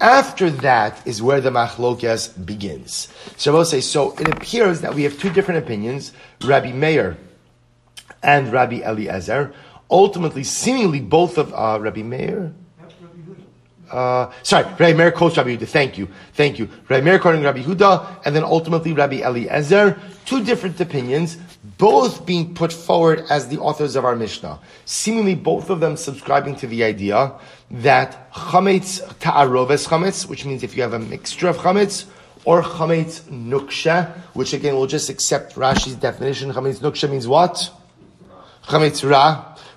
After 0.00 0.48
that 0.48 1.06
is 1.06 1.20
where 1.20 1.42
the 1.42 1.50
machlokas 1.50 2.32
begins. 2.46 3.08
So 3.36 3.52
I 3.52 3.58
will 3.58 3.66
say, 3.66 3.82
so 3.82 4.12
it 4.16 4.28
appears 4.28 4.80
that 4.80 4.94
we 4.94 5.02
have 5.02 5.18
two 5.18 5.28
different 5.28 5.62
opinions, 5.62 6.12
Rabbi 6.42 6.72
Meir 6.72 7.18
and 8.24 8.50
Rabbi 8.52 8.80
Eliezer. 8.80 9.52
Ultimately, 9.90 10.42
seemingly 10.42 11.00
both 11.00 11.38
of 11.38 11.52
uh, 11.54 11.78
Rabbi 11.80 12.02
Meir, 12.02 12.54
uh, 13.90 14.32
sorry, 14.42 14.64
Rabbi 14.64 14.92
Meir 14.94 15.12
quotes 15.12 15.36
Rabbi 15.36 15.56
Yehuda. 15.56 15.68
Thank 15.68 15.98
you, 15.98 16.08
thank 16.32 16.58
you. 16.58 16.68
Rabbi 16.88 17.04
Meir 17.04 17.18
quoting 17.18 17.42
Rabbi 17.42 17.62
Yehuda, 17.62 18.22
and 18.24 18.34
then 18.34 18.42
ultimately 18.42 18.92
Rabbi 18.92 19.20
Eliezer. 19.20 19.98
Two 20.24 20.42
different 20.42 20.80
opinions, 20.80 21.36
both 21.78 22.24
being 22.24 22.54
put 22.54 22.72
forward 22.72 23.24
as 23.28 23.48
the 23.48 23.58
authors 23.58 23.94
of 23.94 24.04
our 24.04 24.16
Mishnah. 24.16 24.58
Seemingly, 24.86 25.34
both 25.34 25.70
of 25.70 25.80
them 25.80 25.96
subscribing 25.96 26.56
to 26.56 26.66
the 26.66 26.82
idea 26.82 27.32
that 27.70 28.32
chametz 28.32 29.00
ta'aroves 29.20 29.86
chametz, 29.86 30.28
which 30.28 30.44
means 30.44 30.62
if 30.62 30.76
you 30.76 30.82
have 30.82 30.94
a 30.94 30.98
mixture 30.98 31.48
of 31.48 31.58
chametz, 31.58 32.06
or 32.46 32.62
chametz 32.62 33.20
nuksha, 33.30 34.10
which 34.32 34.54
again 34.54 34.74
we'll 34.74 34.86
just 34.86 35.10
accept 35.10 35.54
Rashi's 35.54 35.94
definition. 35.94 36.52
Chametz 36.52 36.78
nuksha 36.80 37.08
means 37.08 37.28
what? 37.28 37.70
Chametz 38.66 39.02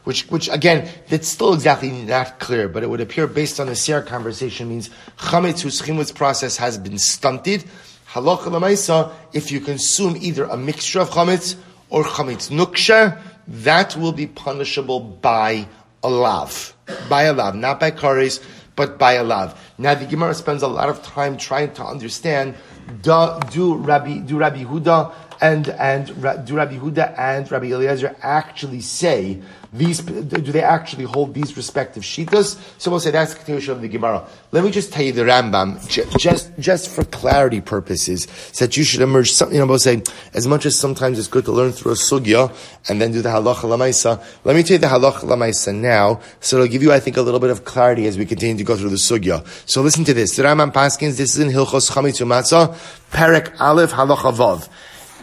which, 0.08 0.24
which 0.30 0.48
again, 0.48 0.90
that's 1.10 1.28
still 1.28 1.54
exactly 1.54 1.92
not 1.92 2.40
clear, 2.40 2.70
but 2.70 2.82
it 2.82 2.90
would 2.90 3.02
appear 3.02 3.28
based 3.28 3.60
on 3.60 3.68
the 3.68 3.76
Sierra 3.76 4.02
conversation 4.02 4.70
means 4.70 4.90
chametz 5.18 5.60
whose 5.60 5.82
chimutz 5.82 6.16
process 6.16 6.56
has 6.56 6.78
been 6.78 6.98
stunted. 6.98 7.66
Halacha 8.12 8.46
lemaisa, 8.46 9.12
if 9.34 9.52
you 9.52 9.60
consume 9.60 10.16
either 10.16 10.46
a 10.46 10.56
mixture 10.56 11.02
of 11.02 11.10
chametz 11.10 11.58
or 11.90 12.06
chametz 12.06 12.50
nuksha, 12.50 13.20
that 13.48 13.98
will 13.98 14.14
be 14.14 14.28
punishable 14.28 15.02
by 15.02 15.68
a 16.02 16.10
lav, 16.10 16.74
by 17.10 17.24
a 17.24 17.34
lav, 17.34 17.56
not 17.56 17.82
by 17.82 17.92
kares, 17.92 18.42
but 18.78 18.98
by 18.98 19.14
a 19.14 19.24
lav. 19.26 19.60
Now 19.78 19.96
the 19.96 20.06
Gemara 20.06 20.34
spends 20.36 20.64
a 20.64 20.70
lot 20.70 20.88
of 20.88 21.04
time 21.04 21.36
trying 21.36 21.74
to 21.74 21.84
understand 21.84 22.56
do, 23.02 23.40
do 23.52 23.76
Rabbi 23.76 24.20
do 24.20 24.38
Rabbi 24.38 24.64
Yehuda 24.64 25.14
and 25.42 25.70
and 25.70 26.08
do 26.46 26.56
Rabbi 26.56 26.78
Yehuda 26.78 27.18
and 27.18 27.50
Rabbi 27.52 27.68
Eliezer 27.68 28.16
actually 28.22 28.82
say 28.82 29.42
these 29.74 30.00
do 30.00 30.52
they 30.52 30.64
actually 30.64 31.04
hold 31.04 31.34
these 31.34 31.58
respective 31.58 32.04
shitas? 32.04 32.58
So 32.80 32.90
we'll 32.90 33.00
say 33.00 33.12
that's 33.12 33.34
the 33.34 33.38
continuation 33.38 33.74
of 33.74 33.82
the 33.82 33.88
Gemara. 33.88 34.26
Let 34.52 34.64
me 34.64 34.72
just 34.72 34.94
tell 34.94 35.04
you 35.04 35.12
the 35.12 35.24
Rambam, 35.24 35.88
just 36.18 36.58
just 36.58 36.90
for 36.90 37.04
clarity 37.04 37.62
purposes, 37.62 38.28
so 38.54 38.66
that 38.66 38.78
you 38.78 38.84
should 38.84 39.02
emerge. 39.02 39.32
Some, 39.32 39.52
you 39.52 39.60
know, 39.60 39.66
we'll 39.66 39.80
say 39.80 40.04
as 40.34 40.48
much 40.48 40.66
as 40.66 40.80
sometimes 40.80 41.20
it's 41.20 41.28
good 41.28 41.46
to 41.46 41.52
learn 41.52 41.74
through 41.74 41.92
a 41.92 41.96
sugya 41.96 42.56
and 42.90 43.02
then 43.02 43.12
do 43.12 43.22
the 43.22 43.30
halacha 43.30 43.64
lamaisa. 43.64 44.24
Let 44.46 44.56
me 44.56 44.64
tell 44.64 44.76
you 44.76 44.80
the 44.80 44.88
halacha 44.88 45.24
lamaisa 45.24 45.76
now, 45.76 46.22
so 46.40 46.58
it'll 46.58 46.70
give 46.70 46.82
you, 46.82 46.94
I 46.94 47.00
think, 47.00 47.18
a 47.18 47.22
little 47.22 47.42
bit 47.42 47.50
of 47.50 47.66
clarity 47.66 48.08
as 48.08 48.18
we 48.18 48.26
continue 48.26 48.58
to 48.58 48.64
go 48.64 48.78
through 48.78 48.90
the 48.90 48.96
sugya. 48.96 49.46
So 49.70 49.82
listen 49.82 50.06
to 50.06 50.14
this. 50.14 50.36
The 50.36 50.44
Rambam 50.44 50.72
Paskins. 50.72 51.18
This 51.18 51.36
is 51.36 51.40
in 51.40 51.50
Hilchos 51.50 51.92
Chametz 51.92 52.22
U'Matzah, 52.22 52.74
Perek 53.12 53.60
Aleph 53.60 53.92
Halacha 53.92 54.34
Vav. 54.34 54.70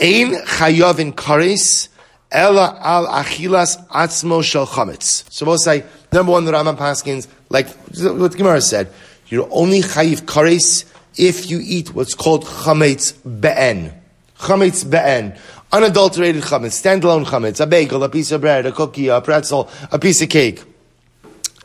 Ein 0.01 0.35
chayav 0.45 0.99
in 0.99 1.13
kares 1.13 1.89
Ella 2.35 2.77
al 2.83 3.07
achilas 3.07 3.77
atzmo 3.89 4.43
shel 4.43 4.67
chametz. 4.67 5.25
So 5.31 5.47
we'll 5.47 5.57
say, 5.57 5.85
number 6.13 6.33
one, 6.33 6.45
the 6.45 6.51
Rambam 6.51 6.77
Paskins, 6.77 7.29
like 7.49 7.69
what 8.19 8.37
Gemara 8.37 8.61
said, 8.61 8.91
you're 9.29 9.49
only 9.53 9.83
chayiv 9.83 10.23
kares 10.23 10.85
if 11.17 11.49
you 11.49 11.61
eat 11.63 11.95
what's 11.95 12.15
called 12.15 12.45
chametz 12.45 13.15
be'en. 13.41 13.93
Chametz 14.37 14.89
be'en. 14.89 15.39
Unadulterated 15.73 16.43
chametz, 16.43 16.83
standalone 16.83 17.25
chametz, 17.25 17.61
a 17.61 17.67
bagel, 17.69 18.03
a 18.03 18.09
piece 18.09 18.33
of 18.33 18.41
bread, 18.41 18.67
a 18.67 18.73
cookie, 18.73 19.07
a 19.07 19.21
pretzel, 19.21 19.71
a 19.93 19.99
piece 20.01 20.21
of 20.21 20.29
cake. 20.29 20.61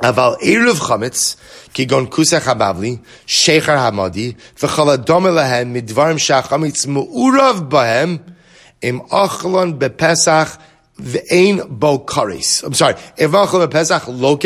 Chametz, 0.02 1.36
kigon 1.74 2.08
kusach 2.08 2.42
habavli, 2.42 3.00
shechar 3.28 3.78
hamadi, 3.78 4.36
v'chala 4.56 5.04
dome 5.04 5.26
lahem, 5.26 5.74
midvarim 5.76 6.18
shachametz 6.18 6.88
mu'urav 6.88 7.70
bahem, 7.70 8.20
im 8.82 9.02
achlon 9.02 9.78
bepesach 9.78 10.58
ve'ein 10.98 11.68
bo 11.68 12.00
karis. 12.00 12.64
I'm 12.64 12.74
sorry. 12.74 12.94
Loke 13.20 14.42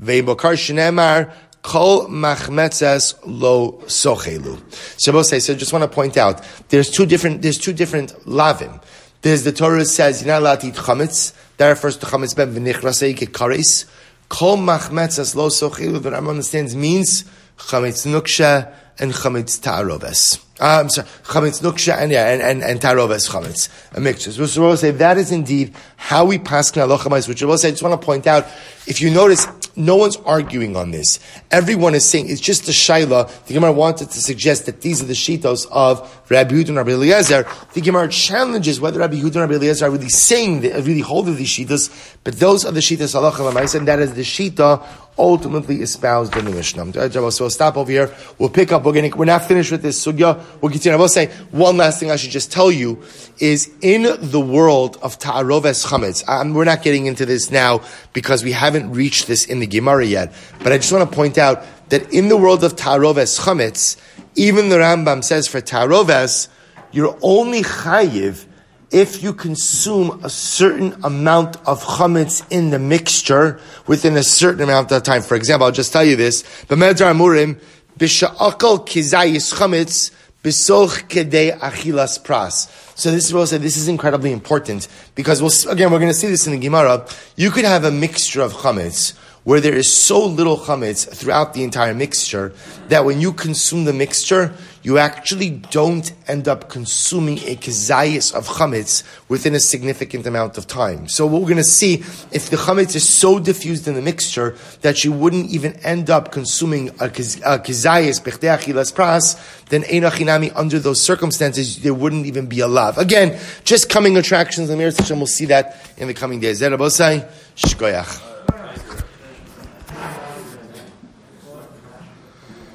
ve'ein 0.00 0.24
bo 0.24 0.36
karis 0.36 0.70
shenemar 0.70 1.32
kol 1.62 2.06
machmetzes 2.06 3.16
lo 3.24 3.80
sochelu. 3.86 4.56
Shabbos 5.00 5.28
say, 5.28 5.40
so 5.40 5.54
just 5.56 5.72
want 5.72 5.82
to 5.82 5.88
point 5.88 6.16
out, 6.16 6.44
there's 6.68 6.90
two 6.90 7.06
different, 7.06 7.42
there's 7.42 7.58
two 7.58 7.72
different 7.72 8.12
lavim. 8.24 8.80
There's 9.22 9.42
the 9.42 9.50
Torah 9.50 9.84
says 9.84 10.22
you're 10.22 10.32
not 10.32 10.42
allowed 10.42 10.60
to 10.60 10.68
eat 10.68 10.74
chametz. 10.74 11.34
That 11.56 11.70
refers 11.70 11.96
to 11.96 12.06
chametz 12.06 12.36
ben 12.36 12.54
v'nichrasei 12.54 13.16
karis. 13.16 13.86
Kol 14.28 14.56
machmetzes 14.56 15.34
lo 15.34 15.48
sochelu, 15.48 16.02
the 16.02 16.10
Rambam 16.10 16.30
understands 16.30 16.74
means 16.74 17.24
chametz 17.58 18.06
nuksha 18.06 18.72
and 18.98 19.12
chametz 19.12 19.60
ta'aroves. 19.60 20.38
Uh, 20.58 20.80
I'm 20.80 20.88
sorry, 20.88 21.06
chametz 21.24 21.62
nuksha 21.62 21.96
and 21.98 22.10
yeah, 22.10 22.32
and 22.32 22.42
and, 22.42 22.62
and 22.62 22.80
taroves 22.80 23.28
chametz, 23.30 23.68
a 23.96 24.00
mixture. 24.00 24.32
So 24.32 24.62
we'll 24.62 24.76
say 24.76 24.90
that 24.90 25.18
is 25.18 25.30
indeed 25.30 25.74
how 25.96 26.24
we 26.24 26.38
pass 26.38 26.74
Which 26.74 27.42
I 27.42 27.46
will 27.46 27.58
say, 27.58 27.68
I 27.68 27.70
just 27.72 27.82
want 27.82 28.00
to 28.00 28.04
point 28.04 28.26
out, 28.26 28.46
if 28.86 29.00
you 29.00 29.10
notice, 29.10 29.46
no 29.76 29.96
one's 29.96 30.16
arguing 30.16 30.76
on 30.76 30.90
this. 30.90 31.20
Everyone 31.50 31.94
is 31.94 32.08
saying 32.08 32.30
it's 32.30 32.40
just 32.40 32.68
a 32.68 32.72
shaila. 32.72 33.30
The 33.46 33.54
Gemara 33.54 33.72
wanted 33.72 34.10
to 34.10 34.20
suggest 34.20 34.66
that 34.66 34.80
these 34.80 35.02
are 35.02 35.06
the 35.06 35.12
shitos 35.12 35.66
of 35.70 36.00
Rabbi 36.30 36.54
Yehuda 36.54 36.68
and 36.68 36.76
Rabbi 36.78 36.92
Eliezer. 36.92 37.46
The 37.74 37.80
Gemara 37.80 38.08
challenges 38.08 38.80
whether 38.80 39.00
Rabbi 39.00 39.16
Yehuda 39.16 39.24
and 39.26 39.36
Rabbi 39.36 39.54
Eliezer 39.54 39.86
are 39.86 39.90
really 39.90 40.08
saying, 40.08 40.60
the, 40.62 40.70
really 40.82 41.00
hold 41.00 41.26
these 41.26 41.48
shitos, 41.48 42.16
but 42.24 42.38
those 42.38 42.64
are 42.64 42.72
the 42.72 42.80
shitos 42.80 43.14
halacha 43.14 43.74
and 43.76 43.88
that 43.88 43.98
is 43.98 44.14
the 44.14 44.22
shita 44.22 44.82
ultimately 45.18 45.80
espoused 45.80 46.36
in 46.36 46.44
the 46.44 46.50
Mishnah. 46.50 47.10
So 47.10 47.44
we'll 47.44 47.50
stop 47.50 47.76
over 47.76 47.90
here. 47.90 48.14
We'll 48.38 48.50
pick 48.50 48.72
up. 48.72 48.84
We're, 48.84 48.92
going 48.92 49.10
we're 49.16 49.24
not 49.24 49.44
finished 49.46 49.72
with 49.72 49.82
this 49.82 50.04
sugya. 50.04 50.42
We'll 50.60 50.70
continue. 50.70 50.96
I 50.96 51.00
will 51.00 51.08
say 51.08 51.28
one 51.50 51.76
last 51.76 52.00
thing 52.00 52.10
I 52.10 52.16
should 52.16 52.30
just 52.30 52.52
tell 52.52 52.70
you 52.70 53.02
is 53.38 53.72
in 53.80 54.02
the 54.20 54.40
world 54.40 54.98
of 55.02 55.18
ta'aroves 55.18 55.86
chametz. 55.86 56.54
We're 56.54 56.64
not 56.64 56.82
getting 56.82 57.06
into 57.06 57.24
this 57.24 57.50
now 57.50 57.82
because 58.12 58.44
we 58.44 58.52
haven't 58.52 58.75
reached 58.84 59.26
this 59.26 59.44
in 59.44 59.60
the 59.60 59.66
Gemara 59.66 60.06
yet. 60.06 60.32
But 60.62 60.72
I 60.72 60.78
just 60.78 60.92
want 60.92 61.08
to 61.08 61.14
point 61.14 61.38
out 61.38 61.64
that 61.88 62.12
in 62.12 62.28
the 62.28 62.36
world 62.36 62.64
of 62.64 62.76
ta'aroves 62.76 63.38
chametz, 63.38 63.96
even 64.34 64.68
the 64.68 64.76
Rambam 64.76 65.22
says 65.24 65.48
for 65.48 65.60
ta'aroves, 65.60 66.48
you're 66.92 67.18
only 67.22 67.62
chayiv 67.62 68.46
if 68.90 69.22
you 69.22 69.32
consume 69.32 70.22
a 70.24 70.30
certain 70.30 70.94
amount 71.02 71.56
of 71.66 71.82
chametz 71.82 72.44
in 72.50 72.70
the 72.70 72.78
mixture 72.78 73.60
within 73.86 74.16
a 74.16 74.22
certain 74.22 74.62
amount 74.62 74.92
of 74.92 75.02
time. 75.02 75.22
For 75.22 75.34
example, 75.34 75.66
I'll 75.66 75.72
just 75.72 75.92
tell 75.92 76.04
you 76.04 76.16
this. 76.16 76.42
B'medar 76.66 77.12
amurim, 77.12 77.60
b'sha'akal 77.98 78.86
kizayis 78.86 79.54
chametz, 79.54 80.12
b'soch 80.42 81.08
kedei 81.08 81.58
achilas 81.58 82.22
pras. 82.22 82.85
So 82.96 83.10
this 83.10 83.26
is 83.26 83.34
what 83.34 83.42
I 83.42 83.44
say, 83.44 83.58
this 83.58 83.76
is 83.76 83.88
incredibly 83.88 84.32
important 84.32 84.88
because 85.14 85.42
we'll, 85.42 85.52
again, 85.70 85.92
we're 85.92 85.98
going 85.98 86.10
to 86.10 86.14
see 86.14 86.28
this 86.28 86.46
in 86.46 86.54
the 86.54 86.58
Gemara. 86.58 87.06
You 87.36 87.50
could 87.50 87.66
have 87.66 87.84
a 87.84 87.90
mixture 87.90 88.40
of 88.40 88.54
chametz 88.54 89.14
where 89.46 89.60
there 89.60 89.76
is 89.76 89.88
so 89.88 90.26
little 90.26 90.56
chametz 90.56 91.08
throughout 91.08 91.54
the 91.54 91.62
entire 91.62 91.94
mixture 91.94 92.52
that 92.88 93.04
when 93.04 93.20
you 93.20 93.32
consume 93.32 93.84
the 93.84 93.92
mixture, 93.92 94.52
you 94.82 94.98
actually 94.98 95.50
don't 95.50 96.12
end 96.26 96.48
up 96.48 96.68
consuming 96.68 97.38
a 97.38 97.54
kezayis 97.54 98.34
of 98.34 98.48
chametz 98.48 99.04
within 99.28 99.54
a 99.54 99.60
significant 99.60 100.26
amount 100.26 100.58
of 100.58 100.66
time. 100.66 101.06
So 101.06 101.26
what 101.28 101.42
we're 101.42 101.46
going 101.46 101.58
to 101.58 101.64
see, 101.64 101.94
if 102.32 102.50
the 102.50 102.56
chametz 102.56 102.96
is 102.96 103.08
so 103.08 103.38
diffused 103.38 103.86
in 103.86 103.94
the 103.94 104.02
mixture 104.02 104.56
that 104.80 105.04
you 105.04 105.12
wouldn't 105.12 105.48
even 105.52 105.74
end 105.84 106.10
up 106.10 106.32
consuming 106.32 106.88
a 106.88 107.06
kezayis 107.06 108.20
bechteachilas 108.20 108.92
pras, 108.92 109.36
then 109.66 109.82
einachinami 109.84 110.50
under 110.56 110.80
those 110.80 111.00
circumstances 111.00 111.80
there 111.82 111.94
wouldn't 111.94 112.26
even 112.26 112.46
be 112.48 112.58
a 112.58 112.66
love. 112.66 112.98
Again, 112.98 113.38
just 113.62 113.88
coming 113.90 114.16
attractions. 114.16 114.68
The 114.68 114.76
Mir 114.76 114.90
we'll 115.10 115.28
see 115.28 115.44
that 115.44 115.76
in 115.98 116.08
the 116.08 116.14
coming 116.14 116.40
days. 116.40 116.60
Shkoyach. 116.60 118.35